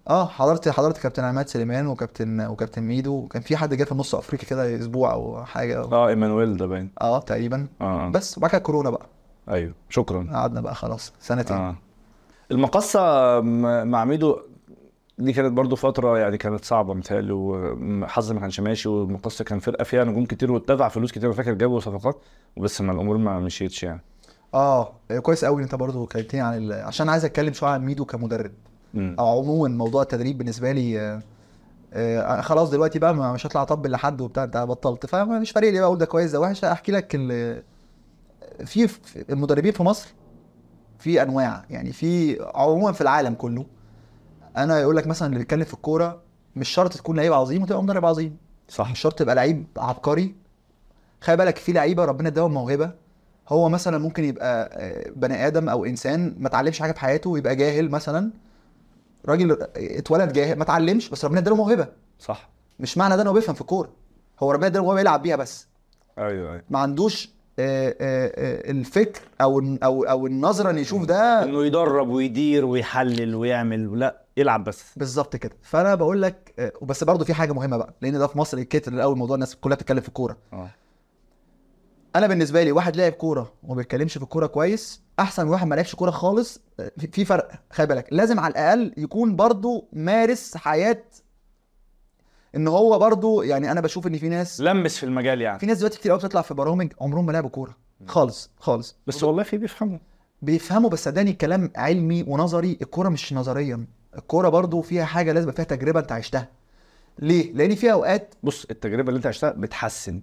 [0.09, 3.13] آه حضرت حضرت كابتن عماد سليمان وكابتن وكابتن ميدو.
[3.13, 5.81] وكان في حد جه في النص أفريقيا كده أسبوع أو حاجة.
[5.83, 6.89] آه إيمانويل ده باين.
[7.01, 7.67] آه تقريبا.
[7.81, 8.09] آه آه.
[8.09, 9.05] بس وبعد كده كورونا بقى.
[9.49, 9.73] أيوه.
[9.89, 10.27] شكرا.
[10.33, 11.75] قعدنا بقى خلاص سنتين.
[12.51, 13.01] المقصة
[13.41, 14.39] م- مع ميدو
[15.17, 19.83] دي كانت برضو فترة يعني كانت صعبة متهيألي وحظي ما كانش ماشي والمقصة كان فرقة
[19.83, 21.29] فيها نجوم كتير واتدفع فلوس كتير.
[21.29, 22.17] وفاكر جابوا صفقات
[22.57, 24.01] وبس ما الأمور ما مشيتش يعني.
[24.53, 26.73] آه كويس قوي أنت برضو كلمتني عن ال...
[26.73, 28.51] عشان عايز أتكلم شوية عن ميدو كمدرب.
[28.93, 29.15] مم.
[29.19, 31.21] أو عموما موضوع التدريب بالنسبة لي آه،
[31.93, 35.87] آه خلاص دلوقتي بقى مش هطلع أطبل لحد وبتاع أنت بطلت فمش فارق لي بقى
[35.87, 37.63] أقول ده كويس ده وحش احكي لك ال-
[38.65, 40.13] في في المدربين في مصر
[40.99, 43.65] في أنواع يعني في عموما في العالم كله.
[44.57, 46.21] أنا يقول لك مثلا اللي بيتكلم في الكورة
[46.55, 48.37] مش شرط تكون لعيب عظيم وتبقى مدرب عظيم.
[48.69, 48.91] صح.
[48.91, 50.35] مش شرط تبقى لعيب عبقري.
[51.21, 52.91] خلي بالك في لعيبة ربنا اداهم موهبة.
[53.51, 57.55] هو مثلا ممكن يبقى آه، بني آدم أو إنسان ما اتعلمش حاجة في حياته ويبقى
[57.55, 58.31] جاهل مثلا.
[59.25, 61.87] راجل اتولد جاهل ما اتعلمش بس ربنا اداله موهبة.
[62.19, 62.49] صح.
[62.79, 63.89] مش معنى ده انه بيفهم في الكورة.
[64.39, 65.67] هو ربنا اداله موهبة يلعب بيها بس.
[66.17, 66.63] أيوه أيوه.
[66.69, 67.29] ما عندوش
[67.59, 71.43] آه، آه، آه، الفكر أو أو أو النظرة ان يشوف ده.
[71.43, 74.83] إنه يدرب ويدير ويحلل ويعمل لا يلعب بس.
[74.95, 75.51] بالظبط كده.
[75.61, 78.93] فأنا بقول لك آه، بس برضه في حاجة مهمة بقى لأن ده في مصر كتر
[78.93, 80.37] الأول موضوع الناس كلها بتتكلم في الكورة.
[80.53, 80.69] آه.
[82.15, 85.75] أنا بالنسبة لي واحد لاعب كورة وما بيتكلمش في الكورة كويس أحسن من واحد ما
[85.75, 86.59] لعبش كورة خالص
[86.97, 91.03] في- في فرق خلي بالك لازم على الأقل يكون برضه مارس حياة
[92.55, 95.59] إن هو برضه يعني أنا بشوف إن في ناس لمس في المجال يعني.
[95.59, 97.75] في ناس دلوقتي كتير قوي بتطلع في برامج عمرهم ما لعبوا كورة
[98.07, 98.95] خالص خالص.
[99.07, 99.97] بس والله في بيفهموا.
[100.41, 103.85] بيفهموا بس صدقني كلام علمي ونظري الكورة مش نظريا.
[104.17, 106.47] الكورة برضو فيها حاجة لازم يبقى فيها تجربة أنت عشتها.
[107.19, 110.21] ليه؟ لأن في أوقات بص التجربة اللي أنت عشتها بتحسن.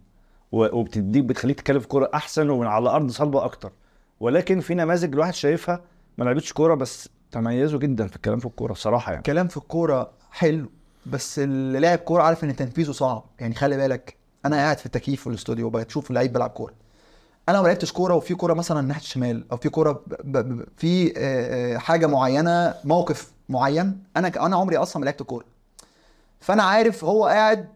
[0.53, 3.73] وبتديك بتخليك تتكلم في كورة أحسن ومن على أرض صلبة أكتر.
[4.21, 5.81] ولكن في نماذج الواحد شايفها
[6.19, 9.23] ما لعبتش كورة بس تميزوا جدا في الكلام في الكورة بصراحة يعني.
[9.23, 10.71] كلام في الكورة حلو
[11.07, 13.25] بس اللي لاعب كورة عارف إن تنفيذه صعب.
[13.41, 16.75] يعني خلي بالك أنا قاعد في التكييف في الاستوديو بشوف لعيب بيلعب كورة.
[17.49, 20.05] أنا ما لعبتش كورة وفي كورة مثلا ناحية الشمال أو في كورة
[20.77, 25.45] في آه، آه، حاجة معينة موقف معين أنا أنا عمري أصلا ما لعبت كورة.
[26.41, 27.69] فأنا عارف هو قاعد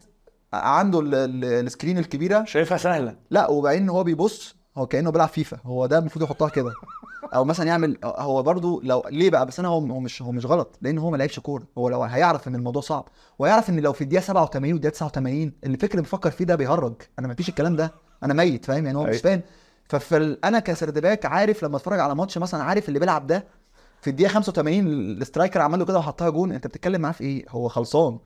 [0.53, 2.43] عنده ال- ال- ال screen الكبيرة.
[2.45, 3.15] شايفها سهلة.
[3.29, 5.57] لا وبعدين هو بيبص هو كأنه بيلعب فيفا.
[5.65, 6.71] هو ده المفروض يحطها كده.
[7.35, 10.77] أو مثلا يعمل هو برضو لو ليه بقى؟ بس أنا هو مش هو مش غلط.
[10.81, 11.63] لأن هو ما لعبش كورة.
[11.77, 13.05] هو لو هيعرف إن الموضوع صعب
[13.39, 16.93] ويعرف إن لو في الدقيقة 87 والدقيقة 89 الفكر اللي بيفكر فيه ده بيهرج.
[17.19, 17.93] أنا ما فيش الكلام ده.
[18.23, 19.21] أنا ميت فاهم؟ يعني هو مش أيوة.
[19.21, 19.41] فاهم.
[19.99, 23.45] فانا ك third back عارف لما أتفرج على ماتش مثلا عارف اللي بيلعب ده.
[24.01, 26.51] في الدقيقة 85 ال striker عمل له كده وحطها جون.
[26.51, 28.19] أنت بتتكلم معاه في إيه؟ هو خلصان.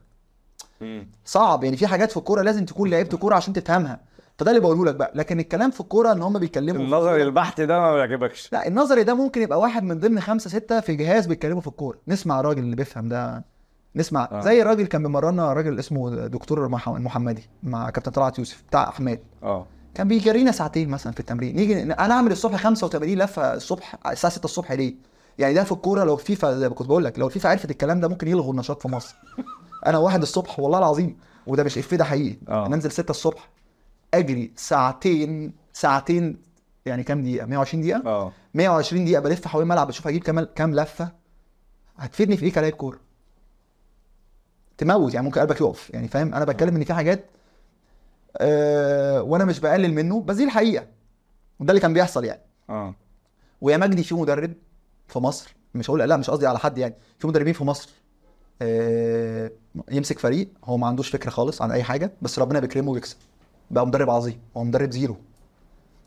[1.25, 1.63] صعب.
[1.63, 3.99] يعني في حاجات في الكورة لازم تكون لعبت كوره عشان تفهمها.
[4.37, 5.11] فده اللي بقوله لك بقى.
[5.15, 8.49] لكن الكلام في الكورة إن هم بيتكلموا النظري البحت ده ما بيعجبكش.
[8.53, 11.97] لا النظري ده ممكن يبقى واحد من ضمن خمسة ستة في جهاز بيتكلموا في الكورة.
[12.07, 13.43] نسمع الراجل اللي بيفهم ده.
[13.95, 14.29] نسمع.
[14.31, 14.41] آه.
[14.41, 19.19] زي الراجل كان بيمرنا راجل اسمه دكتور مح- محمدي مع كابتن طلعت يوسف بتاع احمد
[19.43, 19.65] آه.
[19.95, 21.55] كان بيجرينا ساعتين مثلا في التمرين.
[21.55, 24.95] نيجي أنا أعمل الصبح 85 لفة الصبح الساعة 6 الصبح ليه؟
[25.39, 27.99] يعني ده في الكورة لو فيفا زي ما كنت بقول لك لو الفيفا عرفت الكلام
[27.99, 29.15] ده ممكن يلغوا النشاط في مصر.
[29.87, 31.17] أنا واحد الصبح والله العظيم
[31.47, 32.37] وده مش إفيه ده حقيقي.
[32.49, 32.65] آه.
[32.65, 33.49] أنا أنزل 6 الصبح
[34.13, 36.41] أجري ساعتين ساعتين
[36.85, 38.31] يعني كام دقيقة؟ 120 دقيقة؟ آه.
[38.53, 41.11] 120 دقيقة بلف حوالين الملعب أشوف هجيب كام كام لفة.
[41.97, 42.99] هتفيدني في إيه كلاعب كورة؟
[44.77, 47.25] تموت يعني ممكن قلبك يقف يعني فاهم؟ أنا بتكلم إن في حاجات
[48.37, 50.87] أه وأنا مش بقلل منه بس دي الحقيقة
[51.59, 52.41] وده اللي كان بيحصل يعني.
[52.69, 52.95] آه.
[53.61, 54.53] ويا مجدي في مدرب
[55.07, 57.89] في مصر مش هقول لا مش قصدي على حد يعني في مدربين في مصر
[59.91, 63.17] يمسك فريق هو ما عندوش فكره خالص عن أي حاجة بس ربنا بيكرمه ويكسب.
[63.71, 65.17] بقى مدرب عظيم هو مدرب زيرو.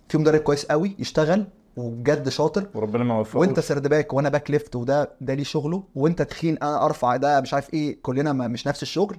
[0.08, 1.46] في مدرب كويس قوي يشتغل
[1.76, 5.82] وبجد شاطر وربنا ما وفقه وانت third back وأنا back left وده ده ليه شغله
[5.94, 9.16] وانت تخين أنا ارفع ده مش عارف إيه كلنا ما مش نفس الشغل.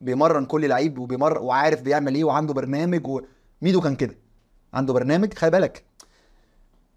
[0.00, 4.16] بيمرن كل لعيب وبيمر وعارف بيعمل إيه وعنده برنامج وميدو كان كده.
[4.74, 5.84] عنده برنامج خلي بالك.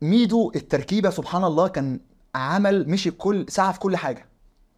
[0.01, 1.99] ميدو التركيبة سبحان الله كان
[2.35, 4.25] عمل مشي كل ساعة في كل حاجة.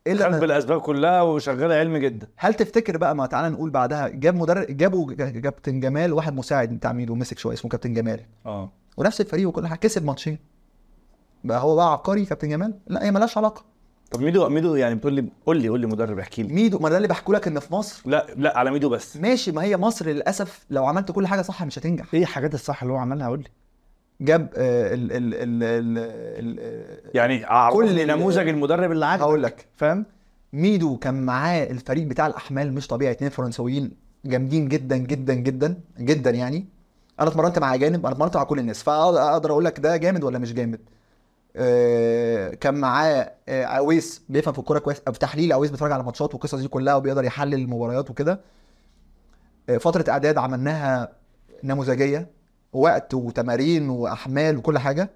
[0.07, 2.27] إلا خد بالاسباب كلها وشغال علمي جدا.
[2.37, 6.93] هل تفتكر بقى ما تعالى نقول بعدها جاب مدرب جابوا كابتن جمال واحد مساعد بتاع
[6.93, 8.19] ميدو مسك شوية اسمه كابتن جمال.
[8.45, 8.71] آه.
[8.97, 10.37] ونفس الفريق وكل حاجة كسب ماتشين.
[11.43, 13.65] بقى هو بقى عبقري كابتن جمال؟ لا هي ملهاش علاقة.
[14.11, 16.53] طب ميدو ميدو يعني بتقول لي قول لي قول لي مدرب احكي لي.
[16.53, 19.17] ميدو ما ده اللي بحكوا لك إن في مصر؟ لا لا على ميدو بس.
[19.17, 22.05] ماشي ما هي مصر للأسف لو عملت كل حاجة صح مش هتنجح.
[22.13, 23.49] إيه الحاجات الصح اللي هو عملها؟ قول لي.
[24.21, 29.65] جاب آه، ال ال ال ال ال يعني كل نموذج المدرب اللي عاجبك هقول لك
[29.75, 30.05] فاهم؟
[30.53, 33.91] ميدو كان معاه الفريق بتاع الأحمال مش طبيعي اتنين فرنسويين
[34.25, 36.65] جامدين جدا جدا جدا جدا يعني.
[37.19, 40.39] أنا اتمرنت مع أجانب أنا اتمرنت مع كل الناس فأقدر أقول لك ده جامد ولا
[40.39, 40.79] مش جامد.
[41.55, 46.33] آه، كان معاه آه، عويس بيفهم في الكورة كويس في تحليل عويس بيتفرج على ماتشات
[46.33, 48.41] والقصص دي كلها وبيقدر يحلل المباريات وكده.
[49.69, 51.09] آه، فترة إعداد عملناها
[51.63, 52.27] نموذجية.
[52.75, 55.09] وقت وتمارين وأحمال وكل حاجة.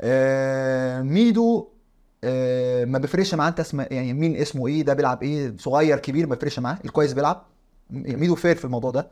[0.00, 1.68] آه، ميدو
[2.24, 6.26] آه، ما بيفرقش معاه انت اسم يعني مين اسمه إيه ده بيلعب إيه صغير كبير
[6.26, 7.42] ما بيفرقش معاه الكويس بيلعب.
[7.90, 9.08] ميدو فير في الموضوع ده.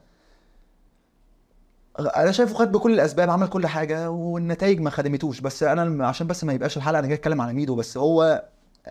[1.98, 5.40] أنا شايفه خد بكل الأسباب عمل كل حاجة والنتائج ما خدمتوش.
[5.40, 7.96] بس أنا عشان بس ما يبقاش الحلقة أنا جاي أتكلم على ميدو بس.
[7.96, 8.44] هو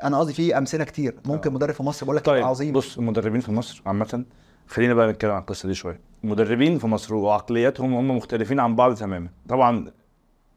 [0.03, 1.15] أنا قصدي في أمثلة كتير.
[1.25, 2.73] ممكن مدرب في مصر بقول لك طيب عظيم.
[2.73, 4.25] بص المدربين في مصر عامة
[4.67, 8.95] خلينا بقى نتكلم عن القصة دي شوية المدربين في مصر وعقلياتهم هم مختلفين عن بعض
[8.95, 9.91] تماما طبعا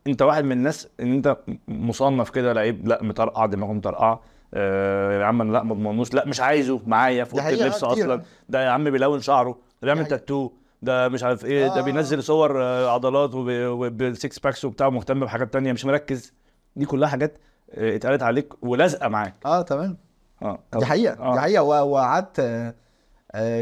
[0.07, 1.37] أنت واحد من الناس إن أنت
[1.69, 4.21] مصنف كده لعيب لا مطرقع دماغه مطرقعة
[4.55, 7.85] آه يا عم لا ما اضمنوش لا مش عايزه معايا في أوضة اللبس.
[7.85, 9.59] أصلا ده يا عم بيلون شعره ده
[9.95, 10.07] بيعمل.
[10.07, 10.51] تاتو
[10.83, 11.81] ده مش عارف إيه ده آه.
[11.83, 16.33] بينزل صور آه، عضلات وبال six packs وبتاع مهتم بحاجات تانية مش مركز
[16.77, 17.39] دي كلها حاجات
[17.73, 19.97] اتقالت عليك ولازقة معاك آه تمام
[20.43, 21.35] آه دي حقيقة آه.
[21.35, 22.41] دي حقيقة وقعدت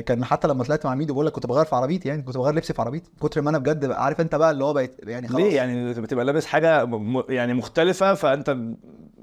[0.00, 2.54] كان حتى لما طلعت مع ميدو بقول لك كنت بغير في عربيتي يعني كنت بغير
[2.54, 5.40] لبسي في عربيتي كتر ما أنا بجد عارف أنت بقى اللي هو بقيت يعني خلاص.
[5.40, 7.22] ليه يعني؟ بتبقى لابس حاجة م...
[7.28, 8.56] يعني مختلفة فأنت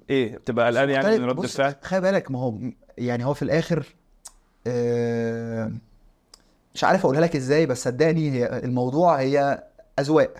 [0.09, 1.19] إيه؟ بتبقى قلقان يعني.
[1.19, 2.55] من رد الفعل؟ خلي بالك ما هو
[2.97, 3.85] يعني هو في الآخر
[4.67, 5.71] آه،
[6.75, 9.63] مش عارف أقولها لك إزاي بس صدقني هي الموضوع هي
[9.99, 10.33] أذواق.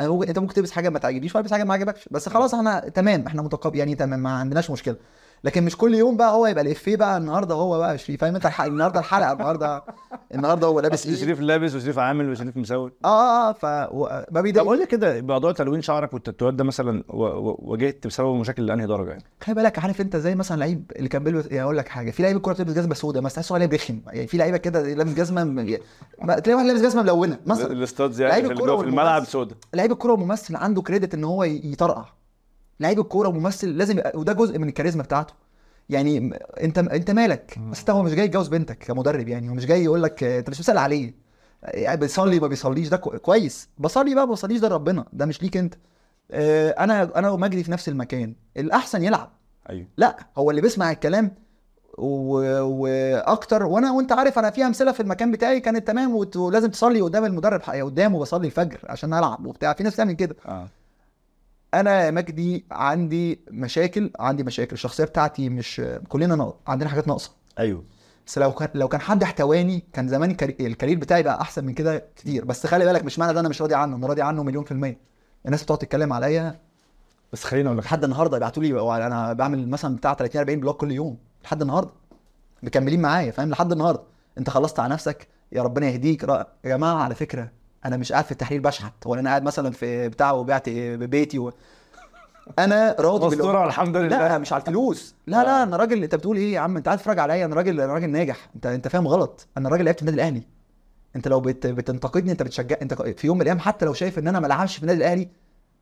[0.00, 2.88] أنا ممكن أنت ممكن تلبس حاجة ما تعجبنيش وألبس حاجة ما عجبكش بس خلاص إحنا
[2.88, 4.96] تمام إحنا متقابل يعني تمام ما عندناش مشكلة.
[5.44, 8.50] لكن مش كل يوم بقى هو يبقى الافيه بقى النهارده هو بقى شريف فاهم؟ انت
[8.60, 9.82] النهارده الحلقة النهارده
[10.34, 12.92] النهارده هو لابس إيه شريف لابس وشريف عامل وشريف مسوي.
[13.04, 16.64] آه آه آه ف ما طب بيضايق قول لي كده موضوع تلوين شعرك والتاتوات ده
[16.64, 17.02] مثلا.
[17.08, 21.24] واجهت بسببه مشاكل لأنهي درجة يعني؟ خلي بالك عارف انت زي مثلا لعيب اللي كان
[21.24, 24.00] بيلبس يعني أقول لك حاجة في لعيب الكورة بتلبس جزمة سوداء بس تحسه لعيب رخم
[24.06, 25.78] يعني في لعيبة كده لابس جزمة م-
[26.22, 27.72] ما- تلاقي واحد لابس جزمة ملونة مثلا.
[27.72, 29.26] الاستادز لعيب يعني في, الملعب والممثل.
[29.26, 32.04] سودا لعيب الكورة وممثل عنده كريدت إن هو يطرقع.
[32.80, 35.34] لعيب الكورة وممثل لازم وده جزء من الكاريزما بتاعته.
[35.88, 39.50] يعني انت انت مالك؟ بس انت هو مش جاي يتجوز بنتك كمدرب يعني.
[39.50, 41.14] هو مش جاي يقول لك آه، انت مش بتسأل عليه.
[41.62, 43.68] يعني بيصلي ما بيصليش ده كو- كويس.
[43.78, 45.74] بصلي بقى ما بصليش ده ربنا ده مش ليك انت.
[46.30, 49.32] آه، أنا أنا ومجدي في نفس المكان الأحسن يلعب.
[49.70, 49.86] أيوه.
[49.96, 51.34] لا هو اللي بيسمع الكلام
[51.98, 53.62] و- وأكتر.
[53.62, 57.60] وأنا وأنت عارف أنا في أمثلة في المكان بتاعي كانت تمام ولازم تصلي قدام المدرب
[57.62, 59.72] قدامه بصلي الفجر عشان ألعب وبتاع.
[59.72, 60.36] في ناس بتعمل كده.
[60.46, 60.68] آه.
[61.80, 64.72] أنا يا مجدي عندي مشاكل عندي مشاكل.
[64.72, 67.30] الشخصية بتاعتي مش كلنا عندنا حاجات ناقصة.
[67.58, 67.84] أيوه.
[68.26, 71.40] بس لو كان لو كان حد احتواني كان زمان ال career- ال career بتاعي بقى
[71.40, 72.44] أحسن من كده كتير.
[72.44, 73.96] بس خلي بالك مش معنى ده أنا مش راضي عنه.
[73.96, 74.98] أنا راضي عنه مليون في المية.
[75.46, 76.60] الناس بتقعد تتكلم عليا.
[77.32, 80.76] بس خليني أقول لك لحد النهارده يبعتوا لي أنا بعمل مثلا بتاع 30 40 block
[80.80, 81.18] كل يوم.
[81.44, 81.90] لحد النهارده.
[82.62, 84.02] مكملين معايا فاهم؟ لحد النهارده.
[84.38, 85.28] أنت خلصت على نفسك.
[85.52, 86.22] يا ربنا يهديك.
[86.22, 87.50] يا جماعة على فكرة
[87.84, 91.52] أنا مش قاعد في التحرير بشحت ولا أنا قاعد مثلا في بتاع وبعت بيتي و...
[92.58, 94.28] أنا راضي مستوره الحمد لله.
[94.28, 95.14] لا مش على الفلوس.
[95.26, 97.80] لا لا أنا راجل أنت بتقول إيه يا عم؟ أنت قاعد تتفرج عليا أنا راجل
[97.80, 98.48] أنا راجل ناجح.
[98.54, 99.46] أنت أنت فاهم غلط.
[99.56, 100.42] أنا راجل لعبت في النادي الأهلي.
[101.16, 101.66] أنت لو بت...
[101.66, 104.76] بتنتقدني أنت بتشجع أنت في يوم من الأيام حتى لو شايف إن أنا ما لعبش
[104.76, 105.28] في النادي الأهلي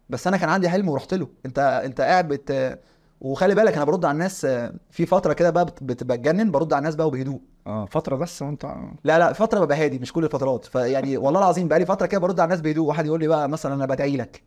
[0.08, 1.28] بس أنا كان عندي حلم ورحت له.
[1.46, 2.78] أنت أنت قاعد بت
[3.24, 6.72] وخلي بالك أنا برد على الناس آه، في فترة كده بقى بت- بت- بتجنن برد
[6.72, 7.40] على الناس بقى وبهدوء.
[7.66, 8.64] آه فترة بس وانت
[9.04, 10.64] لا لا فترة ببقى هادي مش كل الفترات.
[10.64, 12.88] فيعني والله العظيم بقى لي فترة كده برد على الناس بهدوء.
[12.88, 14.42] واحد يقول لي بقى مثلا أنا بدعي لك.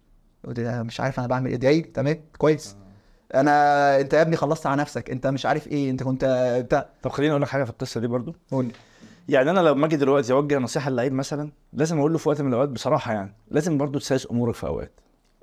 [0.67, 1.55] مش عارف أنا بعمل إيه.
[1.55, 2.75] ادعي تمام كويس.
[3.35, 5.09] أنا أنت يا ابني خلصت على نفسك.
[5.09, 6.25] أنت مش عارف إيه أنت كنت
[6.65, 6.89] بتاع.
[7.03, 8.35] طب خليني أقول لك حاجة في القصة دي برضو.
[8.51, 8.71] قول
[9.29, 12.47] يعني أنا لما أجي دلوقتي أوجه نصيحة للعيب مثلا لازم أقول له في وقت من
[12.49, 14.91] الأوقات بصراحة يعني لازم برضو تسايس أمورك في أوقات.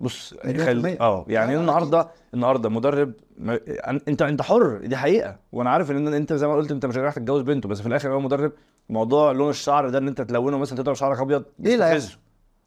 [0.01, 0.97] بص خل...
[1.01, 3.61] آه يعني النهارده النهارده مدرب ما...
[4.09, 5.36] انت أنت حر دي حقيقة.
[5.53, 8.12] وأنا عارف إن أنت زي ما قلت أنت مش رايح تتجوز بنته بس في الآخر
[8.12, 8.53] هو مدرب
[8.88, 11.99] موضوع لون الشعر ده إن أنت تلونه مثلا تضرب شعرك أبيض ليه لا.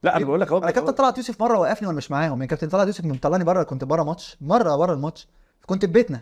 [0.03, 0.57] لا أنا ليه؟ بقول لك أهو.
[0.57, 2.31] أنا كابتن طلعت يوسف مرة وقفني وأنا مش معاهم.
[2.31, 5.27] يعني كابتن طلعت يوسف من طلعني بره كنت بره ماتش مرة بره الماتش.
[5.65, 6.21] كنت في بيتنا.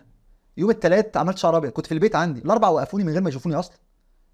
[0.58, 1.72] يوم الثلاث عملت شعر أبيض.
[1.72, 2.42] كنت في البيت عندي.
[2.42, 3.76] الاربع وقفوني من غير ما يشوفوني أصلا.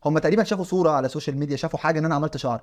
[0.06, 2.62] هم تقريبا شافوا صورة على ال social media شافوا حاجة إن أنا عملت شعر.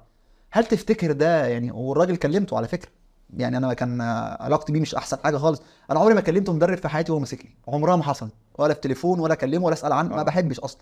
[0.51, 2.89] هل تفتكر ده يعني؟ والراجل كلمته على فكرة.
[3.37, 4.01] يعني أنا كان
[4.41, 5.63] علاقتي بيه مش أحسن حاجة خالص.
[5.91, 9.21] أنا عمري ما كلمت مدرب في حياتي وهو ماسكني عمرها ما حصل ولا في تليفون
[9.21, 10.09] ولا أكلمه ولا أسأل عنه.
[10.09, 10.23] ما آه.
[10.23, 10.81] بحبش أصلا.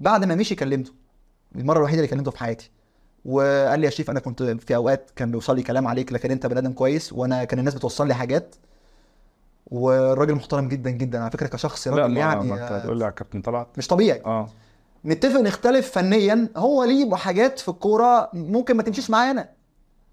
[0.00, 0.92] بعد ما مشي كلمته.
[1.56, 2.70] المرة الوحيدة اللي كلمته في حياتي.
[3.24, 6.46] وقال لي يا شريف أنا كنت في أوقات كان بيوصل لي كلام عليك لكن أنت
[6.46, 7.12] بني آدم كويس.
[7.12, 8.54] وأنا كان الناس بتوصل لي حاجات.
[9.66, 11.20] والراجل محترم جدا جدا.
[11.20, 13.68] على فكرة كشخص لا راجل يعني هتقول لي على الكابتن طلعت.
[13.78, 14.22] مش طبيعي.
[14.26, 14.48] آه.
[15.04, 16.48] نتفق نختلف فنيا.
[16.56, 19.57] هو ليه حاجات في الكورة ممكن ما تمشيش معايا أنا.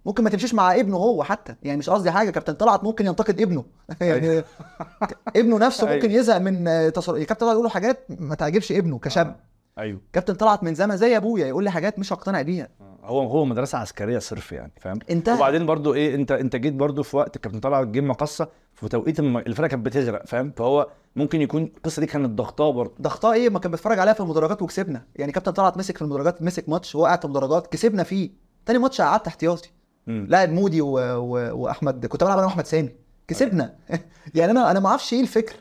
[0.05, 1.55] ممكن ما تمشيش مع ابنه هو حتى.
[1.63, 3.65] يعني مش قصدي حاجة كابتن طلعت ممكن ينتقد ابنه.
[4.01, 4.43] يعني
[5.35, 8.99] ابنه نفسه ممكن يزهق من آه، تصرف كابتن طلعت يقول له حاجات ما تعجبش ابنه
[8.99, 9.35] كشاب.
[9.77, 10.01] أيوه.
[10.13, 12.69] كابتن طلعت من زمان زي أبويا يقول لي حاجات مش هقتنع بيها.
[13.03, 15.35] هو هو مدرسة عسكرية صرف يعني فاهم؟ انتهى.
[15.35, 19.19] وبعدين برضو إيه أنت أنت جيت برضو في وقت الكابتن طلعت جه مقصة في توقيت
[19.19, 22.93] الفرقة كانت بتغرق فاهم؟ فهو ممكن يكون القصة دي كانت ضغطاه برضو.
[23.01, 25.05] ضغطها إيه؟ ما كان بيتفرج عليها في المدرجات وكسبنا.
[25.15, 28.29] يعني كابتن طلعت مسك في المدرجات مسك ماتش وقع في المدرجات كسبنا فيه.
[28.65, 29.69] تاني ماتش قعدت احتياطي.
[30.07, 30.89] لاعب مودي و...
[30.99, 31.55] و...
[31.61, 32.89] وأحمد كنت بلعب أنا وأحمد سامي.
[33.27, 33.75] كسبنا.
[34.35, 35.55] يعني أنا أنا ما أعرفش إيه الفكر.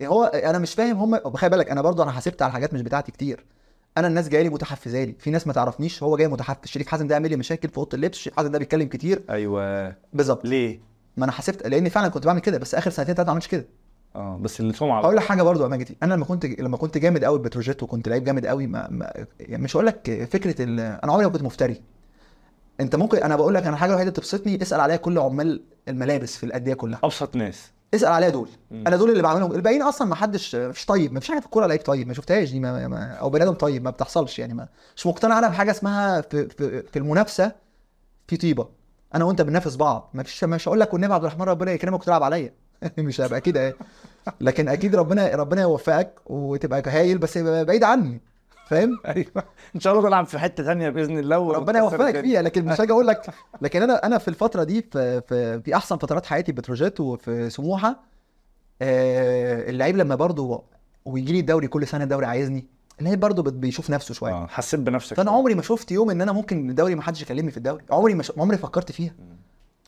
[0.00, 2.82] يعني هو أنا مش فاهم هم خلي بالك أنا برضو أنا حاسبت على حاجات مش
[2.82, 3.44] بتاعتي كتير.
[3.98, 6.68] أنا الناس جاية لي متحفزه لي في ناس ما تعرفنيش هو جاي متحفز.
[6.68, 9.22] شريف حازم ده عامل لي مشاكل في أوضة اللبس شريف حازم ده بيتكلم كتير.
[9.30, 9.94] أيوه.
[10.12, 10.44] بالظبط.
[10.44, 10.80] ليه؟
[11.16, 13.66] ما أنا حسبت لأن فعلا كنت بعمل كده بس آخر سنتين ثلاثة ما عملتش كده.
[14.16, 15.96] آه بس السمعه هقول لك حاجة برضو يا ماجد.
[16.02, 18.88] أنا لما كنت لما كنت جامد قوي بتروجيت وكنت لعيب جامد قوي ما...
[18.90, 19.26] ما...
[19.40, 20.80] يعني مش هقول لك فكرة ال...
[20.80, 21.80] أنا عمري ما كنت مفتري.
[22.80, 26.36] انت ممكن أنا بقول لك أنا حاجة الوحيدة اللي بتبسطني اسأل عليا كل عمال الملابس
[26.36, 27.00] في الانديه كلها.
[27.04, 27.70] أبسط ناس.
[27.94, 28.48] اسأل عليا دول.
[28.70, 28.84] مم.
[28.86, 29.52] أنا دول اللي بعملهم.
[29.52, 32.50] الباقيين أصلا ما حدش مش طيب ما فيش حاجة في الكورة لعيب طيب ما شفتهاش
[32.50, 32.88] دي ما...
[32.88, 33.12] ما...
[33.12, 34.68] أو بني آدم طيب ما بتحصلش يعني ما...
[34.96, 36.82] مش مقتنع أنا بحاجة اسمها في, في...
[36.82, 37.52] في المنافسة
[38.28, 38.68] في طيبة.
[39.14, 40.10] أنا وأنت بننافس بعض.
[40.14, 42.54] ما فيش مش هقول لك والنبي عبد الرحمن ربنا يكرمك وتلعب عليا.
[42.98, 43.74] مش هبقى كده يعني.
[44.40, 48.20] لكن أكيد ربنا ربنا يوفقك وتبقى هايل بس بعيد عني.
[48.70, 49.44] فاهم؟ أيوه.
[49.74, 52.92] إن شاء الله تلعب في حتة ثانية بإذن الله ربنا يوفقك فيها لكن مش هاجي
[52.92, 57.00] أقول لك لكن أنا أنا في الفترة دي في في, في أحسن فترات حياتي بتروجيت
[57.00, 58.00] وفي سموحة
[58.82, 60.62] آه اللعيب لما برضه
[61.04, 62.66] ويجي لي الدوري كل سنة الدوري عايزني
[63.00, 64.32] اللعيب برضه بيشوف نفسه شوية.
[64.32, 67.50] آه حسيت بنفسك فأنا عمري ما شفت يوم إن أنا ممكن الدوري ما حدش يكلمني
[67.50, 67.84] في الدوري.
[67.90, 68.32] عمري ما ش...
[68.38, 69.14] عمري فكرت فيها.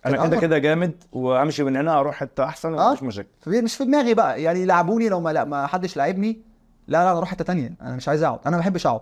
[0.07, 2.93] أنا كده كده جامد وأمشي من هنا أروح حتة أحسن آه.
[2.93, 3.29] مفيش مشاكل.
[3.47, 6.52] مش في دماغي بقى يعني يلعبوني لو ما لا ما حدش لعبني.
[6.89, 7.75] لا لا أنا أروح حتة تانية.
[7.83, 8.39] أنا مش عايز اقعد.
[8.47, 9.01] أنا ما بحبش اقعد.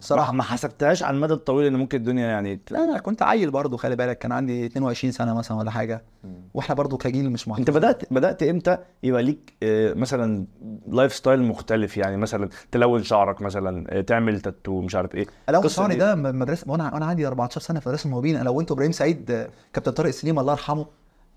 [0.00, 0.32] صراحة.
[0.32, 3.96] ما حسبتهاش على المدى الطويل ان ممكن الدنيا يعني لا أنا كنت عيل برضه خلي
[3.96, 4.18] بالك.
[4.18, 6.02] كان عندي 22 سنة مثلا ولا حاجة.
[6.54, 7.66] وإحنا برضه كجيل مش محترم.
[7.66, 10.46] انت بدأت بدأت إمتى يبقى ليك آه، مثلا
[10.88, 15.26] life style مختلف؟ يعني مثلا تلون شعرك مثلا آه، تعمل تاتو مش عارف إيه.
[15.48, 18.60] لو القصة شعري ده مدرسة وأنا وأنا عندي 14 سنة في مدرسة الموبين أنا لو
[18.60, 20.86] أنتوا إبراهيم سعيد آه، كابتن طارق سليم الله يرحمه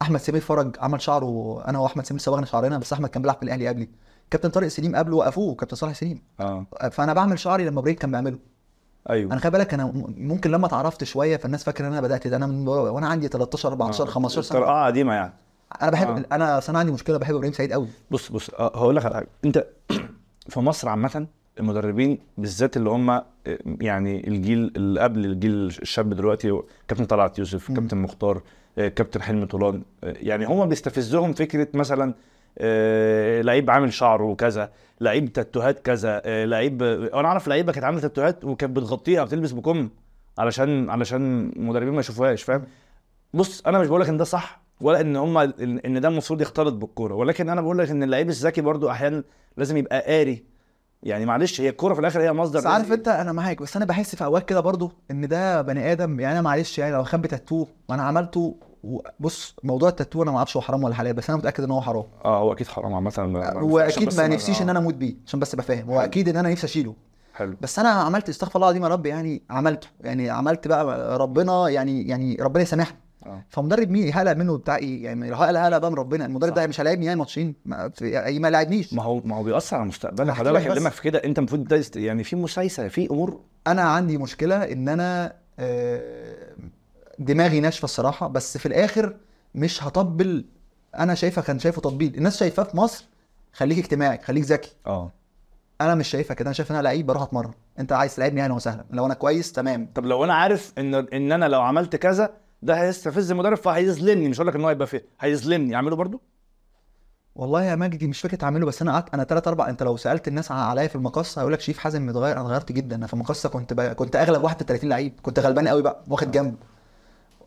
[0.01, 3.43] أحمد سمير فرج عمل شعره أنا وأحمد سمير صبغنا شعرنا بس أحمد كان بيلعب في
[3.43, 3.89] الأهلي قبلي.
[4.31, 6.21] كابتن طارق سليم قبله وقفوه كابتن صالح سليم.
[6.39, 6.65] آه.
[6.91, 8.37] فأنا بعمل شعري لما إبراهيم كان بيعمله.
[9.09, 9.31] أيوه.
[9.31, 12.47] أنا خلي بالك أنا ممكن لما اتعرفت شوية فالناس فاكرة إن أنا بدأت ده أنا
[12.47, 14.59] من وأنا عندي 13 14 15 سنة.
[14.59, 15.33] آه قديمة يعني.
[15.81, 16.25] أنا بحب آه.
[16.31, 17.87] أنا أنا عندي مشكلة بحب إبراهيم سعيد قوي.
[18.11, 19.27] بص بص آه، هقول لك على حاجة.
[19.45, 19.67] أنت
[20.49, 21.27] في مصر عامة
[21.59, 23.23] المدربين بالذات اللي هم آه،
[23.81, 27.71] يعني الجيل اللي قبل الجيل الشاب دلوقتي كابتن طلعت يوسف.
[27.71, 28.41] كابتن مختار
[28.77, 32.15] آه، كابتن حلمي طولان آه، يعني هم بيستفزهم فكرة مثلا آه،
[33.41, 34.71] لعيب عامل شعره وكذا
[35.01, 39.51] لعيب تاتوهات كذا آه، لعيب آه، أنا اعرف لعيبة كانت عاملة تاتوهات وكانت بتغطيها بتلبس
[39.51, 39.89] بكم
[40.37, 42.63] علشان علشان المدربين ما يشوفوهاش فاهم
[43.33, 46.73] بص أنا مش بقول لك ان ده صح ولا ان هم ان ده المفروض يختلط
[46.73, 49.23] بالكورة ولكن أنا بقول لك ان اللعيب الذكي برضو أحيانا
[49.57, 50.43] لازم يبقى قاري
[51.03, 52.91] يعني معلش هي الكورة في الآخر هي مصدر بس عارف.
[52.91, 56.33] انت أنا معاك بس أنا بحس في اوقات كده برضو ان ده بني آدم يعني
[56.33, 58.55] أنا معلش يعني لو خبي تاتو وأنا عملته
[59.19, 61.81] بص موضوع التاتو أنا ما أعرفش هو حرام ولا حلال بس أنا متأكد إن هو
[61.81, 62.03] حرام.
[62.25, 65.39] آه هو أكيد حرام ما- عشان وأكيد بس ما نفسيش إن أنا أموت بيه عشان
[65.39, 65.89] بس أبقى فاهم.
[65.91, 65.99] هو.
[65.99, 66.95] أكيد إن أنا نفسي أشيله.
[67.33, 67.55] حلو.
[67.61, 69.87] بس أنا عملت استغفر الله العظيم يا رب يعني عملته.
[70.01, 72.97] يعني عملت بقى ربنا يعني يعني ربنا يسامحني.
[73.25, 73.43] آه.
[73.49, 76.25] فمدرب مين؟ هقلق منه بتاع إيه؟ يعني هقلق هقلق بقى من ربنا.
[76.25, 76.53] المدرب.
[76.53, 79.77] ده مش هيلاعبني يعني ماتشين ما, في- أي ما لاعبنيش ما هو ما هو بيأثر
[79.77, 80.33] على مستقبلك.
[80.33, 80.51] فده.
[80.51, 81.19] بكلمك في كده.
[81.25, 83.39] أنت المفروض يعني في مسايسة في أمور.
[83.67, 86.53] أنا عندي مشكلة إن أنا آه،
[87.25, 89.15] دماغي ناشفة الصراحة بس في الآخر
[89.55, 90.45] مش هطبل.
[90.99, 92.15] أنا شايفها كان شايفه تطبيل.
[92.17, 93.05] الناس شايفاه في مصر
[93.53, 94.71] خليك اجتماعي خليك ذكي.
[94.87, 95.11] آه.
[95.81, 96.45] أنا مش شايفها كده.
[96.45, 97.51] أنا شايف إن أنا لعيب بروح أتمرن.
[97.79, 99.89] أنت عايز تلعبني أهلا وسهلا لو أنا كويس تمام.
[99.95, 104.29] طب لو أنا عارف إن إن أنا لو عملت كذا ده هيستفز المدرب فهيظلمني.
[104.29, 105.05] مش هقول لك إن هو هيبقى فيه.
[105.19, 105.75] هيظلمني.
[105.75, 106.21] أعمله برضو
[107.35, 110.27] والله يا مجدي مش فكرة أعمله بس أنا قعدت أنا ثلاث أربع أنت لو سألت
[110.27, 112.95] الناس عليا في المقصة هيقول لك شريف حازم متغير أنا اتغيرت جدا.
[112.95, 113.81] أنا في المقصة كنت ب...
[113.81, 115.13] كنت أغلب واحد في 30 لعيب.
[115.21, 116.55] كنت غلبان قوي بقى واخد جنب.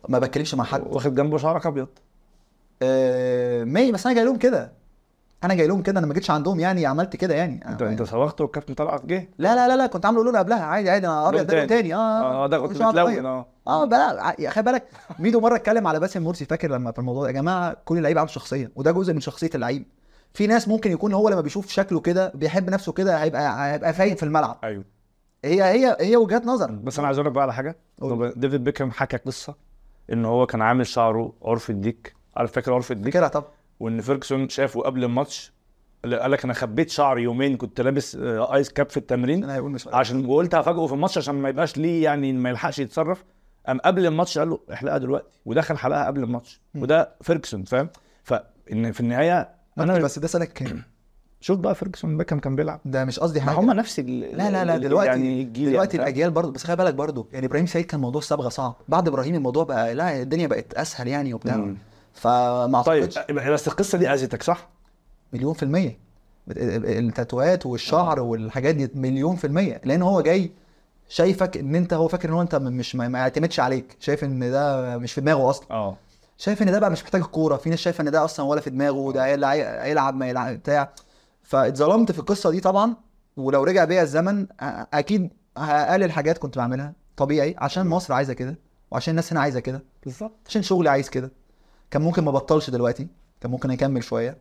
[0.09, 0.83] ما بتكلمش مع حد.
[0.85, 1.87] واخد جنبه شعرك أبيض.
[2.81, 3.63] آه...
[3.63, 4.71] مي بس أنا جاي لهم كده.
[5.43, 7.69] أنا جاي لهم كده أنا ما جيتش عندهم يعني عملت كده يعني.
[7.69, 9.29] انت أنت صوغت والكابتن طلعت جه.
[9.37, 10.63] لا لا لا لا كنت عامله لون قبلها.
[10.63, 11.67] عادي عادي أنا أبيض ده تاني.
[11.67, 11.95] تاني.
[11.95, 12.71] آه آه ده كنت.
[12.71, 13.45] بتلون آه.
[13.67, 14.83] آه بلا يا خلي بالك
[15.19, 18.17] ميدو مرة اتكلم على باسم مرسي فاكر لما في الموضوع ده؟ يا جماعة كل لعيب
[18.17, 19.85] عنده شخصية وده جزء من شخصية اللعيب.
[20.33, 24.17] في ناس ممكن يكون هو لما بيشوف شكله كده بيحب نفسه كده هيبقى هيبقى فايق
[24.17, 24.59] في الملعب.
[24.63, 24.83] أيوه.
[25.45, 26.71] هي هي هي وجهات نظر.
[26.71, 27.77] بس أنا عايز أقول لك بقى على حاجة.
[28.35, 29.55] ديفيد بيكهام حكى قصة.
[30.13, 32.15] إن هو كان عامل شعره عرف الديك.
[32.35, 33.43] عارف فاكر عرف الديك؟ فاكرها طب
[33.79, 35.53] وإن فيرجسون شافه قبل الماتش
[36.03, 39.43] قال لك أنا خبيت شعري يومين كنت لابس آه، ice cap في التمرين.
[39.43, 42.79] أنا هيقول مش عشان وقلت هفاجئه في الماتش عشان ما يبقاش ليه يعني ما يلحقش
[42.79, 43.23] يتصرف.
[43.67, 46.61] قام قبل الماتش قال له احلقها دلوقتي ودخل حلقها قبل الماتش.
[46.75, 47.89] وده فيرجسون فاهم؟
[48.23, 49.49] فان في النهاية
[49.79, 50.83] أنا بس ده سنة كام؟
[51.45, 54.65] شوف بقى فيرجسون بيكهام كان بيلعب ده مش قصدي حاجة هم نفس ال لا لا
[54.65, 57.85] لا دلوقتي يعني الجيل دلوقتي يعني الاجيال برضه بس خلي بالك برضه يعني إبراهيم سعيد
[57.85, 61.73] كان موضوع الصبغه صعب بعد إبراهيم الموضوع بقى لا الدنيا بقت اسهل يعني وبتاع.
[62.13, 64.67] فما طيب اعتقدش بس القصة دي اذتك صح؟
[65.33, 65.97] مليون في المية
[66.47, 70.51] بت- التاتوات والشعر والحاجات دي مليون في المية لأن هو جاي
[71.09, 74.97] شايفك ان انت هو فاكر ان هو انت مش ما يعتمدش عليك شايف ان ده
[74.97, 75.97] مش في دماغه أصلا آه
[76.37, 78.69] شايف ان ده بقى مش محتاج الكوره في ناس شايفه ان ده أصلا ولا في
[78.69, 79.25] دماغه ده
[79.83, 80.89] هيلعب ما يلعب بتاع
[81.45, 82.95] فاتظلمت في القصة دي طبعا
[83.37, 84.47] ولو رجع بيا الزمن
[84.93, 88.55] أكيد هقلل حاجات كنت بعملها طبيعي عشان مصر عايزة كده
[88.91, 90.31] وعشان الناس هنا عايزة كده بالظبط.
[90.47, 91.31] عشان شغلي عايز كده.
[91.91, 93.07] كان ممكن ما بطلش دلوقتي
[93.41, 94.37] كان ممكن أكمل شوية.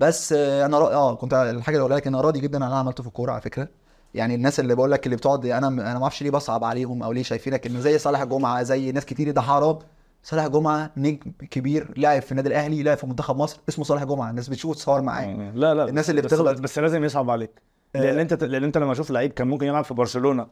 [0.00, 0.94] بس أنا را...
[0.94, 3.32] آه كنت الحاجة اللي اقولها لك أنا راضي جدا عن اللي أنا عملته في الكورة
[3.32, 3.68] على فكرة.
[4.14, 7.12] يعني الناس اللي بقول لك اللي بتقعد أنا أنا ما أعرفش ليه بصعب عليهم أو
[7.12, 9.78] ليه شايفينك انه زي صالح جمعة زي ناس كتير ده حرام.
[10.22, 14.30] صالح جمعة نجم كبير لاعب في النادي الأهلي لاعب في منتخب مصر اسمه صالح جمعة.
[14.30, 15.52] الناس بتشوف تصور معاه.
[15.54, 15.88] لا لا.
[15.88, 16.60] الناس اللي بس- بتغلط.
[16.60, 17.50] بس لازم يصعب عليك.
[17.94, 18.22] لأن آه.
[18.22, 20.46] انت لأن أنت لما أشوف لعيب كان ممكن يلعب في برشلونة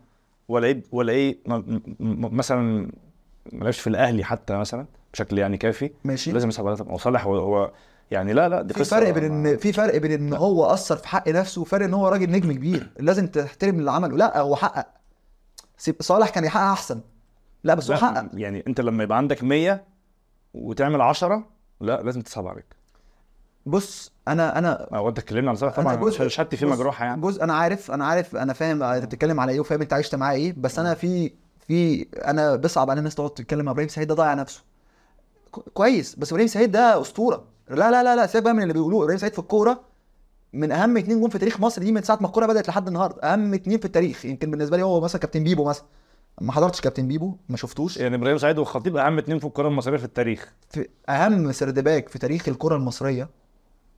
[0.48, 1.38] ولعيب ولاقيه
[2.00, 2.90] مثلا
[3.52, 6.32] ما لعبش في الأهلي حتى مثلا بشكل يعني كافي ماشي.
[6.32, 7.70] لازم يصعب عليك هو صالح هو,
[8.10, 11.08] يعني لا لا دي في فرق بين إن في فرق بين إن هو أثر في
[11.08, 12.90] حق نفسه وفرق إن هو راجل نجم كبير.
[12.98, 14.16] لازم تحترم اللي عمله.
[14.16, 14.86] لا هو حقق.
[16.00, 17.00] صالح كان يحقق أحسن.
[17.66, 19.84] لا بس هو حقق يعني انت لما يبقى عندك 100
[20.54, 21.44] وتعمل 10
[21.80, 22.64] لا لازم تصعب عليك.
[23.66, 27.20] بص أنا أنا هو أنت اتكلمنا عن أنا طبعا جزء- شهادتي فيه مجروحه يعني.
[27.22, 30.34] جزء أنا عارف أنا عارف أنا فاهم أنت بتتكلم على إيه وفاهم أنت عشت معاه
[30.34, 31.32] إيه بس أنا في
[31.68, 34.62] في أنا بصعب على الناس تقعد تتكلم إبراهيم سعيد ده ضيع نفسه.
[35.50, 37.44] كو- كويس بس إبراهيم سعيد ده أسطورة.
[37.70, 39.80] لا لا لا لا سيبك بقى من اللي بيقولوه إبراهيم سعيد في الكورة
[40.52, 43.22] من أهم اتنين جم في تاريخ مصر دي من ساعة ما الكورة بدأت لحد النهارده
[43.22, 45.84] أهم اتنين في التاريخ يمكن بالنسبة لي هو مثلا كابتن بيبو مثلا.
[46.40, 49.96] ما حضرتش كابتن بيبو؟ ما شفتوش؟ يعني إبراهيم سعيد والخطيب أهم اتنين في الكرة المصرية
[49.96, 50.52] في التاريخ.
[50.70, 53.28] في أهم third back في تاريخ الكرة المصرية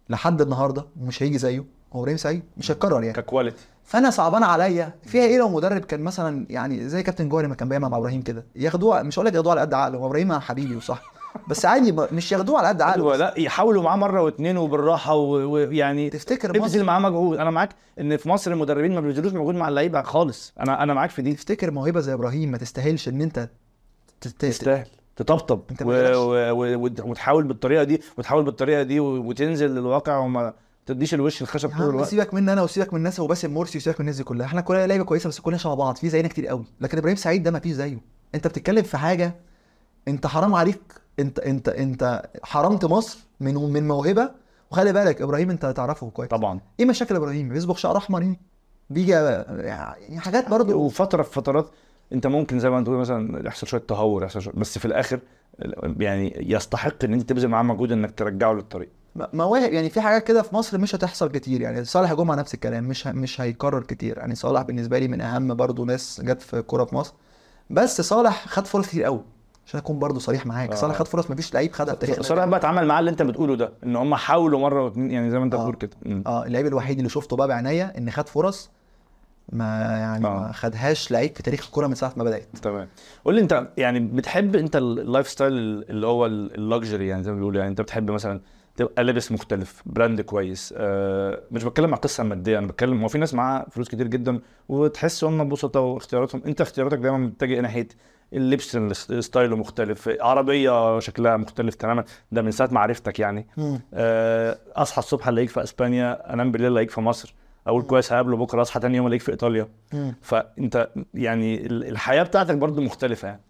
[0.09, 1.65] لحد النهارده ومش هيجي زيه.
[1.93, 3.13] هو إبراهيم سعيد؟ مش هيتكرر يعني.
[3.13, 4.95] ك quality فأنا صعبان عليا.
[5.03, 8.23] فيها إيه لو مدرب كان مثلا يعني زي كابتن جوهري ما كان بيعمل مع إبراهيم
[8.23, 11.18] كده؟ ياخدوه مش هقول لك ياخدوه على قد عقله هو إبراهيم حبيبي وصح.
[11.49, 16.51] بس عادي مش ياخدوه على قد عقله لا يحاولوا معاه مرة واثنين وبالراحة ويعني تفتكر
[16.51, 17.39] ابذل معاه مجهود.
[17.39, 17.71] أنا معاك
[18.01, 20.53] إن في مصر المدربين ما بيبذلوش مجهود مع اللعيبة خالص.
[20.61, 21.35] أنا أنا معاك في دي.
[21.35, 23.49] تفتكر موهبة زي إبراهيم ما تستاهلش إن أنت
[24.21, 24.87] تستاهل.
[25.17, 25.61] تطبطب.
[25.83, 25.93] و...
[25.93, 26.51] و...
[26.51, 26.85] و...
[26.85, 29.01] وت- وتحاول بالطريقة دي وتحاول بالطريقة دي.
[29.01, 30.53] وتنزل للواقع وما
[30.87, 32.09] تديش الوش الخشب طول الوقت.
[32.09, 34.47] سيبك من أنا وسيبك من الناس وباسم مرسي وسيبك من الناس دي كلها.
[34.47, 35.97] إحنا كلنا لعيبة كويسة بس كلنا شبه بعض.
[35.97, 36.65] في زينا كتير قوي.
[36.81, 37.99] لكن إبراهيم سعيد ده ما فيش زيه.
[38.35, 39.35] أنت بتتكلم في حاجة
[40.09, 40.81] أنت حرام عليك
[41.19, 44.31] انت انت انت حرمت مصر من من موهبة.
[44.71, 46.29] وخلي بالك إبراهيم انت تعرفه كويس.
[46.31, 46.61] طبعا.
[46.81, 48.41] إيه مشاكل إبراهيم؟ بيصبغ شعر أحمر يعني
[48.91, 50.79] بيجي يعني حاجات برضو.
[50.81, 51.71] وفترة في فترات
[52.13, 55.21] انت ممكن زي ما انت مثلا يحصل شوية تهور يحصل شوية بس في الآخر
[55.99, 58.89] يعني يستحق إن انت تبذل معاه مجهود إنك ترجعه للطريق.
[59.33, 61.61] مواهب يعني في حاجات كده في مصر مش هتحصل كتير.
[61.61, 64.19] يعني صالح جمعة نفس الكلام مش مش هيكرر كتير.
[64.19, 67.15] يعني صالح بالنسبة لي من أهم برضو ناس جت في الكوره في مصر.
[67.71, 69.25] بس صالح خد فرص كتير قوي.
[69.69, 70.75] عشان أكون برضو صريح معاك آه.
[70.75, 73.57] صالح خد فرص مفيش لعيب خدها في تاريخ صراحة بقى اتعامل معاه اللي انت بتقوله
[73.57, 75.59] ده إن هم حاولوا مرة واثنين يعني زي ما انت آه.
[75.59, 76.23] بتقول كده مم.
[76.27, 78.71] آه اللعيب الوحيد اللي شفته بقى بعناية إن خد فرص
[79.53, 80.41] ما يعني آه.
[80.41, 82.89] ما خدهاش لعيب في تاريخ الكورة من ساعة ما بدأت تمام
[83.25, 85.53] قول لي انت يعني بتحب انت ال life style
[85.91, 88.41] اللي هو ال luxury يعني زي ما بيقولوا يعني انت بتحب مثلا
[88.77, 93.19] تبقى لابس مختلف brand كويس آه مش بتكلم على القصة المادية أنا بتكلم هو في
[93.19, 97.89] ناس معاها فلوس كتير جدا وتحس هم بسطاء واختياراتهم انت اختياراتك دايما متجهة ناحية
[98.33, 98.77] اللبس
[99.21, 102.05] ستايله مختلف عربية شكلها مختلف تماما.
[102.33, 103.47] ده من ساعة ما عرفتك يعني.
[103.95, 107.35] آه، أصحى الصبح الاقيك في إسبانيا أنام بالليل الاقيك في مصر.
[107.67, 109.69] أقول كويس هقابله بكرة أصحى تاني يوم الاقيك في إيطاليا.
[110.23, 113.41] فأنت يعني ال- الحياة بتاعتك برضو مختلفة يعني.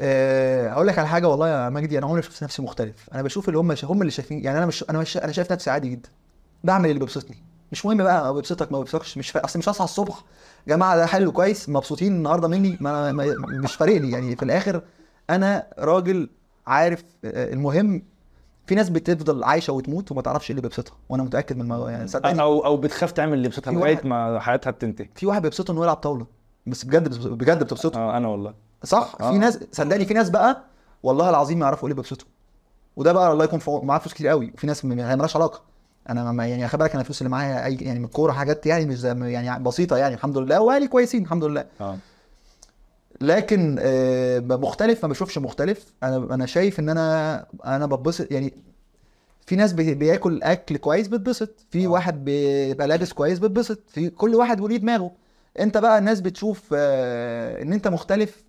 [0.00, 3.10] أه هقول لك على حاجة والله يا مجدي أنا عمري ما شفت نفسي مختلف.
[3.14, 5.70] أنا بشوف اللي هم هم اللي شايفين يعني أنا مش أنا مش أنا شايف نفسي
[5.70, 6.08] عادي جدا.
[6.64, 7.36] بعمل اللي بيبسطني.
[7.72, 9.18] مش مهم بقى بيبسطك ما بيبسطكش.
[9.18, 9.44] مش فا...
[9.44, 10.24] أصل مش هصحى الصبح
[10.68, 13.12] جماعة ده حلو كويس مبسوطين النهارده مني ما...
[13.12, 13.34] ما...
[13.48, 14.10] مش فارق لي.
[14.10, 14.82] يعني في الآخر
[15.30, 16.28] أنا راجل
[16.66, 18.02] عارف آه، المهم
[18.66, 21.90] في ناس بتفضل عايشة وتموت وما تعرفش إيه اللي بيبسطها وأنا متأكد من الموضوع.
[21.90, 25.08] يعني صدقني أو أو بتخاف تعمل اللي بيبسطها لغاية ما حياتها بتنتهي.
[25.14, 26.26] في واحد بيبسطه إنه يلعب طاولة
[26.66, 27.98] بس بجد بجد بتبسطه.
[27.98, 28.54] آه أنا والله.
[28.84, 29.32] صح؟ آه.
[29.32, 30.62] في ناس صدقني في ناس بقى
[31.02, 32.28] والله العظيم ما يعرفوا إيه اللي بيبسطهم
[32.96, 35.60] وده بقى الله يكون معاه فلوس كتير قوي وفي ناس م- يعني مالهاش علاقة.
[36.10, 38.86] أنا ما يعني خلي بالك أنا الفلوس اللي معايا اي يعني من الكورة حاجات يعني
[38.86, 41.64] مش يعني بسيطة يعني الحمد لله وأهلي كويسين الحمد لله.
[41.80, 41.96] آه.
[43.20, 45.94] لكن آه، مختلف ما بشوفش مختلف.
[46.02, 48.54] أنا أنا شايف إن أنا أنا بتبسط يعني
[49.46, 51.88] في ناس بي- بياكل أكل كويس بتبسط في آه.
[51.88, 55.10] واحد بيبقى لابس كويس بتبسط في كل واحد وليه دماغه.
[55.60, 58.44] أنت بقى الناس بتشوف آه، إن أنت مختلف؟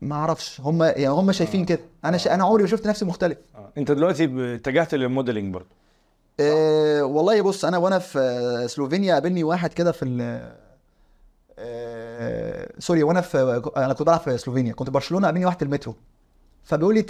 [0.00, 0.60] ما أعرفش.
[0.60, 1.66] هم يعني هم شايفين آه.
[1.66, 1.80] كده.
[2.04, 2.28] أنا ش...
[2.28, 3.38] أنا عمري ما شفت نفسي مختلف.
[3.56, 3.72] آه.
[3.78, 4.24] أنت دلوقتي
[4.54, 5.68] اتجهت لل modeling برضو
[6.40, 10.40] أه والله بص أنا وأنا في آه، سلوفينيا قابلني واحد كده في ال
[11.58, 15.94] أه سوري وأنا في أنا كنت بلعب في سلوفينيا كنت برشلونة قابلني واحد في المترو.
[16.64, 17.02] فبيقول لي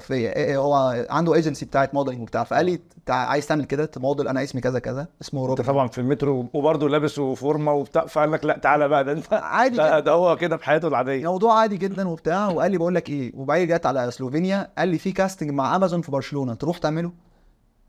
[0.00, 4.28] في إيه- هو عنده ايجنسي بتاعت modeling وبتاع فقال لي تع- عايز تعمل كده تموديل
[4.28, 8.44] أنا اسمي كذا كذا اسمه روبن طبعا في المترو وبرضه لابس وفورمه وبتاع فقال لك
[8.44, 11.30] لا تعالى بقى ده أنت عادي ده, ده هو كده في حياته العادية.
[11.30, 14.98] موضوع عادي جدا وبتاع وقال لي بقول لك إيه وبعدين جت على سلوفينيا قال لي
[14.98, 17.12] في casting مع امازون في برشلونة تروح تعمله؟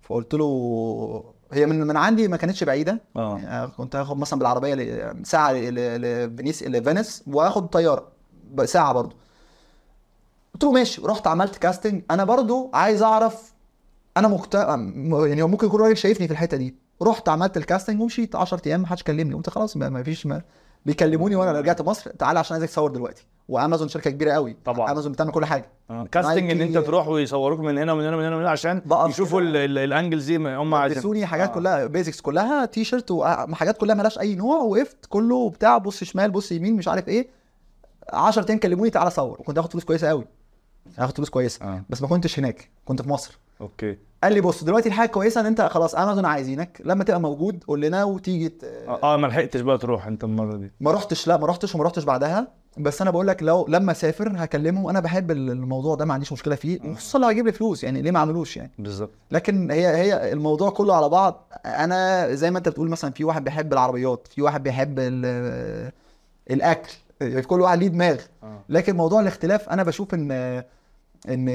[0.03, 3.01] فقلت له هي من من عندي ما كانتش بعيدة.
[3.15, 3.37] آه.
[3.39, 8.07] يعني كنت هاخد مثلا بالعربية ل- ساعة لفينيس لفينيس واخد طيارة
[8.65, 9.15] ساعة برضو
[10.53, 11.01] قلت له ماشي.
[11.05, 13.53] رحت عملت casting أنا برضو عايز أعرف
[14.17, 14.55] أنا مقت...
[14.55, 16.75] يعني ممكن يكون راجل شايفني في الحتة دي.
[17.01, 19.33] رحت عملت ال casting ومشيت 10 أيام ما حدش كلمني.
[19.35, 20.41] قلت خلاص ما ما فيش ما
[20.85, 23.25] بيكلموني وأنا رجعت مصر تعالى عشان عايزك تصور دلوقتي.
[23.49, 24.57] وأمازون شركة كبيرة قوي.
[24.65, 24.91] طبعا.
[24.91, 25.65] أمازون بتعمل كل حاجة.
[25.89, 26.05] آه.
[26.11, 28.81] casting إن نايكي- أنت تروح ويصوروك من هنا ومن هنا ومن هنا ومن هنا عشان
[29.09, 31.53] يشوفوا ال angles دي هم عايزين لبسوني حاجات آه.
[31.53, 36.31] كلها basics كلها تي شيرت وحاجات كلها مالهاش أي نوع وقفت كله بتاع بص شمال
[36.31, 37.27] بص يمين مش عارف إيه.
[38.13, 39.39] 10 أيام كلموني تعالى صور.
[39.39, 40.25] وكنت هاخد فلوس كويسة قوي.
[40.97, 41.65] هاخد فلوس كويسة.
[41.65, 41.83] آه.
[41.89, 43.39] بس ما كنتش هناك كنت في مصر.
[43.61, 43.97] okay.
[44.23, 47.81] قال لي بص دلوقتي الحاجة كويسه إن أنت خلاص امازون عايزينك لما تبقى موجود قول
[47.81, 48.63] لنا وتيجي ت...
[48.63, 50.71] آه آه، ما لحقتش بقى تروح أنت المرة دي.
[50.79, 52.47] ما رحتش لا ما رحتش وما رحتش بعدها.
[52.77, 56.55] بس أنا بقول لك لو لما أسافر هكلمه أنا بحب الموضوع ده ما عنديش مشكلة
[56.55, 56.93] فيه.
[56.95, 59.09] خصوصا لو هيجيب لي فلوس يعني ليه ما عملوش يعني؟ بالظبط.
[59.31, 61.51] لكن هي هي الموضوع كله على بعض.
[61.65, 65.91] أنا زي ما أنت بتقول مثلا في واحد بيحب العربيات في واحد بيحب ال-
[66.51, 66.91] الأكل
[67.47, 68.17] كل واحد ليه دماغ.
[68.43, 68.59] آه.
[68.69, 70.31] لكن موضوع الاختلاف أنا بشوف إن
[71.29, 71.47] إن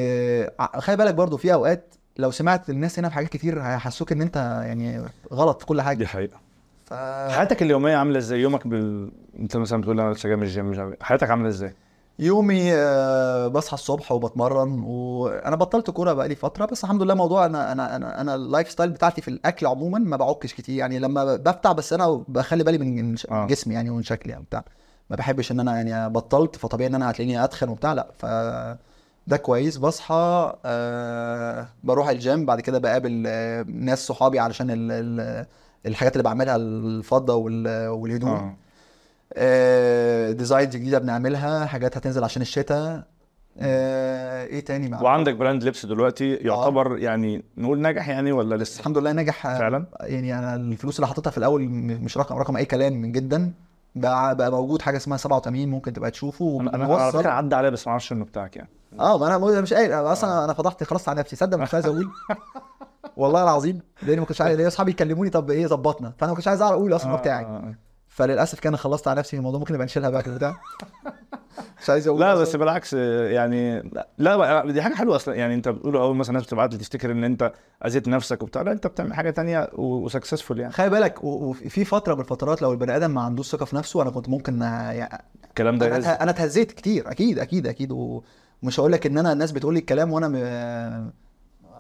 [0.79, 4.37] خلي بالك برضو في أوقات لو سمعت الناس هنا في حاجات كتير هيحسوك إن أنت
[4.67, 5.97] يعني غلط في كل حاجة.
[5.99, 6.37] دي حقيقة.
[6.87, 6.95] ف...
[7.31, 9.11] حياتك اليومية عاملة إزاي؟ يومك بال...
[9.39, 10.99] أنت مثلا بتقول أنا لسه جاي من الجيم مش عارف إيه.
[11.03, 11.75] حياتك عاملة إزاي؟
[12.19, 17.73] يومي آه، بصحى الصبح وبتمرن وأنا بطلت كورة بقالي فترة بس الحمد لله موضوع أنا
[17.73, 20.79] أنا أنا أنا ال lifestyle بتاعتي في الأكل عموما ما بعكش كتير.
[20.79, 23.47] يعني لما بفتح بس أنا بخلي بالي من آه.
[23.47, 24.65] جسمي يعني ومن شكلي يعني بتاع
[25.11, 28.09] ما بحبش إن أنا يعني بطلت فطبيعي إن أنا هتلاقيني أتخن وبتاع لأ.
[28.19, 28.27] ف
[29.29, 29.77] ده كويس.
[29.77, 35.47] بصحى أه بروح الجيم بعد كده بقابل آه، ناس صحابي علشان ال ال
[35.87, 38.57] الحاجات اللي بعملها الفضة وال- والهدوم.
[39.35, 43.03] آه، designs جديدة بنعملها حاجات هتنزل عشان الشتاء
[43.61, 48.81] آه، إيه تاني مع وعندك brand لبس دلوقتي يعتبر يعني نقول ناجح يعني ولا لسه؟
[48.81, 52.57] الحمد لله نجح آه، فعلا؟ يعني أنا الفلوس اللي حطيتها في الأول مش رقم رقم
[52.57, 53.53] أي كلام جدا.
[53.95, 57.87] بقى, بقى موجود حاجة اسمها 87 ممكن تبقى تشوفه أنا على فكرة عدى عليا بس
[57.87, 58.69] ما أعرفش إنه بتاعك يعني.
[59.01, 59.93] آه ما أنا مش قايل.
[59.93, 61.37] أنا أصلا أنا فضحت خلاص على نفسي.
[61.37, 62.09] صدق مش عايز أقول.
[63.17, 63.81] والله العظيم.
[64.03, 66.13] لأني ما كنتش عايز ليا أصحابي يكلموني طب إيه ظبطنا.
[66.19, 67.45] فأنا ما كنتش عايز أقول أصلا هو بتاعي.
[67.45, 67.75] آه، آه.
[68.09, 69.59] فللأسف كان خلصت على نفسي الموضوع.
[69.61, 70.35] ممكن نبقى نشيلها بقى كده.
[70.37, 70.57] بتاع
[71.83, 72.43] مش عايز أقول لا أصلاً.
[72.43, 75.35] بس بالعكس يعني لا, دي حاجة حلوة أصلا.
[75.35, 77.53] يعني أنت بتقول أول مثلا الناس بتبعت لي تفتكر إن أنت
[77.87, 78.63] أذيت نفسك وبتاع.
[78.63, 80.73] لا أنت بتعمل حاجة تانية وسكسسفول يعني.
[80.73, 84.03] خلي بالك و- وفي فترة من الفترات لو البني آدم ما عندوش ثقة في نفسه
[84.03, 86.23] أنا كنت ممكن آه، يعني الكلام ده أنا.
[86.23, 87.11] أنا اتهزيت كتير.
[87.11, 87.93] أكيد أكيد أكيد.
[88.63, 91.13] ومش هقول لك إن أنا الناس بتقول لي الكلام وأنا م...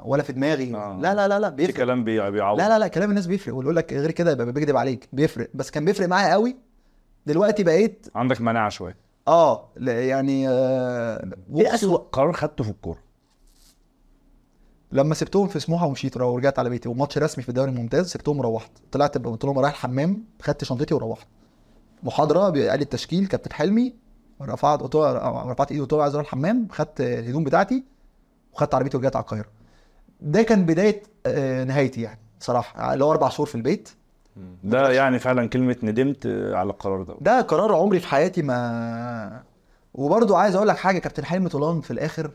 [0.05, 0.75] ولا في دماغي.
[0.77, 0.99] آه.
[1.03, 1.75] لا لا لا لا في بيفرق.
[1.75, 2.59] كلام بي- بيعوض.
[2.59, 3.55] لا لا لا كلام الناس بيفرق.
[3.55, 5.09] واللي يقول لك غير كده يبقى بيكذب عليك.
[5.13, 5.51] بيفرق.
[5.55, 6.57] بس كان بيفرق معايا قوي.
[7.27, 8.97] دلوقتي بقيت عندك مناعة شوية.
[9.29, 12.99] آه لا يعني آه إيه اسوء قرار خدته في الكورة؟
[14.93, 16.89] لما سبتهم في سموحة ومشيت ورجعت على بيتي.
[16.89, 18.71] وماتش رسمي في الدوري الممتاز سبتهم وروحت.
[18.93, 21.27] طلعت قلت لهم رايح الحمام خدت شنطتي وروحت.
[22.03, 23.95] محاضرة قال التشكيل كابتن حلمي
[24.43, 25.13] رفعت قلت له
[25.51, 27.85] رفعت إيدي قلت له عايز أروح الحمام خدت الهدوم بتاعتي
[28.53, 29.49] وخدت عربيتي ورجعت على القاهرة.
[30.21, 33.89] ده كان بداية آه، نهايتي يعني صراحة اللي هو أربع شهور في البيت.
[34.65, 37.15] ده يعني فعلا كلمة ندمت على القرار ده.
[37.21, 39.43] ده قرار عمري في حياتي ما
[39.95, 42.31] وبرضو عايز أقول لك حاجة كابتن حلمي طولان في الآخر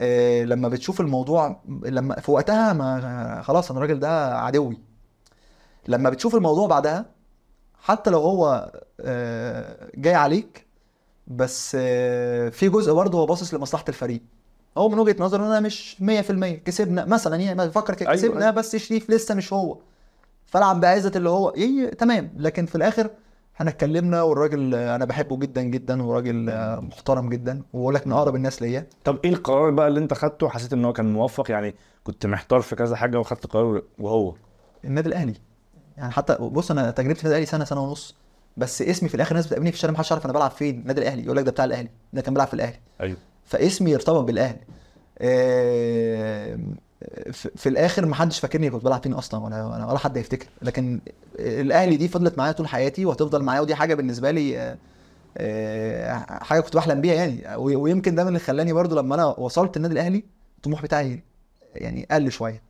[0.00, 4.78] آه لما بتشوف الموضوع لما في وقتها ما خلاص أنا الراجل ده عدوي.
[5.88, 7.06] لما بتشوف الموضوع بعدها
[7.82, 10.63] حتى لو هو آه جاي عليك
[11.26, 14.22] بس آه في جزء برضه هو باصص لمصلحة الفريق.
[14.78, 16.02] هو من وجهة نظره إن أنا مش 100%
[16.64, 18.50] كسبنا مثلا يعني ما بفكر أيوة، كسبنا أيوة.
[18.50, 19.78] بس شريف لسه مش هو.
[20.46, 22.32] فألعب بعزه اللي هو إيه تمام.
[22.36, 23.10] لكن في الآخر
[23.56, 28.34] إحنا اتكلمنا والراجل أنا بحبه جدا جدا وراجل آه، محترم جدا وبقول لك من أقرب
[28.36, 28.86] الناس ليا.
[29.04, 31.74] طب إيه القرار بقى اللي أنت خدته؟ حسيت إن هو كان موفق يعني
[32.04, 34.34] كنت محتار في كذا حاجة وخدت قرار وهو؟
[34.84, 35.34] النادي الأهلي.
[35.96, 38.16] يعني حتى بص أنا تجربتي في النادي الأهلي سنة سنة ونص.
[38.56, 40.80] بس اسمي في الآخر الناس بتقابلني في الشارع ما حدش عارف أنا بلعب فين.
[40.80, 42.80] النادي الأهلي يقول لك ده بتاع الأهلي ده كان بيلعب في الأهلي.
[43.00, 43.16] أيوه.
[43.44, 44.60] فاسمي يرتبط بالأهلي.
[45.18, 46.58] آه،
[47.56, 50.46] في الآخر ما حدش فاكرني كنت بلعب فين أصلا ولا ولا حد يفتكر.
[50.62, 51.00] لكن
[51.38, 54.76] الأهلي دي فضلت معايا طول حياتي وهتفضل معايا ودي حاجة بالنسبة لي آه،
[55.38, 56.14] آه،
[56.44, 57.56] حاجة كنت بحلم بيها يعني.
[57.56, 60.24] ويمكن ده من اللي خلاني برضو لما أنا وصلت النادي الأهلي
[60.56, 61.22] الطموح بتاعي
[61.74, 62.62] يعني قل شوية.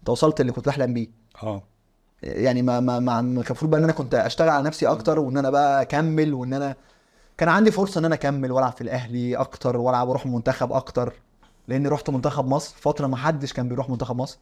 [0.00, 1.08] انت وصلت اللي كنت بحلم بيه.
[1.42, 1.62] آه.
[2.22, 5.50] يعني ما ما ما المفروض بقى إن أنا كنت أشتغل على نفسي أكتر وإن أنا
[5.50, 6.74] بقى أكمل وإن أنا
[7.38, 11.12] كان عندي فرصة إن أنا أكمل وألعب في الأهلي أكتر وألعب وأروح منتخب أكتر
[11.68, 14.38] لإني رحت منتخب مصر فترة ما حدش كان بيروح منتخب مصر.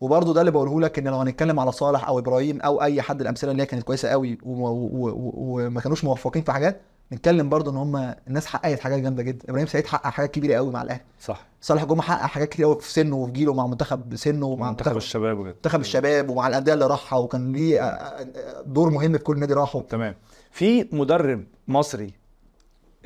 [0.00, 3.20] وبرضه ده اللي بقوله لك إن لو هنتكلم على صالح أو إبراهيم أو أي حد
[3.20, 6.80] الأمثلة اللي هي كانت كويسة قوي وما كانوش موفقين في حاجات
[7.12, 9.44] نتكلم برضه إن هم الناس حققت حاجات جامدة جدا.
[9.48, 11.02] إبراهيم سعيد حقق حاجات كبيرة قوي مع الأهلي.
[11.20, 11.46] صح.
[11.62, 14.96] صالح جمعه حقق حاجات كتير قوي في سنه وفي جيله مع منتخب سنه ومع منتخب
[14.96, 15.52] الشباب وكده.
[15.52, 19.54] منتخب الشباب ومع الأندية اللي راحها وكان ليه آه، آه، دور مهم في كل نادي
[19.54, 19.80] راحه.
[19.80, 20.14] تمام.
[20.50, 22.14] في مدرب مصري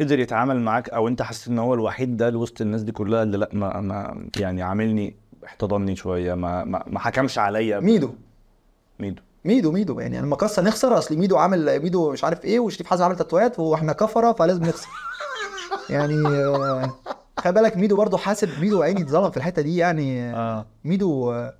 [0.00, 3.36] قدر يتعامل معاك أو أنت حسيت إن هو الوحيد ده وسط الناس دي كلها اللي
[3.38, 7.80] لأ ما, ما يعني عاملني احتضني شوية ما ما, ما حكمش عليا.
[7.80, 8.10] ميدو.
[8.98, 9.22] ميدو.
[9.44, 10.00] ميدو ميدو.
[10.00, 13.58] يعني لما قصة نخسر أصل ميدو عامل ميدو مش عارف إيه وشريف حازم عامل تاتوات
[13.58, 14.88] وإحنا كفرة فلازم نخسر.
[15.90, 16.94] يعني آه،
[17.38, 20.34] خلي بالك ميدو برضه حاسب ميدو عيني اتظلم في الحتة دي يعني.
[20.34, 20.66] آه.
[20.84, 21.54] ميدو آه،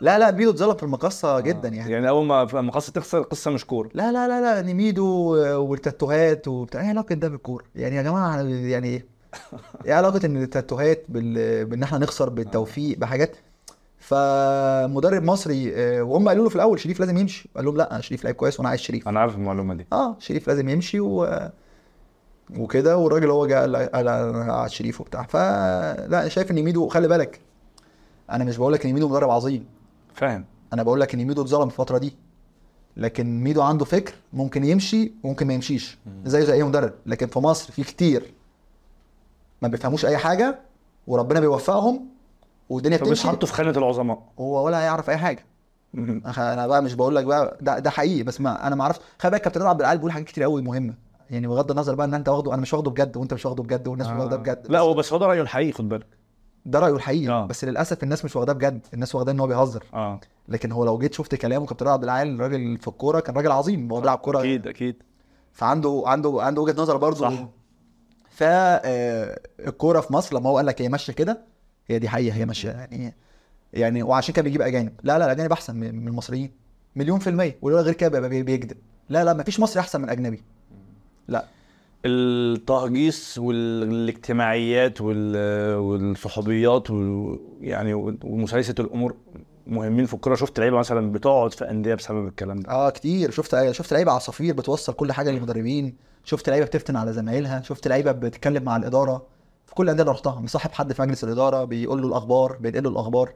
[0.00, 1.92] لا لا ميدو اتظلم في المقصه جدا يعني.
[1.92, 3.90] يعني أول ما لما قصه تخسر القصة مش كورة.
[3.94, 6.80] لا لا لا لا يعني ميدو آه، والتاتوهات وبتاع.
[6.80, 9.06] إيه علاقة ده بالكورة؟ يعني يا جماعة يعني إيه
[9.86, 11.64] إيه علاقة إن التاتوهات بال...
[11.66, 13.36] بإن إحنا نخسر بالتوفيق بحاجات؟
[13.98, 17.48] فمدرب مصري آه، وهم قالوا له في الأول شريف لازم يمشي.
[17.56, 19.08] قال لهم لا شريف لعيب كويس وأنا عايز شريف.
[19.08, 19.86] أنا عارف المعلومة دي.
[19.92, 21.38] آه شريف لازم يمشي و...
[22.56, 25.22] وكده والراجل هو جه قال قال أنا قاعد شريف وبتاع.
[25.22, 27.40] فلا شايف إن ميدو خلي بالك
[28.30, 29.66] أنا مش بقول لك إن ميدو مدرب عظيم.
[30.14, 30.44] فاهم.
[30.72, 32.16] أنا بقول لك إن ميدو اتظلم الفترة دي.
[32.96, 35.98] لكن ميدو عنده فكر ممكن يمشي وممكن ما يمشيش.
[36.24, 36.92] زي زي أي مدرب.
[37.06, 38.32] لكن في مصر في كتير
[39.62, 40.58] ما بيفهموش أي حاجة
[41.06, 42.06] وربنا بيوفقهم
[42.68, 43.28] والدنيا بتمشي.
[43.28, 44.22] حاطه في خانة العظماء.
[44.38, 45.46] هو ولا هيعرف أي حاجة.
[46.38, 48.22] أنا بقى مش بقول لك بقى ده, ده حقيقي.
[48.22, 49.00] بس ما أنا ما أعرفش.
[49.18, 50.94] خلي بالك كابتن عبد العال بيقول حاجات كتير قوي مهمة.
[51.30, 53.88] يعني بغض النظر بقى ان انت واخده أنا مش واخده بجد وانت مش واخده بجد
[53.88, 56.06] والناس مش واخده بجد لا هو بس هو ده رأيه الحقيقي خد بالك.
[56.66, 57.46] ده رأيه الحقيقي آه.
[57.46, 59.84] بس للأسف الناس مش واخداه بجد الناس واخداه إن هو بيهزر.
[59.94, 60.20] آه.
[60.48, 63.92] لكن هو لو جيت شفت كلامه كابتن عبد العال راجل في الكورة كان راجل عظيم
[63.92, 64.40] هو بيلعب كورة.
[64.40, 65.02] أكيد أكيد.
[65.52, 67.18] فعنده عنده عنده وجهة نظر برضه.
[67.30, 67.48] صح.
[68.30, 71.40] فالكوره في مصر لما هو قال لك هي ماشية كده
[71.88, 73.14] هي دي حقيقة هي ماشية يعني
[73.72, 74.92] يعني وعشان كده بيجيب أجانب.
[75.02, 76.50] لا لا الأجانب أحسن من المصريين
[76.96, 78.76] مليون في المية ولولا غير كده بيبقى بيكذب.
[79.08, 80.42] لا لا مفيش مصري أحسن من اجنبي
[81.28, 81.44] لا.
[82.06, 87.94] التهجيس والاجتماعيات وال- والصحوبيات ويعني
[88.24, 89.14] ومسايسة الأمور
[89.66, 92.70] مهمين في الكوره شفت لعيبة مثلا بتقعد في أندية بسبب الكلام ده.
[92.70, 93.30] آه كتير.
[93.30, 95.96] شفت شفت لعيبة عصافير بتوصل كل حاجة للمدربين.
[96.24, 97.62] شفت لعيبة بتفتن على زمايلها.
[97.62, 99.26] شفت لعيبة بتتكلم مع الإدارة.
[99.66, 102.90] في كل الانديه اللي رحتها مصاحب حد في مجلس الإدارة بيقول له الأخبار بينقل له
[102.90, 103.32] الأخبار.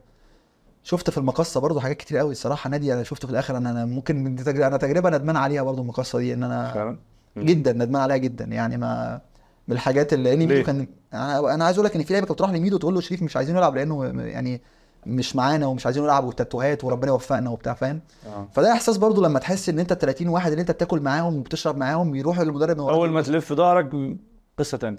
[0.82, 2.32] شفت في المقصه برضو حاجات كتير قوي.
[2.32, 3.56] الصراحة نادي أنا شفته في الآخر.
[3.56, 6.98] أنا أنا ممكن أنا تجربة ندمان عليها برضو المقصه دي إن أنا فعلا.
[7.38, 8.44] جدا ندمان عليها جدا.
[8.44, 9.20] يعني ما
[9.68, 12.50] من الحاجات اللي لأن؟ ميدو كان أنا عايز أقول لك إن في لعيبة كانت بتروح
[12.50, 14.60] لميدو تقول له شريف مش عايزين نلعب لأنه يعني
[15.06, 18.48] مش معانا ومش عايزين نلعب والتاتوهات وربنا يوفقنا وبتاع فاهم؟ آه.
[18.52, 21.76] فده إحساس برضو لما تحس إن أنت ال 30 واحد اللي أنت بتاكل معاهم وبتشرب
[21.76, 22.80] معاهم يروحوا للمدرب.
[22.80, 24.16] أول ما تلف ظهرك
[24.58, 24.98] قصة تانية.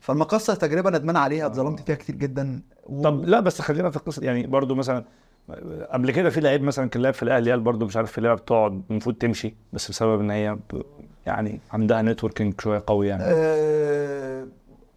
[0.00, 2.62] فالمقصة تجربه ندمان عليها اتظلمت فيها كتير جدا.
[2.86, 3.02] و...
[3.02, 4.24] طب لا بس خلينا في القصة.
[4.24, 5.04] يعني برضو مثلا
[5.90, 8.40] قبل كده في لعيب مثلا كان لاعب في الأهلي قال برضو مش عارف في لعبه
[8.40, 10.82] بتقعد المفروض تمشي بس بسبب إن هي ب...
[11.26, 13.22] يعني عندها نتوركينج شوية قوي يعني.
[13.26, 14.46] آه،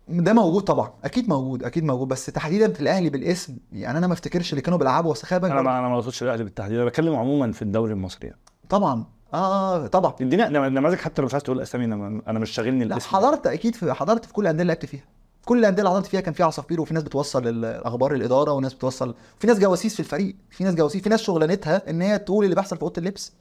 [0.09, 0.93] ده موجود طبعا.
[1.03, 2.07] أكيد موجود أكيد موجود.
[2.07, 5.79] بس تحديدا في الأهلي بالاسم يعني أنا ما افتكرش اللي كانوا بيلعبوا بالك أنا ما
[5.79, 8.39] أنا ما اقصدش الاهلي بالتحديد أنا بتكلم عموما في الدوري المصري يعني.
[8.69, 9.05] طبعا.
[9.33, 10.13] آه طبعا.
[10.21, 11.85] اديني نماذج حتى لو مش عايز تقول أسامي
[12.27, 13.09] أنا مش شاغلني لا الاسم.
[13.09, 15.03] حضرت أكيد في حضرت في كل الأندية اللي لعبت فيها.
[15.45, 18.73] كل الأندية اللي حضرت فيها كان في عصافير وفي ناس بتوصل ال- الأخبار الإدارة وناس
[18.73, 19.15] بتوصل.
[19.39, 22.55] في ناس جواسيس في الفريق في ناس جواسيس في ناس شغلانتها إن هي تقول اللي
[22.55, 23.33] بيحصل في أوضة اللبس.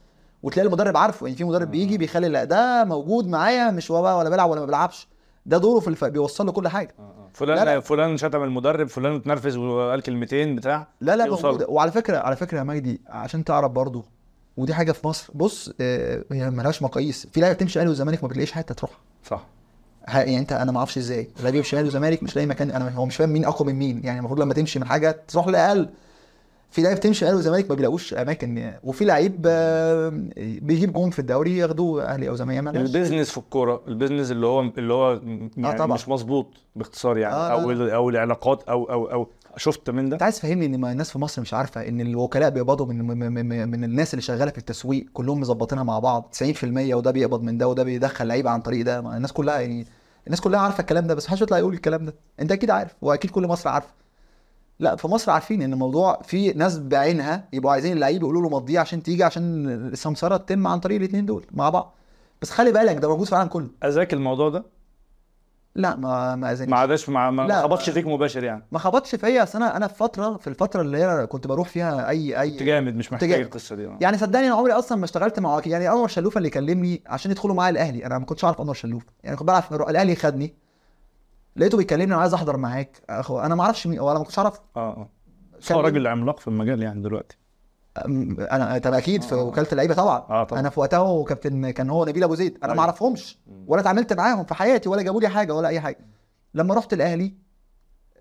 [0.43, 4.19] وتلاقي المدرب عارفه يعني في مدرب بيجي بيخلي لا ده موجود معايا مش هو بقى
[4.19, 5.09] ولا بيلعب ولا ما بيلعبش.
[5.47, 6.05] ده دوره في الف...
[6.05, 6.95] بيوصل له كل حاجة.
[7.33, 7.81] فلان لا، لا.
[7.81, 11.47] فلان شتم المدرب فلان اتنرفز وقال كلمتين بتاع لا لا يوصل.
[11.49, 11.67] موجودة.
[11.69, 14.05] وعلى فكرة على فكرة يا مجدي عشان تعرف برضو
[14.57, 17.27] ودي حاجة في مصر بص آه، هي ملهاش مقاييس.
[17.33, 18.91] في لعيبة بتمشي أهلي والزمالك ما بتلاقيش حتة تروح.
[19.25, 19.47] صح.
[20.09, 21.29] يعني أنت أنا ما أعرفش إزاي.
[21.45, 24.01] لا بيمشي شمال وزمالك مش لاقي مكان أنا هو مش فاهم مين أقوى من مين.
[24.05, 25.89] يعني المفروض لما تمشي من حاجة تروح لأقل.
[26.71, 28.73] في لعيب تمشي أهلي وزمالك ما بيلاقوش أماكن.
[28.85, 32.61] وفي لعيب آه، بيجيب جون في الدوري ياخدوه أهلي أو زمالك.
[32.65, 32.87] ما لهاش.
[32.89, 35.21] ال business في الكورة ال business اللي هو اللي هو
[35.57, 35.95] يعني طبعا.
[35.95, 37.35] مش مظبوط باختصار يعني.
[37.35, 37.85] آه، أو لا.
[37.85, 39.29] ال- أو العلاقات أو أو أو.
[39.57, 42.51] شفت من أنت ده عايز تفهمني إن ما الناس في مصر مش عارفة إن الوكلاء
[42.51, 46.35] بيقبضوا من من, من, الناس اللي شغالة في التسويق كلهم مظبطينها مع بعض.
[46.61, 46.65] 90%
[46.95, 48.99] وده بيقبض من ده وده بيدخل لعيبة عن طريق ده.
[49.17, 49.87] الناس كلها يعني
[50.27, 52.15] الناس كلها عارفة الكلام ده بس محدش يطلع يقول الكلام ده.
[52.41, 53.89] أنت أكيد عارف وأكيد كل مصر عارفة.
[54.79, 58.81] لا في مصر عارفين إن الموضوع في ناس بعينها يبقوا عايزين اللعيب يقولوا له مضيه
[58.81, 61.95] عشان تيجي عشان السمسرة تتم عن طريق الاثنين دول مع بعض.
[62.43, 63.69] بس خلي بالك ده موجود في العالم كله.
[63.85, 64.65] أذاك الموضوع ده؟
[65.75, 66.71] لا ما ما أذانيش.
[66.71, 67.63] ما عادش ما ما.
[67.63, 68.63] خبطش فيك مباشر يعني.
[68.73, 69.43] ما خبطش فيا.
[69.43, 72.63] أصل أنا أنا في فترة في الفترة اللي هي كنت بروح فيها أي أي كنت
[72.63, 73.33] جامد مش محتاج.
[73.33, 73.87] القصة دي.
[73.87, 73.99] آه.
[74.01, 77.55] يعني صدقني أنا عمري أصلا ما اشتغلت مع يعني أنور شلوفه اللي كلمني عشان يدخلوا
[77.55, 78.07] معايا الأهلي.
[78.07, 80.55] أنا ما كنتش أعرف أنور شلوفه يعني كنت بلعب الأهلي خدني.
[81.57, 83.03] لقيته بيكلمني أنا عايز أحضر معاك.
[83.11, 84.61] أخو أنا ما أعرفش مين ولا ما كنتش أعرف.
[84.77, 85.09] آه آه.
[85.73, 87.37] هو راجل عملاق في المجال يعني دلوقتي.
[87.99, 89.43] أنا طب أكيد في آه.
[89.43, 90.19] وكالة اللعيبة طبعا.
[90.31, 90.61] آه طبعا.
[90.61, 92.55] أنا في وقتها وكابتن كان هو نبيل أبو زيد.
[92.57, 92.81] أنا ما أيوة.
[92.85, 93.39] أعرفهمش.
[93.67, 95.99] ولا اتعاملت معاهم في حياتي ولا جابوا لي حاجة ولا أي حاجة.
[96.55, 97.35] لما رحت الأهلي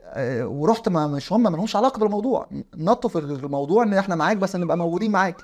[0.06, 2.48] آه، ورحت ما مش هم ما لهمش علاقة بالموضوع.
[2.76, 5.42] نطوا في الموضوع إن إحنا معاك بس نبقى موجودين معاك.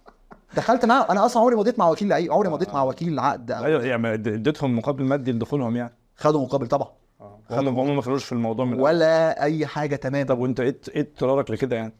[0.56, 3.50] دخلت معاه أنا أصلا عمري ما مع وكيل لعيب عمري ما مضيت مع وكيل عقد.
[3.50, 5.94] أيوه يعني اديتهم مقابل مادي لدخولهم يعني.
[6.16, 6.88] خدوا مقابل طبعا.
[7.50, 8.80] هم هم ما كانوش في الموضوع من.
[8.80, 11.92] ولا أي حاجة تمام طب وأنت إيه إيه اضطرارك لكده يعني؟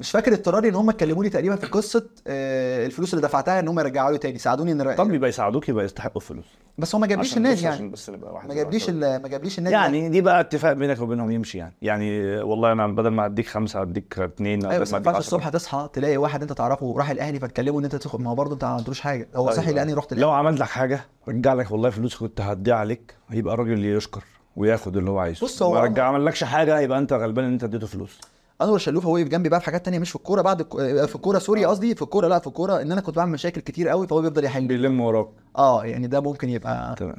[0.00, 3.68] مش فاكر اضطراري إن هم اتكلموا لي تقريبا في قصة آه، الفلوس اللي دفعتها إن
[3.68, 4.38] هم يرجعوا لي تاني.
[4.38, 6.44] ساعدوني إن طب يبقى يساعدوك يبقى يستحقوا الفلوس.
[6.78, 7.88] بس هو ما جابليش النادي يعني.
[7.88, 11.74] بس نبقى ما جابليش ما جابليش النادي يعني دي بقى اتفاق بينك وبينهم يمشي يعني.
[11.82, 15.16] يعني والله أنا بدل ما أديك خمسة أديك اثنين أيوه بس ما ينفعش.
[15.16, 18.54] الصبح تصحى تلاقي واحد أنت تعرفه راح الأهلي فتكلمه إن أنت تاخد ما هو برضه
[18.54, 19.28] أنت ما عملتلوش حاجة.
[19.34, 19.60] هو أيوة.
[19.62, 23.54] صحي لأني رحت لو عمل لك حاجة رجع لك والله فلوس كنت هديها عليك هيبقى
[23.54, 24.24] الراجل اللي يشكر.
[24.56, 25.44] وياخد اللي هو عايزه.
[25.46, 28.18] بص هو- ما رجع عمل لكش حاجة يبقى انت غلبان ان انت اديته فلوس.
[28.62, 31.16] أنور شلوف هو وقف جنبي بقى في حاجات تانية مش في الكورة بعد آه، في
[31.16, 34.06] الكورة سوري قصدي في الكورة لا في الكورة إن أنا كنت بعمل مشاكل كتير قوي
[34.06, 34.66] فهو بيفضل يحل.
[34.66, 35.28] بيلم وراك.
[35.58, 37.16] آه يعني ده ممكن يبقى تمام.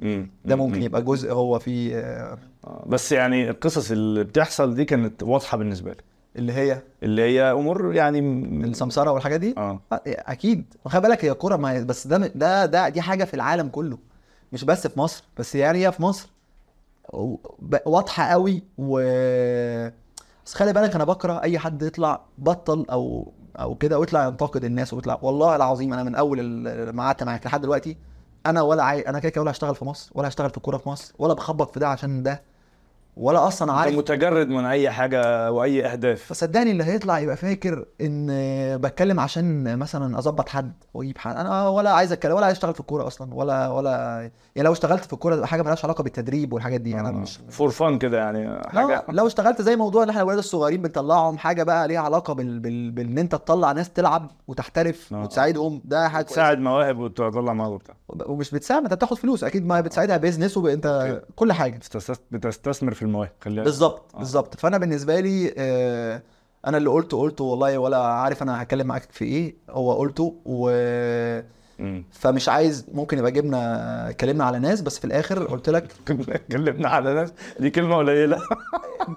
[0.00, 0.62] ده مم.
[0.62, 0.82] ممكن مم.
[0.84, 5.90] يبقى جزء هو فيه آه، آه، بس يعني القصص اللي بتحصل دي كانت واضحة بالنسبة
[5.90, 5.96] لي.
[6.36, 9.80] اللي هي؟ اللي هي أمور يعني م- السمسره والحاجات دي؟ آه.
[9.92, 10.74] آه، أكيد.
[10.86, 13.98] خلي بالك هي كورة ما هي- بس ده ده ده دي حاجة في العالم كله.
[14.52, 16.28] مش بس في مصر بس يعني هي في مصر.
[17.86, 19.00] واضحة قوي و
[20.46, 24.92] بس خلي بالك أنا بكره أي حد يطلع بطل أو أو كده ويطلع ينتقد الناس
[24.92, 26.42] ويطلع والله العظيم أنا من أول
[26.92, 27.96] ما قعدت معاك لحد دلوقتي
[28.46, 29.00] أنا ولا عاي...
[29.00, 31.72] أنا كده كده ولا هشتغل في مصر ولا هشتغل في الكوره في مصر ولا بخبط
[31.74, 32.42] في ده عشان ده.
[33.20, 33.94] ولا أصلا أنت عارف.
[33.96, 36.22] متجرد من أي حاجة وأي أهداف.
[36.22, 38.26] فصدقني اللي هيطلع يبقى فاكر إن
[38.80, 41.36] بتكلم عشان مثلا أظبط حد واجيب حد.
[41.36, 43.90] أنا ولا عايز أتكلم ولا عايز أشتغل في الكورة أصلا ولا ولا
[44.56, 47.98] يعني لو اشتغلت في الكورة حاجة مالهاش علاقة بالتدريب والحاجات دي أنا مش for fun
[47.98, 48.86] كده يعني حاجة.
[48.86, 52.60] لا لو اشتغلت زي موضوع اللي إحنا الولاد الصغيرين بنطلعهم حاجة بقى ليها علاقة بال...
[52.60, 52.90] بال...
[52.90, 55.22] بان أنت تطلع ناس تلعب وتحترف آه.
[55.22, 56.24] وتساعدهم ده حاجة.
[56.24, 57.94] تساعد مواهب وتطلع مواهب وبتاع.
[58.26, 61.80] ومش بتساعد أنت بتاخد فلوس أكيد ما بتساعدها business وانت كل حاجة.
[62.30, 64.18] بتستثمر في المواهب خليها بالظبط آه.
[64.18, 66.22] بالظبط فأنا بالنسبة لي آه،
[66.66, 70.70] أنا اللي قلته قلته والله ولا عارف أنا هتكلم معاك في إيه هو قلته و
[71.78, 72.04] مم.
[72.12, 77.14] فمش عايز ممكن يبقى جبنا اتكلمنا على ناس بس في الآخر قلت لك اتكلمنا على
[77.14, 78.38] ناس دي كلمة قليلة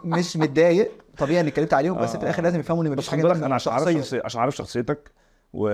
[0.04, 2.18] مش متضايق طبيعي إني اتكلمت عليهم بس آه.
[2.18, 3.56] في الآخر لازم يفهموا ان مفيش خد حاجة بالك أنا.
[3.56, 5.12] عشان عارف شخصيتك
[5.54, 5.68] و...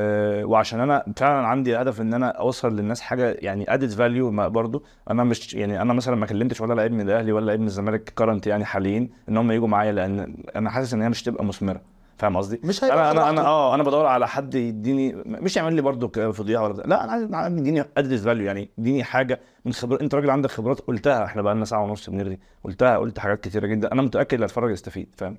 [0.45, 5.23] وعشان أنا فعلا عندي هدف إن أنا أوصل للناس حاجة يعني added value برضو أنا
[5.23, 8.47] مش يعني أنا مثلا ما كلمتش ولا لعيب من الاهلي ولا لعيب من الزمالك current
[8.47, 11.81] يعني حاليين إن هم يجوا معايا لأن أنا حاسس إن هي مش تبقى مثمرة
[12.17, 13.41] فاهم قصدي؟ مش أنا أنا أنا.
[13.41, 16.83] آه أنا بدور على حد يديني مش يعمل لي برضو فضيحة ولا.
[16.85, 20.79] لا أنا عايز يديني ادد فاليو يعني يديني حاجة من خبرات أنت راجل عندك خبرات
[20.79, 24.45] قلتها إحنا بقى لنا ساعة ونص بنرغي قلتها قلت حاجات كتيرة جدا أنا متأكد اللي
[24.45, 25.37] هيتفرج يستفيد فاهم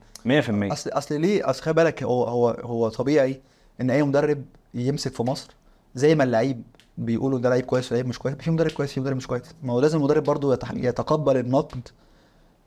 [0.68, 3.40] 100% أصل أصل ليه أصل خلي بالك هو هو هو طبيعي
[3.80, 4.44] إن أي مدرب
[4.74, 5.50] يمسك في مصر
[5.94, 6.62] زي ما اللعيب
[6.98, 9.42] بيقولوا ده لعيب كويس ولعيب مش كويس في مدرب كويس في مدرب مش كويس.
[9.62, 11.88] ما هو لازم المدرب برضه يتقبل النقد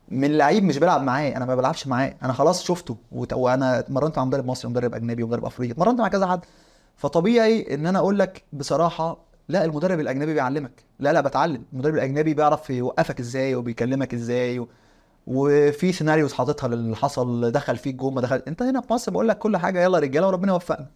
[0.10, 1.30] من لعيب مش بيلعب معاه.
[1.30, 2.16] أنا ما بلعبش معاه.
[2.24, 6.08] أنا خلاص شفته وت- وأنا اتمرنت مع مدرب مصري ومدرب أجنبي ومدرب أفريقي اتمرنت مع
[6.08, 6.40] كذا حد.
[6.96, 9.18] فطبيعي إن أنا أقول لك بصراحة
[9.50, 10.72] لا المدرب الأجنبي بيعلمك.
[11.00, 11.64] لا لا بتعلم.
[11.74, 14.68] المدرب الأجنبي بيعرف يوقفك إزاي وبيكلمك إزاي و...
[15.28, 19.28] وفي سيناريوز حاططها للي حصل دخل فيك جول ما دخل أنت هنا في مصر بقول
[19.30, 20.88] لك كل حاجة يلا رجالة وربنا يوفقنا.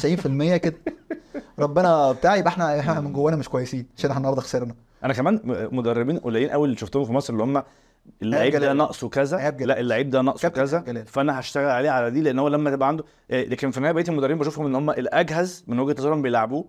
[0.00, 0.76] 90% كده
[1.58, 4.74] ربنا بتاع يبقى إحنا إحنا من جوانا مش كويسين عشان إحنا النهارده خسرنا
[5.04, 5.40] أنا كمان
[5.72, 7.62] مدربين قليلين قوي اللي شفتهم في مصر اللي هم
[8.22, 8.72] اللعيب ده.
[8.72, 9.50] ناقصه كذا.
[9.60, 11.06] لا اللعيب ده ناقصه كذا جلال.
[11.06, 14.04] فانا هشتغل عليه على دي لأن هو لما تبقى عنده إيه، لكن في النهايه بقية
[14.08, 16.64] المدربين بشوفهم ان هم الأجهز من وجهة نظرهم بيلعبوه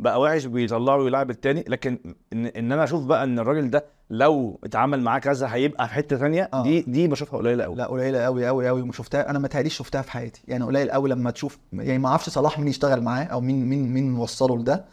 [0.00, 1.98] بقى وحش بيطلعوا ويلعب التاني لكن
[2.32, 6.16] ان, إن أنا أشوف بقى إن الراجل ده لو اتعامل معاه كذا هيبقى في حتة
[6.16, 6.62] ثانية آه.
[6.62, 9.76] دي دي بشوفها قليلة قوي لا قليلة قوي قوي قوي وما شفتها أنا ما تهيأليش
[9.76, 10.42] شفتها في حياتي.
[10.48, 13.92] يعني قليل قوي لما تشوف يعني ما أعرفش صلاح مين يشتغل معاه أو مين مين
[13.92, 14.84] مين وصله لده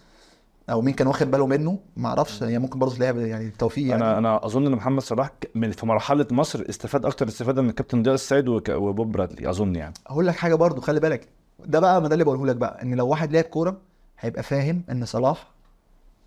[0.70, 4.04] أو مين كان واخد باله منه ما أعرفش يعني ممكن برضه تلاقيها يعني توفيق يعني.
[4.04, 8.04] أنا أنا أظن إن محمد صلاح من في مرحلة مصر استفاد أكتر استفادة من الكابتن
[8.04, 9.94] ضياء السيد وبوب برادلي أظن يعني.
[10.08, 11.28] هقول لك حاجة برضو خلي بالك
[11.66, 13.78] ده بقى ما ده اللي بقوله لك بقى إن لو واحد لعب كورة
[14.19, 15.48] هيبقى فاهم إن صلاح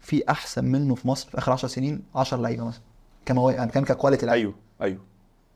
[0.00, 2.82] في أحسن منه في مصر في آخر 10 سنين 10 لعيبة مثلا
[3.26, 4.38] كما يعني كان ككواليتي لعيب.
[4.40, 5.00] أيوه أيوه.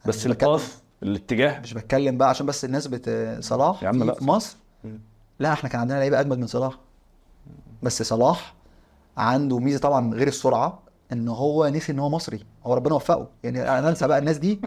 [0.06, 1.60] بس أنا بتكلم- الباث الاتجاه.
[1.60, 4.14] مش بتكلم بقى عشان بس الناس بت صلاح يا عم في- لا.
[4.14, 4.56] في مصر.
[5.38, 6.78] لا إحنا كان عندنا لعيبة أجمد من صلاح.
[7.82, 8.54] بس صلاح
[9.16, 10.82] عنده ميزة طبعا غير السرعة
[11.12, 12.44] إن هو نسي إن هو مصري.
[12.66, 13.28] هو ربنا وفقه.
[13.44, 14.60] يعني أنا أنسى بقى الناس دي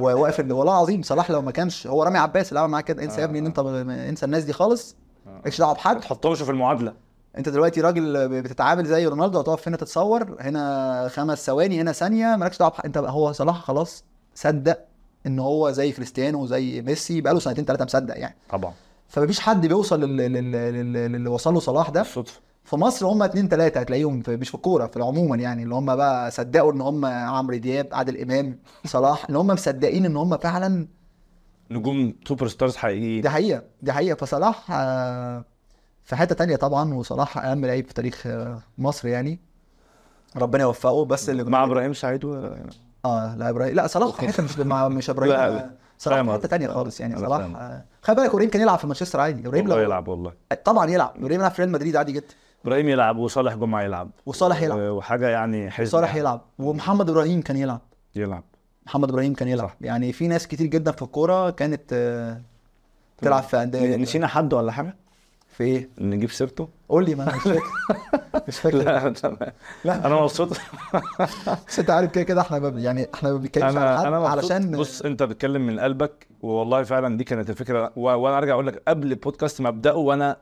[0.00, 3.04] وواقف والله العظيم صلاح لو ما كانش هو رامي عباس اللي عمل معاه كده.
[3.04, 4.96] أنسى يا ابني إن أنت انسى الناس دي خالص.
[5.34, 5.94] مالكش دعوة بحد.
[5.94, 6.92] ما تحطهمش في المعادلة.
[7.38, 12.58] انت دلوقتي راجل بتتعامل زي رونالدو هتقف هنا تتصور هنا خمس ثواني هنا ثانية مالكش
[12.58, 12.84] دعوة بحق.
[12.84, 14.78] انت هو صلاح خلاص صدق
[15.26, 18.36] ان هو زي كريستيانو وزي ميسي بقاله سنتين ثلاثة مصدق يعني.
[18.50, 18.72] طبعا.
[19.08, 22.00] فمفيش حد بيوصل لل- لل- لل- للي وصل له صلاح ده.
[22.00, 25.74] الصدفه في مصر هم اتنين تلاتة هتلاقيهم في مش في الكورة في عموما يعني اللي
[25.74, 30.36] هم بقى صدقوا ان هم عمرو دياب عادل إمام صلاح اللي هم مصدقين ان هم
[30.36, 30.88] فعلا
[31.70, 33.20] نجوم superstars حقيقيين.
[33.22, 34.16] دي حقيقة دي حقيقة.
[34.16, 35.44] فصلاح آه،
[36.04, 39.40] في حتة تانية طبعا وصلاح أهم لعيب في تاريخ آه، مصر يعني.
[40.36, 42.50] ربنا يوفقه بس اللي مع إبراهيم سعيد و...
[43.04, 45.70] آه لا إبراهيم لا صلاح في حتة مش مع مش إبراهيم لا، آه، لا.
[45.98, 46.48] صلاح في حتة.
[46.48, 47.16] تانية خالص يعني.
[47.18, 47.40] صلاح
[48.02, 49.48] خلي بالك إبراهيم كان يلعب في مانشستر عادي.
[49.48, 50.32] إبراهيم لو يلعب والله.
[50.64, 51.12] طبعا يلعب.
[51.16, 52.26] إبراهيم يلعب في ريال مدريد عادي جدا.
[52.64, 54.10] إبراهيم يلعب وصالح جمعة يلعب.
[54.26, 54.78] وصالح يلعب.
[54.78, 56.20] وحاجة يعني حزن صالح يعني.
[56.20, 56.40] يلعب.
[56.58, 57.80] ومحمد إبراهيم كان يلعب.
[58.16, 58.44] يلعب.
[58.88, 59.70] محمد إبراهيم كان يلعب.
[59.80, 62.40] يعني في ناس كتير جدا في الكورة كانت آه،
[63.18, 64.94] تلعب في أندية نسينا حد ولا حاجة؟
[65.48, 67.62] في إيه؟ نجيب سيرته؟ قول لي ما أنا مش فاكر.
[68.48, 68.76] مش فاكر.
[68.76, 69.52] لا تمام.
[69.84, 70.06] لا.
[70.06, 70.48] أنا مبسوط.
[71.68, 74.26] بس أنت عارف كده كده إحنا يعني إحنا ما بنتكلمش على حد مبسوط.
[74.30, 77.92] علشان بص أنت بتتكلم من قلبك والله فعلا دي كانت الفكرة.
[77.96, 78.00] و...
[78.00, 80.36] وأنا أرجع أقول لك قبل البودكاست ما ابداه وأنا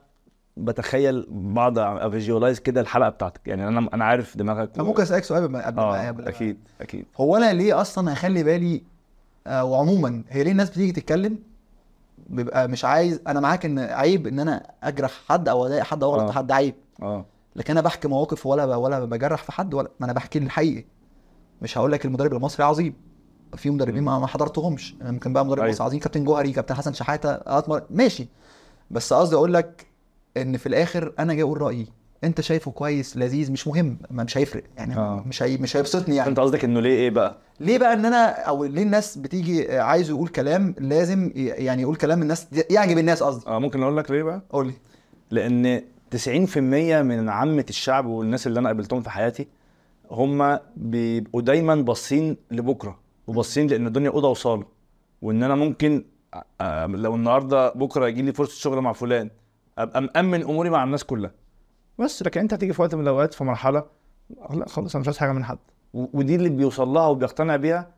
[0.57, 3.41] بتخيل بعض افيجواليز كده الحلقة بتاعتك.
[3.49, 5.77] يعني أنا أنا عارف دماغك أنا ممكن أسألك سؤال قبل ما قبل
[6.23, 7.05] ما- أكيد أكيد.
[7.21, 8.83] هو أنا ليه أصلا هخلي بالي
[9.47, 11.39] آه وعموما هي ليه الناس بتيجي تتكلم؟
[12.29, 16.15] بيبقى مش عايز أنا معاك إن عيب إن أنا أجرح حد أو أضايق حد أو
[16.15, 16.33] أغلط آه.
[16.33, 16.75] حد عيب.
[17.03, 17.25] آه.
[17.57, 20.85] لكن أنا بحكي مواقف ولا ب- ولا بجرح في حد ولا ما أنا بحكي الحقيقي
[21.63, 22.95] مش هقول لك المدرب المصري عظيم.
[23.57, 24.95] في مدربين ما حضرتهمش.
[25.01, 25.73] ممكن بقى مدرب أيوة.
[25.73, 27.39] مصري عظيم كابتن جوهري كابتن حسن شحاتة
[27.91, 28.29] ماشي.
[28.91, 29.87] بس قصدي أقول لك
[30.43, 31.87] إن في الآخر أنا جاي أقول رأيي.
[32.25, 34.63] أنت شايفه كويس لذيذ مش مهم ما مش هيفرق.
[34.77, 35.25] يعني آه.
[35.27, 36.31] مش هي مش هيبسطني يعني.
[36.31, 40.11] انت قصدك إنه ليه إيه بقى؟ ليه بقى إن أنا أو ليه الناس بتيجي عايزه
[40.11, 43.47] يقول كلام لازم يعني يقول كلام الناس يعجب الناس قصدي.
[43.51, 44.73] آه ممكن أقول لك ليه بقى؟ قول لي.
[45.31, 45.83] لأن
[46.17, 46.59] 90%
[47.03, 49.49] من عامة الشعب والناس اللي أنا قابلتهم في حياتي
[50.11, 54.65] هم بيبقوا دايما باصين لبكرة وباصين لأن الدنيا أوضة وصالة.
[55.23, 56.05] وإن أنا ممكن
[56.61, 59.31] آه، لو النهارده بكرة يجي لي فرصة شغل مع فلان
[59.79, 61.31] ابقى مامن أموري مع الناس كلها.
[61.99, 63.85] بس لكن أنت هتيجي في وقت من الأوقات في مرحلة
[64.51, 65.59] لا خلاص أنا مش عايز حاجة من حد.
[65.95, 67.91] ودي اللي بيوصل لها وبيقتنع بيها.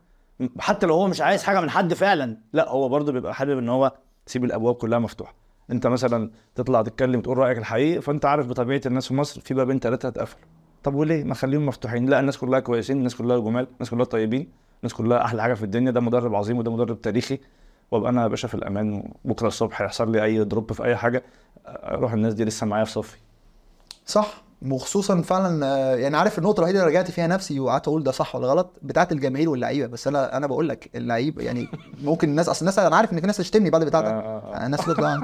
[0.58, 3.68] حتى لو هو مش عايز حاجة من حد فعلا لا هو برضه بيبقى حابب إن
[3.68, 3.92] هو
[4.26, 5.34] يسيب الأبواب كلها مفتوحة.
[5.70, 9.78] أنت مثلا تطلع تتكلم تقول رأيك الحقيقي فأنت عارف بطبيعة الناس في مصر في بابين
[9.78, 10.44] ثلاثة اتقفلوا
[10.82, 12.06] طب وليه؟ ما خليهم مفتوحين.
[12.06, 14.48] لا الناس كلها كويسين الناس كلها جمال الناس كلها طيبين
[14.82, 15.90] الناس كلها أحلى حاجة في الدنيا.
[15.90, 17.38] ده مدرب عظيم وده مدرب تاريخي.
[17.90, 21.22] وابقى أنا يا باشا في الامان وبكره الصبح يحصل لي اي دروب في اي حاجة
[21.66, 23.16] أروح الناس دي لسه معايا في صفي.
[24.06, 24.42] صح.
[24.70, 28.36] وخصوصا فعلا آه، يعني عارف النقطة الوحيدة اللي رجعت فيها نفسي وقعدت أقول ده صح
[28.36, 29.86] ولا غلط؟ بتاعت الجماهير واللعيبة.
[29.86, 31.68] بس أنا أنا بقول لك اللعيب يعني
[32.02, 34.10] ممكن الناس أصل الناس أنا عارف إن في ناس تشتمني بعد البتاع ده.
[34.10, 34.66] آه، آه،.
[34.66, 35.20] الناس تطلع.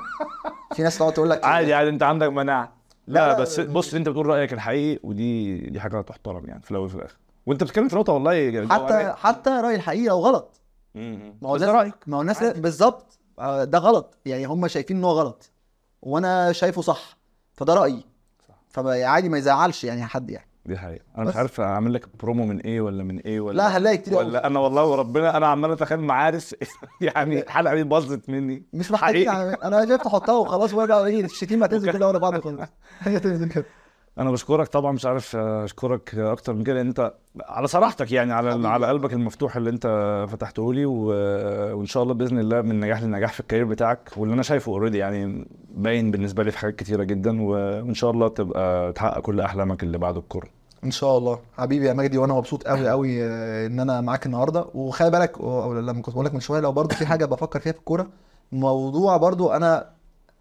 [0.74, 2.72] في ناس تقعد تقول لك عادي عادي أنت عندك مناعة.
[3.06, 3.60] لا، لا, بس.
[3.60, 7.16] بص أنت بتقول رأيك الحقيقي ودي دي حاجة تحترم يعني في الأول وفي الآخر.
[7.46, 10.60] وأنت بتتكلم في نقطة والله حتى حتى راي الحقيقة لو غلط.
[10.94, 12.44] ما هو ده رأيك؟ ما هو الناس.
[12.44, 13.18] بالظبط.
[13.38, 14.18] آه، ده غلط.
[14.26, 15.50] يعني هم شايفين إن هو غلط.
[16.02, 17.16] وأنا شايفه صح.
[17.54, 18.04] فده رأيي.
[18.68, 20.46] فعادي ما يزعلش يعني حد يعني.
[20.66, 21.04] دي حقيقة.
[21.18, 21.24] أنا.
[21.28, 24.46] مش عارف أعمل لك برومو من إيه ولا من إيه ولا لا هنلاقي كتير ولا
[24.46, 26.54] أنا والله وربنا أنا عمال أتخيل معارف
[27.00, 28.62] يعني الحلقة دي باظت مني.
[28.72, 29.56] مش محتاجين حقيقي.
[29.56, 32.70] أعمل- أنا شايف تحطها وخلاص وأرجع إيه الشتيمة هتنزل كده ورا بعض خالص.
[33.00, 33.64] هي تنزل كده.
[34.18, 38.68] أنا بشكرك طبعا مش عارف أشكرك أكتر من كده لأن أنت على صراحتك يعني على.
[38.68, 39.86] على قلبك المفتوح اللي أنت
[40.30, 41.06] فتحته لي و...
[41.78, 44.72] وإن شاء الله بإذن الله من نجاح لنجاح في ال career بتاعك واللي أنا شايفه
[44.72, 49.40] already يعني باين بالنسبة لي في حاجات كتيرة جدا وإن شاء الله تبقى تحقق كل
[49.40, 50.48] أحلامك اللي بعد الكورة
[50.84, 54.66] إن شاء الله حبيبي يا مجدي وأنا مبسوط قوي قوي آه، إن أنا معاك النهارده
[54.74, 57.78] وخلي بالك لما كنت بقول لك من شوية لو برضو في حاجة بفكر فيها في
[57.78, 58.06] الكورة
[58.52, 59.93] موضوع برضو أنا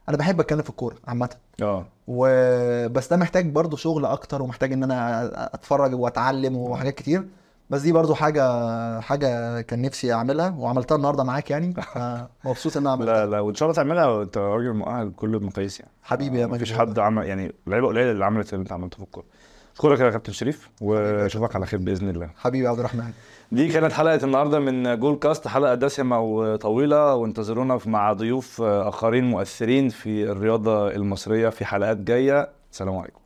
[0.09, 1.29] أنا بحب أتكلم في الكورة عامة.
[1.61, 1.85] آه.
[2.07, 5.25] وبس ده محتاج برضو شغل أكتر ومحتاج إن أنا
[5.55, 7.27] أتفرج وأتعلم وحاجات كتير.
[7.69, 11.73] بس دي برضو حاجة حاجة كان نفسي أعملها وعملتها النهارده معاك يعني.
[12.43, 13.25] فمبسوط إن أنا عملتها.
[13.25, 15.91] لا لا وإن شاء الله تعملها وأنت راجل مؤهل بكل المقاييس يعني.
[16.03, 19.03] حبيبي يا مفيش مجدي حد عمل يعني لعيبة قليلة اللي عملت اللي أنت عملته في
[19.03, 19.25] الكورة.
[19.73, 22.29] اشكرك يا كابتن شريف وأشوفك على خير بإذن الله.
[22.37, 23.11] حبيبي عبد الرحمن.
[23.51, 29.89] دي كانت حلقة النهارده من جول كاست حلقة دسمة وطويلة وانتظرونا مع ضيوف آخرين مؤثرين
[29.89, 32.49] في الرياضة المصرية في حلقات جاية.
[32.71, 33.22] سلام عليكم.